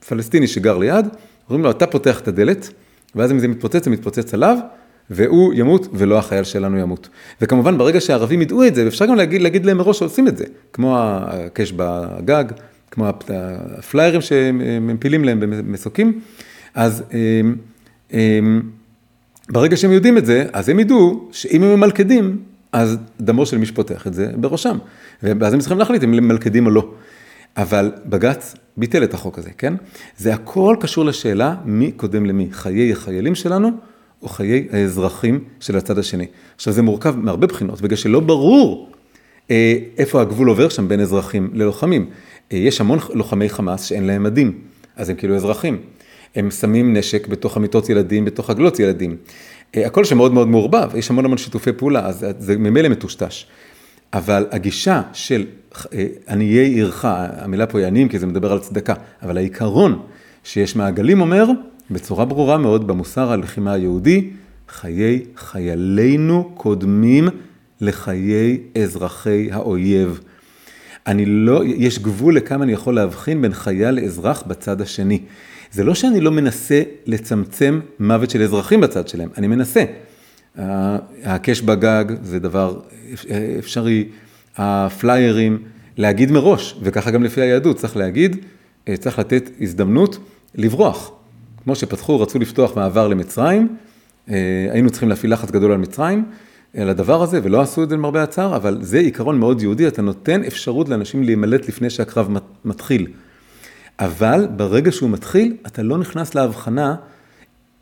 פלסטיני 0.08 0.46
שגר 0.46 0.78
ליד, 0.78 1.06
אומרים 1.48 1.64
לו, 1.64 1.70
אתה 1.70 1.86
פותח 1.86 2.20
את 2.20 2.28
הדלת, 2.28 2.70
ואז 3.14 3.32
אם 3.32 3.38
זה 3.38 3.48
מתפוצץ, 3.48 3.84
זה 3.84 3.90
מתפוצץ 3.90 4.34
עליו, 4.34 4.58
והוא 5.10 5.54
ימות 5.54 5.88
ולא 5.92 6.18
החייל 6.18 6.44
שלנו 6.44 6.78
ימות. 6.78 7.08
וכמובן 7.40 7.78
ברגע 7.78 8.00
שהערבים 8.00 8.42
ידעו 8.42 8.64
את 8.64 8.74
זה, 8.74 8.84
ואפשר 8.84 9.06
גם 9.06 9.14
להגיד, 9.14 9.42
להגיד 9.42 9.66
להם 9.66 9.76
מראש 9.76 9.98
שעושים 9.98 10.28
את 10.28 10.36
זה, 10.36 10.44
כמו 10.72 10.96
הקש 10.98 11.72
בגג, 11.72 12.44
כמו 12.90 13.06
הפליירים 13.08 14.20
שמפילים 14.20 15.24
להם 15.24 15.40
במסוקים, 15.40 16.20
אז 16.74 17.02
הם, 17.10 17.56
הם, 18.10 18.62
ברגע 19.48 19.76
שהם 19.76 19.92
יודעים 19.92 20.18
את 20.18 20.26
זה, 20.26 20.44
אז 20.52 20.68
הם 20.68 20.80
ידעו 20.80 21.28
שאם 21.32 21.62
הם 21.62 21.76
ממלכדים, 21.76 22.38
אז 22.72 22.96
דמו 23.20 23.46
של 23.46 23.58
מי 23.58 23.66
שפותח 23.66 24.06
את 24.06 24.14
זה 24.14 24.30
בראשם. 24.36 24.78
ואז 25.22 25.52
הם 25.52 25.60
צריכים 25.60 25.78
להחליט 25.78 26.04
אם 26.04 26.14
הם 26.14 26.24
ממלכדים 26.24 26.66
או 26.66 26.70
לא. 26.70 26.90
אבל 27.56 27.92
בג"ץ 28.06 28.54
ביטל 28.76 29.04
את 29.04 29.14
החוק 29.14 29.38
הזה, 29.38 29.50
כן? 29.58 29.74
זה 30.16 30.34
הכל 30.34 30.76
קשור 30.80 31.04
לשאלה 31.04 31.54
מי 31.64 31.92
קודם 31.92 32.26
למי, 32.26 32.48
חיי 32.52 32.92
החיילים 32.92 33.34
שלנו 33.34 33.70
או 34.24 34.28
חיי 34.28 34.68
האזרחים 34.72 35.44
של 35.60 35.76
הצד 35.76 35.98
השני. 35.98 36.26
עכשיו 36.56 36.72
זה 36.72 36.82
מורכב 36.82 37.16
מהרבה 37.16 37.46
בחינות, 37.46 37.80
בגלל 37.80 37.96
שלא 37.96 38.20
ברור 38.20 38.90
אה, 39.50 39.78
איפה 39.98 40.20
הגבול 40.20 40.48
עובר 40.48 40.68
שם 40.68 40.88
בין 40.88 41.00
אזרחים 41.00 41.50
ללוחמים. 41.54 42.10
אה, 42.52 42.58
יש 42.58 42.80
המון 42.80 42.98
לוחמי 43.14 43.48
חמאס 43.48 43.84
שאין 43.84 44.04
להם 44.04 44.22
מדים, 44.22 44.58
אז 44.96 45.08
הם 45.10 45.16
כאילו 45.16 45.36
אזרחים. 45.36 45.78
הם 46.34 46.50
שמים 46.50 46.96
נשק 46.96 47.26
בתוך 47.26 47.56
אמיתות 47.56 47.88
ילדים, 47.88 48.24
בתוך 48.24 48.50
עגלות 48.50 48.80
ילדים. 48.80 49.16
אה, 49.76 49.86
הכל 49.86 50.04
שם 50.04 50.16
מאוד 50.16 50.32
מאוד 50.32 50.48
מעורבב, 50.48 50.90
יש 50.96 51.10
המון 51.10 51.24
המון 51.24 51.38
שיתופי 51.38 51.72
פעולה, 51.72 52.06
אז 52.06 52.26
זה 52.38 52.58
ממילא 52.58 52.88
מטושטש. 52.88 53.46
אבל 54.12 54.46
הגישה 54.50 55.02
של 55.12 55.46
עניי 56.28 56.58
עירך, 56.58 57.04
המילה 57.08 57.66
פה 57.66 57.78
היא 57.78 57.86
עניים 57.86 58.08
כי 58.08 58.18
זה 58.18 58.26
מדבר 58.26 58.52
על 58.52 58.58
צדקה, 58.58 58.94
אבל 59.22 59.36
העיקרון 59.36 59.98
שיש 60.44 60.76
מעגלים 60.76 61.20
אומר, 61.20 61.46
בצורה 61.90 62.24
ברורה 62.24 62.58
מאוד 62.58 62.86
במוסר 62.86 63.32
הלחימה 63.32 63.72
היהודי, 63.72 64.30
חיי 64.68 65.22
חיילינו 65.36 66.50
קודמים 66.54 67.28
לחיי 67.80 68.60
אזרחי 68.82 69.48
האויב. 69.52 70.20
אני 71.06 71.26
לא, 71.26 71.62
יש 71.64 71.98
גבול 71.98 72.36
לכמה 72.36 72.64
אני 72.64 72.72
יכול 72.72 72.94
להבחין 72.94 73.42
בין 73.42 73.52
חייל 73.52 73.94
לאזרח 73.94 74.42
בצד 74.46 74.80
השני. 74.80 75.20
זה 75.72 75.84
לא 75.84 75.94
שאני 75.94 76.20
לא 76.20 76.30
מנסה 76.30 76.82
לצמצם 77.06 77.80
מוות 78.00 78.30
של 78.30 78.42
אזרחים 78.42 78.80
בצד 78.80 79.08
שלהם, 79.08 79.28
אני 79.38 79.46
מנסה. 79.46 79.84
הקש 81.24 81.60
בגג 81.60 82.04
זה 82.22 82.38
דבר 82.38 82.80
אפשרי, 83.58 84.08
הפליירים, 84.56 85.58
להגיד 85.96 86.32
מראש, 86.32 86.76
וככה 86.82 87.10
גם 87.10 87.22
לפי 87.22 87.40
היהדות, 87.40 87.76
צריך 87.76 87.96
להגיד, 87.96 88.36
צריך 88.98 89.18
לתת 89.18 89.50
הזדמנות 89.60 90.18
לברוח. 90.54 91.12
כמו 91.64 91.76
שפתחו, 91.76 92.20
רצו 92.20 92.38
לפתוח 92.38 92.76
מעבר 92.76 93.08
למצרים, 93.08 93.76
אה, 94.30 94.68
היינו 94.70 94.90
צריכים 94.90 95.08
להפעיל 95.08 95.32
לחץ 95.32 95.50
גדול 95.50 95.72
על 95.72 95.78
מצרים, 95.78 96.24
על 96.76 96.88
הדבר 96.88 97.22
הזה, 97.22 97.40
ולא 97.42 97.60
עשו 97.60 97.82
את 97.82 97.88
זה 97.88 97.94
למרבה 97.96 98.22
הצער, 98.22 98.56
אבל 98.56 98.78
זה 98.80 98.98
עיקרון 98.98 99.38
מאוד 99.38 99.62
יהודי, 99.62 99.88
אתה 99.88 100.02
נותן 100.02 100.44
אפשרות 100.44 100.88
לאנשים 100.88 101.22
להימלט 101.22 101.68
לפני 101.68 101.90
שהקרב 101.90 102.28
מתחיל. 102.64 103.06
אבל 103.98 104.48
ברגע 104.56 104.92
שהוא 104.92 105.10
מתחיל, 105.10 105.56
אתה 105.66 105.82
לא 105.82 105.98
נכנס 105.98 106.34
להבחנה 106.34 106.94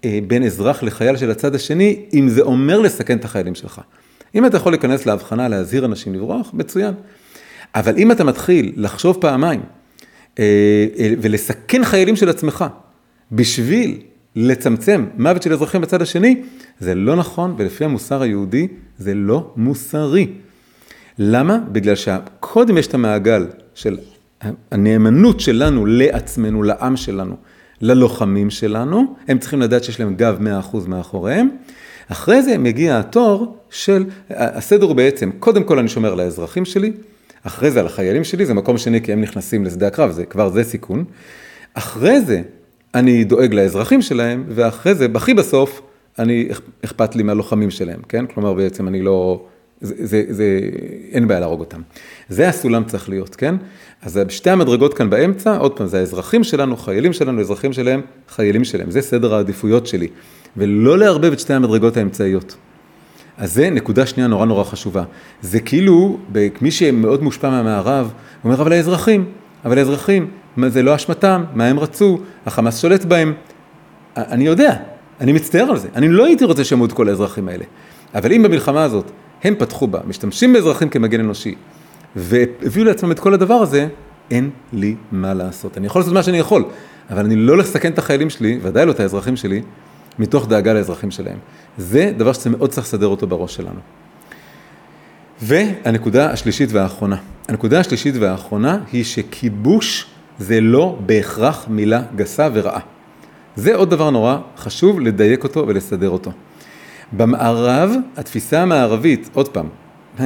אה, 0.04 0.18
בין 0.26 0.44
אזרח 0.44 0.82
לחייל 0.82 1.16
של 1.16 1.30
הצד 1.30 1.54
השני, 1.54 2.04
אם 2.14 2.28
זה 2.28 2.42
אומר 2.42 2.80
לסכן 2.80 3.18
את 3.18 3.24
החיילים 3.24 3.54
שלך. 3.54 3.80
אם 4.34 4.46
אתה 4.46 4.56
יכול 4.56 4.72
להיכנס 4.72 5.06
להבחנה, 5.06 5.48
להזהיר 5.48 5.84
אנשים 5.84 6.14
לברוח, 6.14 6.50
מצוין. 6.52 6.94
אבל 7.74 7.96
אם 7.96 8.12
אתה 8.12 8.24
מתחיל 8.24 8.72
לחשוב 8.76 9.16
פעמיים, 9.20 9.60
אה, 10.38 10.86
ולסכן 10.98 11.84
חיילים 11.84 12.16
של 12.16 12.28
עצמך 12.28 12.64
בשביל 13.32 14.00
לצמצם 14.36 15.04
מוות 15.18 15.42
של 15.42 15.52
אזרחים 15.52 15.80
בצד 15.80 16.02
השני, 16.02 16.42
זה 16.80 16.94
לא 16.94 17.16
נכון, 17.16 17.54
ולפי 17.58 17.84
המוסר 17.84 18.22
היהודי 18.22 18.68
זה 18.98 19.14
לא 19.14 19.52
מוסרי. 19.56 20.28
למה? 21.18 21.58
בגלל 21.72 21.94
שקודם 21.94 22.78
יש 22.78 22.86
את 22.86 22.94
המעגל 22.94 23.46
של 23.74 23.98
הנאמנות 24.70 25.40
שלנו 25.40 25.86
לעצמנו, 25.86 26.62
לעם 26.62 26.96
שלנו, 26.96 27.36
ללוחמים 27.80 28.50
שלנו, 28.50 29.14
הם 29.28 29.38
צריכים 29.38 29.60
לדעת 29.60 29.84
שיש 29.84 30.00
להם 30.00 30.14
גב 30.14 30.38
100% 30.72 30.76
מאחוריהם. 30.88 31.48
אחרי 32.08 32.42
זה 32.42 32.58
מגיע 32.58 32.98
התור 32.98 33.56
של, 33.70 34.04
הסדר 34.30 34.86
הוא 34.86 34.96
בעצם, 34.96 35.30
קודם 35.38 35.64
כל 35.64 35.78
אני 35.78 35.88
שומר 35.88 36.12
על 36.12 36.20
האזרחים 36.20 36.64
שלי, 36.64 36.92
אחרי 37.42 37.70
זה 37.70 37.80
על 37.80 37.86
החיילים 37.86 38.24
שלי, 38.24 38.46
זה 38.46 38.54
מקום 38.54 38.78
שני 38.78 39.00
כי 39.00 39.12
הם 39.12 39.20
נכנסים 39.20 39.64
לשדה 39.64 39.86
הקרב, 39.86 40.10
זה 40.10 40.24
כבר 40.24 40.48
זה 40.48 40.64
סיכון. 40.64 41.04
אחרי 41.74 42.20
זה 42.20 42.42
אני 42.94 43.24
דואג 43.24 43.54
לאזרחים 43.54 44.02
שלהם, 44.02 44.44
ואחרי 44.48 44.94
זה, 44.94 45.06
הכי 45.14 45.34
בסוף, 45.34 45.82
אני, 46.18 46.48
אכפת 46.84 47.16
לי 47.16 47.22
מהלוחמים 47.22 47.70
שלהם, 47.70 48.00
כן? 48.08 48.26
כלומר, 48.26 48.52
בעצם 48.52 48.88
אני 48.88 49.02
לא, 49.02 49.44
זה, 49.80 49.94
זה, 49.98 50.24
זה, 50.28 50.60
אין 51.12 51.28
בעיה 51.28 51.40
להרוג 51.40 51.60
אותם. 51.60 51.80
זה 52.28 52.48
הסולם 52.48 52.84
צריך 52.84 53.08
להיות, 53.08 53.36
כן? 53.36 53.54
אז 54.02 54.20
שתי 54.28 54.50
המדרגות 54.50 54.94
כאן 54.94 55.10
באמצע, 55.10 55.56
עוד 55.56 55.76
פעם, 55.76 55.86
זה 55.86 55.98
האזרחים 55.98 56.44
שלנו, 56.44 56.76
חיילים 56.76 57.12
שלנו, 57.12 57.40
אזרחים 57.40 57.72
שלהם, 57.72 58.00
חיילים 58.28 58.64
שלהם. 58.64 58.90
זה 58.90 59.02
סדר 59.02 59.34
העדיפויות 59.34 59.86
שלי. 59.86 60.08
ולא 60.56 60.98
לערבב 60.98 61.32
את 61.32 61.40
שתי 61.40 61.54
המדרגות 61.54 61.96
האמצעיות. 61.96 62.56
אז 63.36 63.54
זה 63.54 63.70
נקודה 63.70 64.06
שנייה 64.06 64.28
נורא 64.28 64.46
נורא 64.46 64.64
חשובה. 64.64 65.04
זה 65.42 65.60
כאילו, 65.60 66.18
מי 66.60 66.70
שמאוד 66.70 67.22
מושפע 67.22 67.50
מהמערב, 67.50 68.12
אומר, 68.44 68.62
אבל 68.62 68.72
האזרחים, 68.72 69.24
אבל 69.64 69.78
האזרחים, 69.78 70.30
זה 70.68 70.82
לא 70.82 70.94
אשמתם, 70.94 71.44
מה 71.54 71.66
הם 71.66 71.78
רצו, 71.78 72.20
החמאס 72.46 72.80
שולט 72.80 73.04
בהם. 73.04 73.34
אני 74.16 74.46
יודע, 74.46 74.76
אני 75.20 75.32
מצטער 75.32 75.70
על 75.70 75.78
זה, 75.78 75.88
אני 75.94 76.08
לא 76.08 76.24
הייתי 76.24 76.44
רוצה 76.44 76.64
שימות 76.64 76.92
כל 76.92 77.08
האזרחים 77.08 77.48
האלה. 77.48 77.64
אבל 78.14 78.32
אם 78.32 78.42
במלחמה 78.42 78.82
הזאת 78.82 79.10
הם 79.44 79.54
פתחו 79.58 79.86
בה, 79.86 80.00
משתמשים 80.06 80.52
באזרחים 80.52 80.88
כמגן 80.88 81.20
אנושי, 81.20 81.54
והביאו 82.16 82.84
לעצמם 82.84 83.12
את 83.12 83.20
כל 83.20 83.34
הדבר 83.34 83.54
הזה, 83.54 83.88
אין 84.30 84.50
לי 84.72 84.94
מה 85.12 85.34
לעשות. 85.34 85.78
אני 85.78 85.86
יכול 85.86 86.00
לעשות 86.00 86.14
מה 86.14 86.22
שאני 86.22 86.38
יכול, 86.38 86.64
אבל 87.10 87.24
אני 87.24 87.36
לא 87.36 87.58
לסכן 87.58 87.92
את 87.92 87.98
החיילים 87.98 88.30
שלי, 88.30 88.58
ודאי 88.62 88.86
לא 88.86 88.90
את 88.90 89.00
האזרחים 89.00 89.36
שלי, 89.36 89.62
מתוך 90.18 90.48
דאגה 90.48 90.72
לאזרחים 90.72 91.10
שלהם. 91.10 91.38
זה 91.78 92.12
דבר 92.16 92.32
שמאוד 92.32 92.70
צריך 92.70 92.86
לסדר 92.86 93.06
אותו 93.06 93.26
בראש 93.26 93.54
שלנו. 93.54 93.80
והנקודה 95.42 96.30
השלישית 96.30 96.72
והאחרונה. 96.72 97.16
הנקודה 97.48 97.80
השלישית 97.80 98.14
והאחרונה 98.16 98.78
היא 98.92 99.04
שכיבוש 99.04 100.06
זה 100.38 100.60
לא 100.60 100.98
בהכרח 101.06 101.66
מילה 101.68 102.02
גסה 102.16 102.48
ורעה. 102.52 102.80
זה 103.56 103.74
עוד 103.74 103.90
דבר 103.90 104.10
נורא 104.10 104.36
חשוב 104.56 105.00
לדייק 105.00 105.44
אותו 105.44 105.64
ולסדר 105.68 106.10
אותו. 106.10 106.32
במערב, 107.12 107.90
התפיסה 108.16 108.62
המערבית, 108.62 109.30
עוד 109.32 109.48
פעם, 109.48 109.66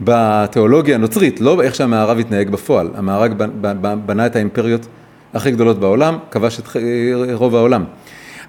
בתיאולוגיה 0.00 0.94
הנוצרית, 0.94 1.40
לא 1.40 1.62
איך 1.62 1.74
שהמערב 1.74 2.18
התנהג 2.18 2.50
בפועל, 2.50 2.90
המערב 2.94 3.32
בנה 4.06 4.26
את 4.26 4.36
האימפריות 4.36 4.86
הכי 5.34 5.50
גדולות 5.50 5.80
בעולם, 5.80 6.18
כבש 6.30 6.60
את 6.60 6.68
רוב 7.32 7.56
העולם. 7.56 7.84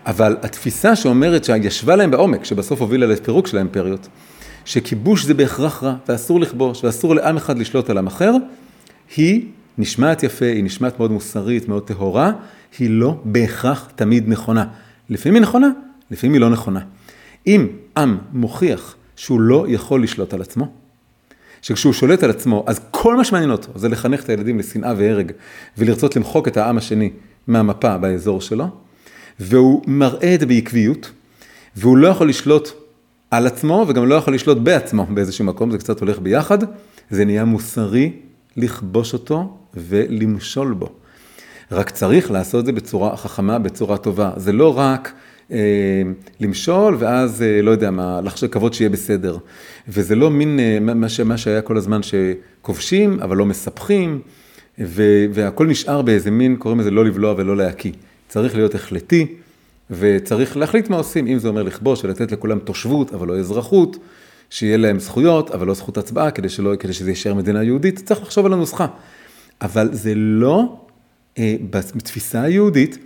אבל 0.06 0.38
התפיסה 0.42 0.96
שאומרת 0.96 1.44
שישבה 1.44 1.96
להם 1.96 2.12
בעומק, 2.12 2.46
שבסוף 2.46 2.82
הובילה 2.82 3.06
לפירוק 3.06 3.48
של 3.48 3.58
האימפריות, 3.58 4.08
שכיבוש 4.66 5.26
זה 5.26 5.34
בהכרח 5.34 5.84
רע, 5.84 5.96
ואסור 6.08 6.40
לכבוש, 6.40 6.84
ואסור 6.84 7.16
לעם 7.16 7.38
אחד 7.38 7.58
לשלוט 7.60 7.90
על 7.90 7.98
עם 7.98 8.08
אחר, 8.08 8.34
היא 9.16 9.46
נשמעת 9.78 10.24
יפה, 10.24 10.46
היא 10.46 10.64
נשמעת 10.64 11.00
מאוד 11.00 11.12
מוסרית, 11.12 11.68
מאוד 11.68 11.88
טהורה, 11.88 12.32
היא 12.80 12.90
לא 12.90 13.22
בהכרח 13.24 13.92
תמיד 13.96 14.30
נכונה. 14.30 14.66
לפעמים 15.10 15.36
היא 15.36 15.42
נכונה, 15.42 15.70
לפעמים 16.12 16.34
היא 16.34 16.42
לא 16.42 16.50
נכונה. 16.50 16.80
אם 17.48 17.68
עם 17.98 18.18
מוכיח 18.34 18.96
שהוא 19.16 19.42
לא 19.42 19.66
יכול 19.68 20.04
לשלוט 20.04 20.34
על 20.34 20.42
עצמו, 20.42 20.72
שכשהוא 21.62 21.94
שולט 21.94 22.24
על 22.24 22.30
עצמו, 22.30 22.64
אז 22.68 22.82
כל 22.92 23.16
מה 23.16 23.24
שמעניין 23.24 23.52
אותו 23.52 23.72
זה 23.76 23.90
לחנך 23.90 24.24
את 24.24 24.30
הילדים 24.30 24.60
לשנאה 24.60 24.94
והרג, 24.98 25.32
ולרצות 25.78 26.16
למחוק 26.16 26.48
את 26.48 26.58
העם 26.58 26.78
השני 26.78 27.10
מהמפה 27.48 27.98
באזור 27.98 28.42
שלו, 28.42 28.68
והוא 29.40 29.82
מראה 29.88 30.36
את 30.36 30.40
זה 30.40 30.46
בעקביות, 30.46 31.12
והוא 31.76 31.98
לא 31.98 32.08
יכול 32.08 32.30
לשלוט 32.30 32.70
על 33.32 33.48
עצמו 33.48 33.86
וגם 33.88 34.06
לא 34.06 34.16
יכול 34.16 34.34
לשלוט 34.34 34.58
בעצמו 34.58 35.06
באיזשהו 35.06 35.46
מקום, 35.46 35.72
זה 35.72 35.78
קצת 35.78 36.00
הולך 36.00 36.20
ביחד, 36.20 36.58
זה 37.10 37.26
נהיה 37.26 37.46
מוסרי 37.46 38.12
לכבוש 38.58 39.14
אותו 39.14 39.58
ולמשול 39.76 40.74
בו. 40.74 40.90
רק 41.72 41.90
צריך 41.90 42.32
לעשות 42.32 42.60
את 42.60 42.66
זה 42.66 42.72
בצורה 42.72 43.18
חכמה, 43.18 43.60
בצורה 43.60 43.98
טובה. 43.98 44.32
זה 44.38 44.52
לא 44.52 44.78
רק 44.78 45.14
אה, 45.52 45.58
למשול 46.40 46.96
ואז, 47.00 47.42
אה, 47.42 47.62
לא 47.62 47.72
יודע 47.72 47.92
מה, 47.92 48.22
לחשוב 48.24 48.50
כבוד 48.50 48.74
שיהיה 48.74 48.90
בסדר. 48.90 49.38
וזה 49.88 50.16
לא 50.16 50.30
מין 50.30 50.60
אה, 50.60 50.80
מה, 50.80 51.10
ש, 51.10 51.20
מה 51.20 51.38
שהיה 51.38 51.62
כל 51.62 51.78
הזמן 51.78 52.02
שכובשים, 52.04 53.20
אבל 53.20 53.38
לא 53.38 53.46
מספחים, 53.46 54.22
ו, 54.80 55.26
והכל 55.34 55.68
נשאר 55.68 56.02
באיזה 56.02 56.32
מין, 56.32 56.56
קוראים 56.56 56.80
לזה 56.80 56.92
לא 56.92 57.06
לבלוע 57.06 57.34
ולא 57.38 57.58
להקיא. 57.58 57.92
צריך 58.28 58.56
להיות 58.56 58.76
החלטי, 58.76 59.28
וצריך 59.92 60.58
להחליט 60.58 60.90
מה 60.90 60.96
עושים, 60.98 61.28
אם 61.28 61.40
זה 61.40 61.48
אומר 61.48 61.64
לכבוש 61.64 62.04
ולתת 62.04 62.32
לכולם 62.32 62.60
תושבות, 62.60 63.14
אבל 63.14 63.28
לא 63.28 63.40
אזרחות, 63.40 63.98
שיהיה 64.50 64.78
להם 64.78 65.00
זכויות, 65.00 65.52
אבל 65.52 65.68
לא 65.68 65.74
זכות 65.74 65.98
הצבעה, 65.98 66.32
כדי, 66.32 66.50
שלא, 66.50 66.76
כדי 66.80 66.94
שזה 66.94 67.10
יישאר 67.10 67.34
מדינה 67.34 67.64
יהודית, 67.64 68.02
צריך 68.06 68.22
לחשוב 68.22 68.46
על 68.46 68.54
הנוסחה. 68.54 68.88
אבל 69.62 69.90
זה 69.92 70.14
לא, 70.16 70.80
אה, 71.38 71.56
בתפיסה 71.72 72.42
היהודית, 72.42 72.98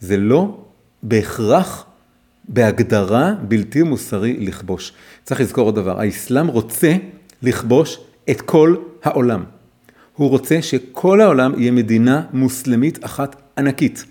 זה 0.00 0.16
לא 0.16 0.64
בהכרח, 1.02 1.86
בהגדרה, 2.48 3.34
בלתי 3.48 3.82
מוסרי 3.82 4.36
לכבוש. 4.36 4.92
צריך 5.24 5.40
לזכור 5.40 5.64
עוד 5.64 5.74
דבר, 5.74 6.00
האסלאם 6.00 6.46
רוצה 6.46 6.96
לכבוש 7.42 7.98
את 8.30 8.40
כל 8.40 8.76
העולם. 9.02 9.44
הוא 10.16 10.28
רוצה 10.28 10.62
שכל 10.62 11.20
העולם 11.20 11.60
יהיה 11.60 11.72
מדינה 11.72 12.22
מוסלמית 12.32 13.04
אחת 13.04 13.36
ענקית. 13.58 14.04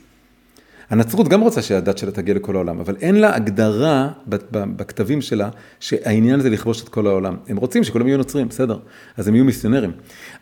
הנצרות 0.95 1.27
גם 1.27 1.41
רוצה 1.41 1.61
שהדת 1.61 1.97
שלה 1.97 2.11
תגיע 2.11 2.35
לכל 2.35 2.55
העולם, 2.55 2.79
אבל 2.79 2.95
אין 3.01 3.15
לה 3.15 3.35
הגדרה 3.35 4.09
בכתבים 4.51 5.21
שלה 5.21 5.49
שהעניין 5.79 6.39
זה 6.39 6.49
לכבוש 6.49 6.83
את 6.83 6.89
כל 6.89 7.07
העולם. 7.07 7.35
הם 7.47 7.57
רוצים 7.57 7.83
שכולם 7.83 8.07
יהיו 8.07 8.17
נוצרים, 8.17 8.47
בסדר, 8.47 8.79
אז 9.17 9.27
הם 9.27 9.35
יהיו 9.35 9.45
מיסיונרים. 9.45 9.91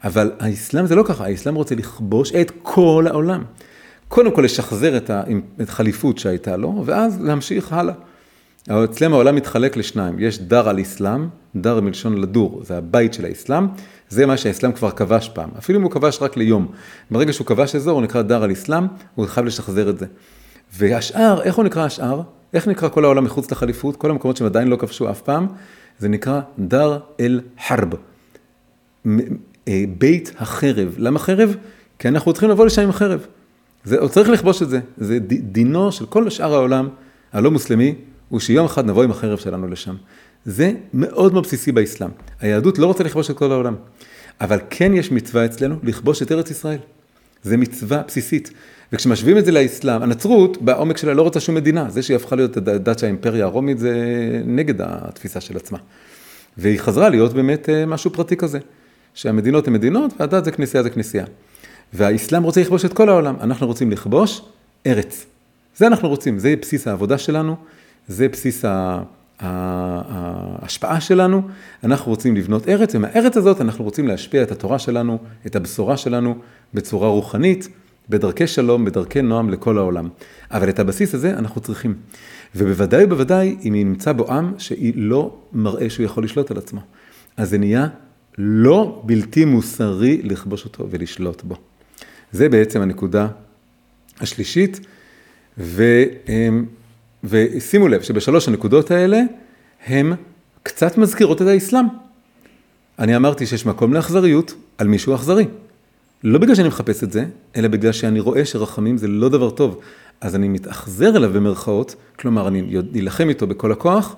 אבל 0.04 0.32
האסלאם 0.40 0.86
זה 0.86 0.96
לא 0.96 1.04
ככה, 1.04 1.26
האסלאם 1.26 1.56
רוצה 1.56 1.76
לכבוש 1.76 2.32
את 2.32 2.52
כל 2.62 3.06
העולם. 3.10 3.44
קודם 4.08 4.32
כל 4.32 4.42
לשחזר 4.42 4.98
את 4.98 5.12
החליפות 5.60 6.18
שהייתה 6.18 6.58
לו, 6.58 6.84
ואז 6.86 7.22
להמשיך 7.22 7.74
הלאה. 7.74 7.94
אצלם 8.70 9.14
העולם 9.14 9.36
מתחלק 9.36 9.78
לשניים, 9.78 10.20
יש 10.20 10.40
דר 10.40 10.70
על 10.70 10.82
אסלאם, 10.82 11.28
דר 11.56 11.82
מלשון 11.82 12.18
לדור, 12.18 12.62
זה 12.66 12.78
הבית 12.78 13.14
של 13.14 13.26
האסלאם, 13.26 13.68
זה 14.10 14.26
מה 14.26 14.38
שהאסלאם 14.38 14.72
כבר 14.72 14.92
כבש 14.92 15.30
פעם, 15.30 15.50
אפילו 15.58 15.80
אם 15.80 15.84
הוא 15.84 15.92
כבש 15.92 16.18
רק 16.22 16.38
ליום. 16.38 16.68
ברגע 17.12 17.34
שהוא 17.34 17.48
כבש 17.48 17.76
אזור, 17.76 17.94
הוא 17.94 18.02
נקרא 18.02 18.22
דר 18.22 18.44
על 18.44 18.52
אסלאם, 18.52 18.84
הוא 19.16 19.26
חייב 19.26 19.46
לשחזר 19.46 19.90
את 19.90 20.00
זה. 20.00 20.06
והשאר, 20.78 21.42
איך 21.42 21.56
הוא 21.56 21.66
נקרא 21.66 21.86
השאר? 21.86 22.22
איך 22.54 22.68
נקרא 22.68 22.90
כל 22.90 23.06
העולם 23.06 23.24
מחוץ 23.24 23.52
לחליפות? 23.52 23.96
כל 23.96 24.10
המקומות 24.12 24.38
שהם 24.38 24.48
עדיין 24.48 24.68
לא 24.68 24.76
כבשו 24.76 25.10
אף 25.10 25.22
פעם, 25.22 25.48
זה 26.00 26.10
נקרא 26.10 26.42
דר 26.60 27.00
אל 27.20 27.42
חרב, 27.68 27.94
אה, 29.68 29.84
בית 29.98 30.32
החרב. 30.38 30.96
למה 30.98 31.20
חרב? 31.20 31.56
כי 32.00 32.08
אנחנו 32.08 32.34
צריכים 32.34 32.50
לבוא 32.50 32.66
לשם 32.66 32.82
עם 32.82 32.92
חרב. 32.92 33.26
זה, 33.84 34.00
הוא 34.00 34.10
צריך 34.10 34.30
לכבוש 34.30 34.62
את 34.62 34.70
זה. 34.70 34.80
זה 34.98 35.20
דינו 35.42 35.92
של 35.92 36.06
כל 36.06 36.30
שאר 36.30 36.54
העולם 36.54 36.90
הלא 37.34 37.52
מוסלמי, 37.52 37.96
הוא 38.30 38.40
שיום 38.40 38.66
אחד 38.66 38.86
נבוא 38.86 39.04
עם 39.04 39.12
החרב 39.12 39.38
שלנו 39.38 39.68
לשם. 39.68 39.96
זה 40.46 40.72
מאוד 40.94 41.34
מאוד 41.34 41.44
בסיסי 41.44 41.72
באסלאם. 41.72 42.10
היהדות 42.40 42.78
לא 42.78 42.86
רוצה 42.86 43.04
לכבוש 43.04 43.30
את 43.30 43.38
כל 43.38 43.52
העולם, 43.52 43.76
אבל 44.42 44.60
כן 44.70 44.94
יש 44.94 45.12
מצווה 45.12 45.46
אצלנו 45.46 45.76
לכבוש 45.84 46.22
את 46.22 46.32
ארץ 46.32 46.52
ישראל. 46.52 46.80
זה 47.44 47.58
מצווה 47.58 48.02
בסיסית. 48.08 48.52
וכשמשווים 48.94 49.38
את 49.38 49.46
זה 49.46 49.52
לאסלאם, 49.52 50.02
הנצרות 50.02 50.62
בעומק 50.62 50.98
שלה 50.98 51.14
לא 51.14 51.22
רוצה 51.22 51.40
שום 51.40 51.56
מדינה, 51.56 51.90
זה 51.90 52.02
שהיא 52.04 52.16
הפכה 52.16 52.36
להיות 52.36 52.58
הדת 52.58 53.00
של 53.00 53.06
האימפריה 53.06 53.46
הרומית 53.46 53.80
זה 53.80 53.94
נגד 54.46 54.82
התפיסה 54.82 55.42
של 55.42 55.58
עצמה. 55.58 55.78
והיא 56.58 56.80
חזרה 56.80 57.10
להיות 57.10 57.34
באמת 57.34 57.70
אה, 57.70 57.86
משהו 57.86 58.12
פרטי 58.12 58.36
כזה, 58.38 58.60
שהמדינות 59.14 59.68
הן 59.68 59.74
מדינות 59.74 60.14
והדת 60.20 60.46
זה 60.46 60.52
כנסייה 60.52 60.84
זה 60.84 60.90
כנסייה. 60.90 61.26
והאסלאם 61.94 62.44
רוצה 62.44 62.62
לכבוש 62.62 62.86
את 62.86 62.94
כל 62.94 63.10
העולם, 63.10 63.36
אנחנו 63.42 63.68
רוצים 63.68 63.92
לכבוש 63.92 64.42
ארץ. 64.88 65.26
זה 65.78 65.88
אנחנו 65.88 66.10
רוצים, 66.10 66.40
זה 66.40 66.56
בסיס 66.62 66.88
העבודה 66.88 67.18
שלנו, 67.18 67.56
זה 68.08 68.28
בסיס 68.30 68.66
ההשפעה 69.44 71.02
שלנו, 71.02 71.42
אנחנו 71.84 72.12
רוצים 72.12 72.36
לבנות 72.36 72.70
ארץ, 72.70 72.96
ומהארץ 72.96 73.38
הזאת 73.38 73.62
אנחנו 73.62 73.84
רוצים 73.84 74.08
להשפיע 74.08 74.44
את 74.44 74.52
התורה 74.52 74.80
שלנו, 74.80 75.18
את 75.46 75.56
הבשורה 75.56 75.98
שלנו, 75.98 76.36
בצורה 76.74 77.10
רוחנית, 77.10 77.68
בדרכי 78.10 78.48
שלום, 78.48 78.86
בדרכי 78.86 79.22
נועם 79.22 79.50
לכל 79.50 79.78
העולם. 79.78 80.10
אבל 80.52 80.70
את 80.70 80.80
הבסיס 80.80 81.16
הזה 81.16 81.34
אנחנו 81.38 81.62
צריכים. 81.62 81.96
ובוודאי 82.56 83.04
ובוודאי 83.04 83.58
אם 83.68 83.74
נמצא 83.76 84.12
בו 84.12 84.32
עם 84.32 84.54
שהיא 84.58 84.94
לא 84.96 85.38
מראה 85.54 85.90
שהוא 85.90 86.06
יכול 86.06 86.24
לשלוט 86.24 86.52
על 86.52 86.58
עצמו. 86.58 86.82
אז 87.38 87.50
זה 87.50 87.58
נהיה 87.58 87.88
לא 88.38 89.02
בלתי 89.06 89.46
מוסרי 89.46 90.22
לכבוש 90.24 90.66
אותו 90.66 90.88
ולשלוט 90.90 91.44
בו. 91.44 91.56
זה 92.32 92.50
בעצם 92.50 92.82
הנקודה 92.82 93.28
השלישית, 94.20 94.80
ו, 95.58 96.04
ושימו 97.24 97.88
לב 97.88 98.02
שבשלוש 98.02 98.48
הנקודות 98.48 98.92
האלה, 98.92 99.22
הם 99.86 100.14
קצת 100.64 100.98
מזכירות 100.98 101.42
את 101.42 101.48
האסלאם. 101.48 101.86
אני 103.00 103.16
אמרתי 103.16 103.46
שיש 103.46 103.66
מקום 103.66 103.94
לאכזריות 103.94 104.54
על 104.78 104.88
מישהו 104.88 105.16
אכזרי. 105.16 105.46
לא 106.24 106.40
בגלל 106.40 106.56
שאני 106.56 106.68
מחפש 106.68 107.04
את 107.04 107.12
זה, 107.12 107.26
אלא 107.56 107.68
בגלל 107.68 107.92
שאני 107.92 108.20
רואה 108.20 108.46
שרחמים 108.46 108.98
זה 108.98 109.08
לא 109.08 109.30
דבר 109.30 109.50
טוב. 109.50 109.80
אז 110.22 110.36
אני 110.36 110.48
מתאכזר 110.48 111.18
אליו 111.18 111.34
במרכאות, 111.34 111.96
כלומר 112.20 112.48
אני 112.48 112.78
אלחם 112.96 113.30
איתו 113.30 113.48
בכל 113.48 113.72
הכוח, 113.72 114.16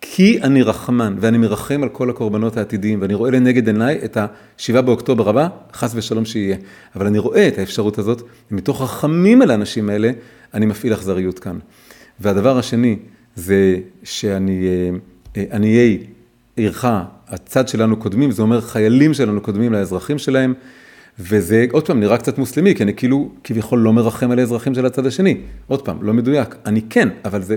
כי 0.00 0.42
אני 0.42 0.62
רחמן, 0.62 1.16
ואני 1.20 1.38
מרחם 1.38 1.82
על 1.82 1.88
כל 1.88 2.10
הקורבנות 2.10 2.56
העתידיים, 2.56 3.02
ואני 3.02 3.14
רואה 3.14 3.30
לנגד 3.30 3.66
עיניי 3.66 4.00
את 4.04 4.16
השבעה 4.56 4.82
באוקטובר 4.82 5.28
הבא, 5.28 5.48
חס 5.74 5.92
ושלום 5.94 6.24
שיהיה. 6.24 6.56
אבל 6.96 7.06
אני 7.06 7.18
רואה 7.18 7.48
את 7.48 7.58
האפשרות 7.58 7.98
הזאת, 7.98 8.22
ומתוך 8.50 8.82
רחמים 8.82 9.42
על 9.42 9.50
האנשים 9.50 9.90
האלה, 9.90 10.10
אני 10.54 10.66
מפעיל 10.66 10.94
אכזריות 10.94 11.38
כאן. 11.38 11.58
והדבר 12.20 12.58
השני, 12.58 12.96
זה 13.36 13.76
שאני, 14.02 14.68
אה, 15.36 15.44
עניי 15.52 15.98
עירך, 16.56 16.86
הצד 17.28 17.68
שלנו 17.68 17.96
קודמים, 17.96 18.30
זה 18.30 18.42
אומר 18.42 18.60
חיילים 18.60 19.14
שלנו 19.14 19.40
קודמים 19.40 19.72
לאזרחים 19.72 20.18
שלהם, 20.18 20.54
וזה 21.18 21.66
עוד 21.72 21.86
פעם 21.86 22.00
נראה 22.00 22.18
קצת 22.18 22.38
מוסלמי, 22.38 22.74
כי 22.74 22.82
אני 22.82 22.94
כאילו 22.94 23.30
כביכול 23.44 23.78
לא 23.78 23.92
מרחם 23.92 24.30
על 24.30 24.38
האזרחים 24.38 24.74
של 24.74 24.86
הצד 24.86 25.06
השני. 25.06 25.40
עוד 25.66 25.82
פעם, 25.82 26.02
לא 26.02 26.12
מדויק, 26.12 26.54
אני 26.66 26.82
כן, 26.90 27.08
אבל 27.24 27.42
זה 27.42 27.56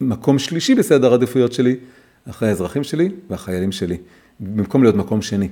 מקום 0.00 0.38
שלישי 0.38 0.74
בסדר 0.74 1.12
העדיפויות 1.12 1.52
שלי, 1.52 1.76
אחרי 2.30 2.48
האזרחים 2.48 2.84
שלי 2.84 3.08
והחיילים 3.30 3.72
שלי, 3.72 3.96
במקום 4.40 4.82
להיות 4.82 4.96
מקום 4.96 5.22
שני. 5.22 5.48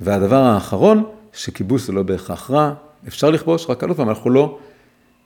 והדבר 0.00 0.42
האחרון, 0.42 1.04
שכיבוש 1.32 1.82
זה 1.82 1.92
לא 1.92 2.02
בהכרח 2.02 2.50
רע, 2.50 2.74
אפשר 3.08 3.30
לכבוש, 3.30 3.66
רק 3.68 3.82
עוד 3.82 3.96
פעם, 3.96 4.08
אנחנו 4.08 4.30
לא 4.30 4.58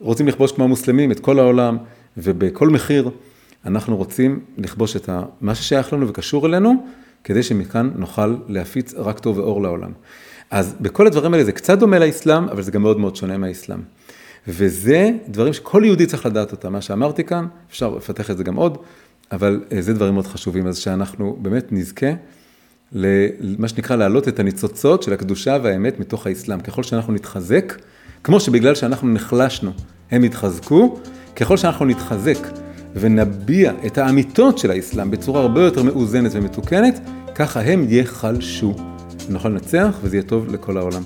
רוצים 0.00 0.28
לכבוש 0.28 0.52
כמו 0.52 0.64
המוסלמים 0.64 1.12
את 1.12 1.20
כל 1.20 1.38
העולם, 1.38 1.78
ובכל 2.16 2.68
מחיר 2.68 3.10
אנחנו 3.66 3.96
רוצים 3.96 4.40
לכבוש 4.58 4.96
את 4.96 5.08
מה 5.40 5.54
ששייך 5.54 5.92
לנו 5.92 6.08
וקשור 6.08 6.46
אלינו, 6.46 6.86
כדי 7.24 7.42
שמכאן 7.42 7.90
נוכל 7.96 8.36
להפיץ 8.48 8.94
רק 8.94 9.18
טוב 9.18 9.38
ואור 9.38 9.62
לעולם. 9.62 9.92
אז 10.50 10.74
בכל 10.80 11.06
הדברים 11.06 11.34
האלה 11.34 11.44
זה 11.44 11.52
קצת 11.52 11.78
דומה 11.78 11.98
לאסלאם, 11.98 12.48
אבל 12.48 12.62
זה 12.62 12.70
גם 12.70 12.82
מאוד 12.82 12.98
מאוד 12.98 13.16
שונה 13.16 13.38
מהאסלאם. 13.38 13.80
וזה 14.48 15.10
דברים 15.28 15.52
שכל 15.52 15.82
יהודי 15.84 16.06
צריך 16.06 16.26
לדעת 16.26 16.52
אותם. 16.52 16.72
מה 16.72 16.80
שאמרתי 16.80 17.24
כאן, 17.24 17.46
אפשר 17.70 17.94
לפתח 17.96 18.30
את 18.30 18.36
זה 18.36 18.44
גם 18.44 18.56
עוד, 18.56 18.78
אבל 19.32 19.64
אה, 19.72 19.82
זה 19.82 19.94
דברים 19.94 20.14
מאוד 20.14 20.26
חשובים. 20.26 20.66
אז 20.66 20.78
שאנחנו 20.78 21.38
באמת 21.42 21.72
נזכה 21.72 22.06
למה 22.92 23.68
שנקרא 23.68 23.96
להעלות 23.96 24.28
את 24.28 24.40
הניצוצות 24.40 25.02
של 25.02 25.12
הקדושה 25.12 25.58
והאמת 25.62 26.00
מתוך 26.00 26.26
האסלאם. 26.26 26.60
ככל 26.60 26.82
שאנחנו 26.82 27.12
נתחזק, 27.12 27.74
כמו 28.24 28.40
שבגלל 28.40 28.74
שאנחנו 28.74 29.08
נחלשנו, 29.08 29.70
הם 30.10 30.24
יתחזקו, 30.24 31.00
ככל 31.38 31.56
שאנחנו 31.56 31.84
נתחזק 31.86 32.38
ונביע 32.94 33.72
את 33.86 33.98
האמיתות 33.98 34.58
של 34.58 34.70
האסלאם 34.70 35.10
בצורה 35.10 35.40
הרבה 35.40 35.64
יותר 35.64 35.82
מאוזנת 35.82 36.30
ומתוקנת, 36.34 37.00
ככה 37.34 37.60
הם 37.60 37.86
יחלשו. 37.88 38.74
נוכל 39.28 39.48
לנצח 39.48 39.98
וזה 40.02 40.16
יהיה 40.16 40.22
טוב 40.22 40.48
לכל 40.48 40.76
העולם. 40.76 41.02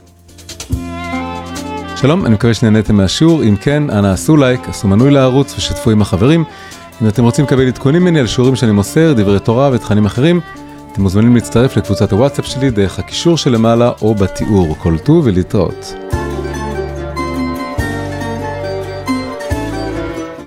שלום, 1.97 2.27
אני 2.27 2.35
מקווה 2.35 2.55
שנהניתם 2.55 2.95
מהשיעור, 2.95 3.43
אם 3.43 3.57
כן, 3.57 3.91
אנא 3.91 4.07
עשו 4.07 4.37
לייק, 4.37 4.61
עשו 4.69 4.89
מנוי 4.89 5.11
לערוץ 5.11 5.55
ושתפו 5.59 5.91
עם 5.91 6.03
החברים. 6.03 6.45
אם 7.03 7.09
אתם 7.09 7.25
רוצים 7.25 7.45
לקבל 7.45 7.67
עדכונים 7.67 8.03
ממני 8.03 8.21
על 8.21 8.27
שיעורים 8.27 8.57
שאני 8.57 8.73
מוסר, 8.73 9.13
דברי 9.13 9.41
תורה 9.41 9.71
ותכנים 9.73 10.05
אחרים, 10.05 10.41
אתם 10.93 11.03
מוזמנים 11.03 11.35
להצטרף 11.35 11.77
לקבוצת 11.77 12.13
הוואטסאפ 12.13 12.47
שלי 12.47 12.71
דרך 12.71 12.99
הקישור 12.99 13.37
שלמעלה 13.37 13.91
או 14.03 14.15
בתיאור. 14.15 14.77
כל 14.79 14.99
טוב 14.99 15.27
ולהתראות. 15.27 15.95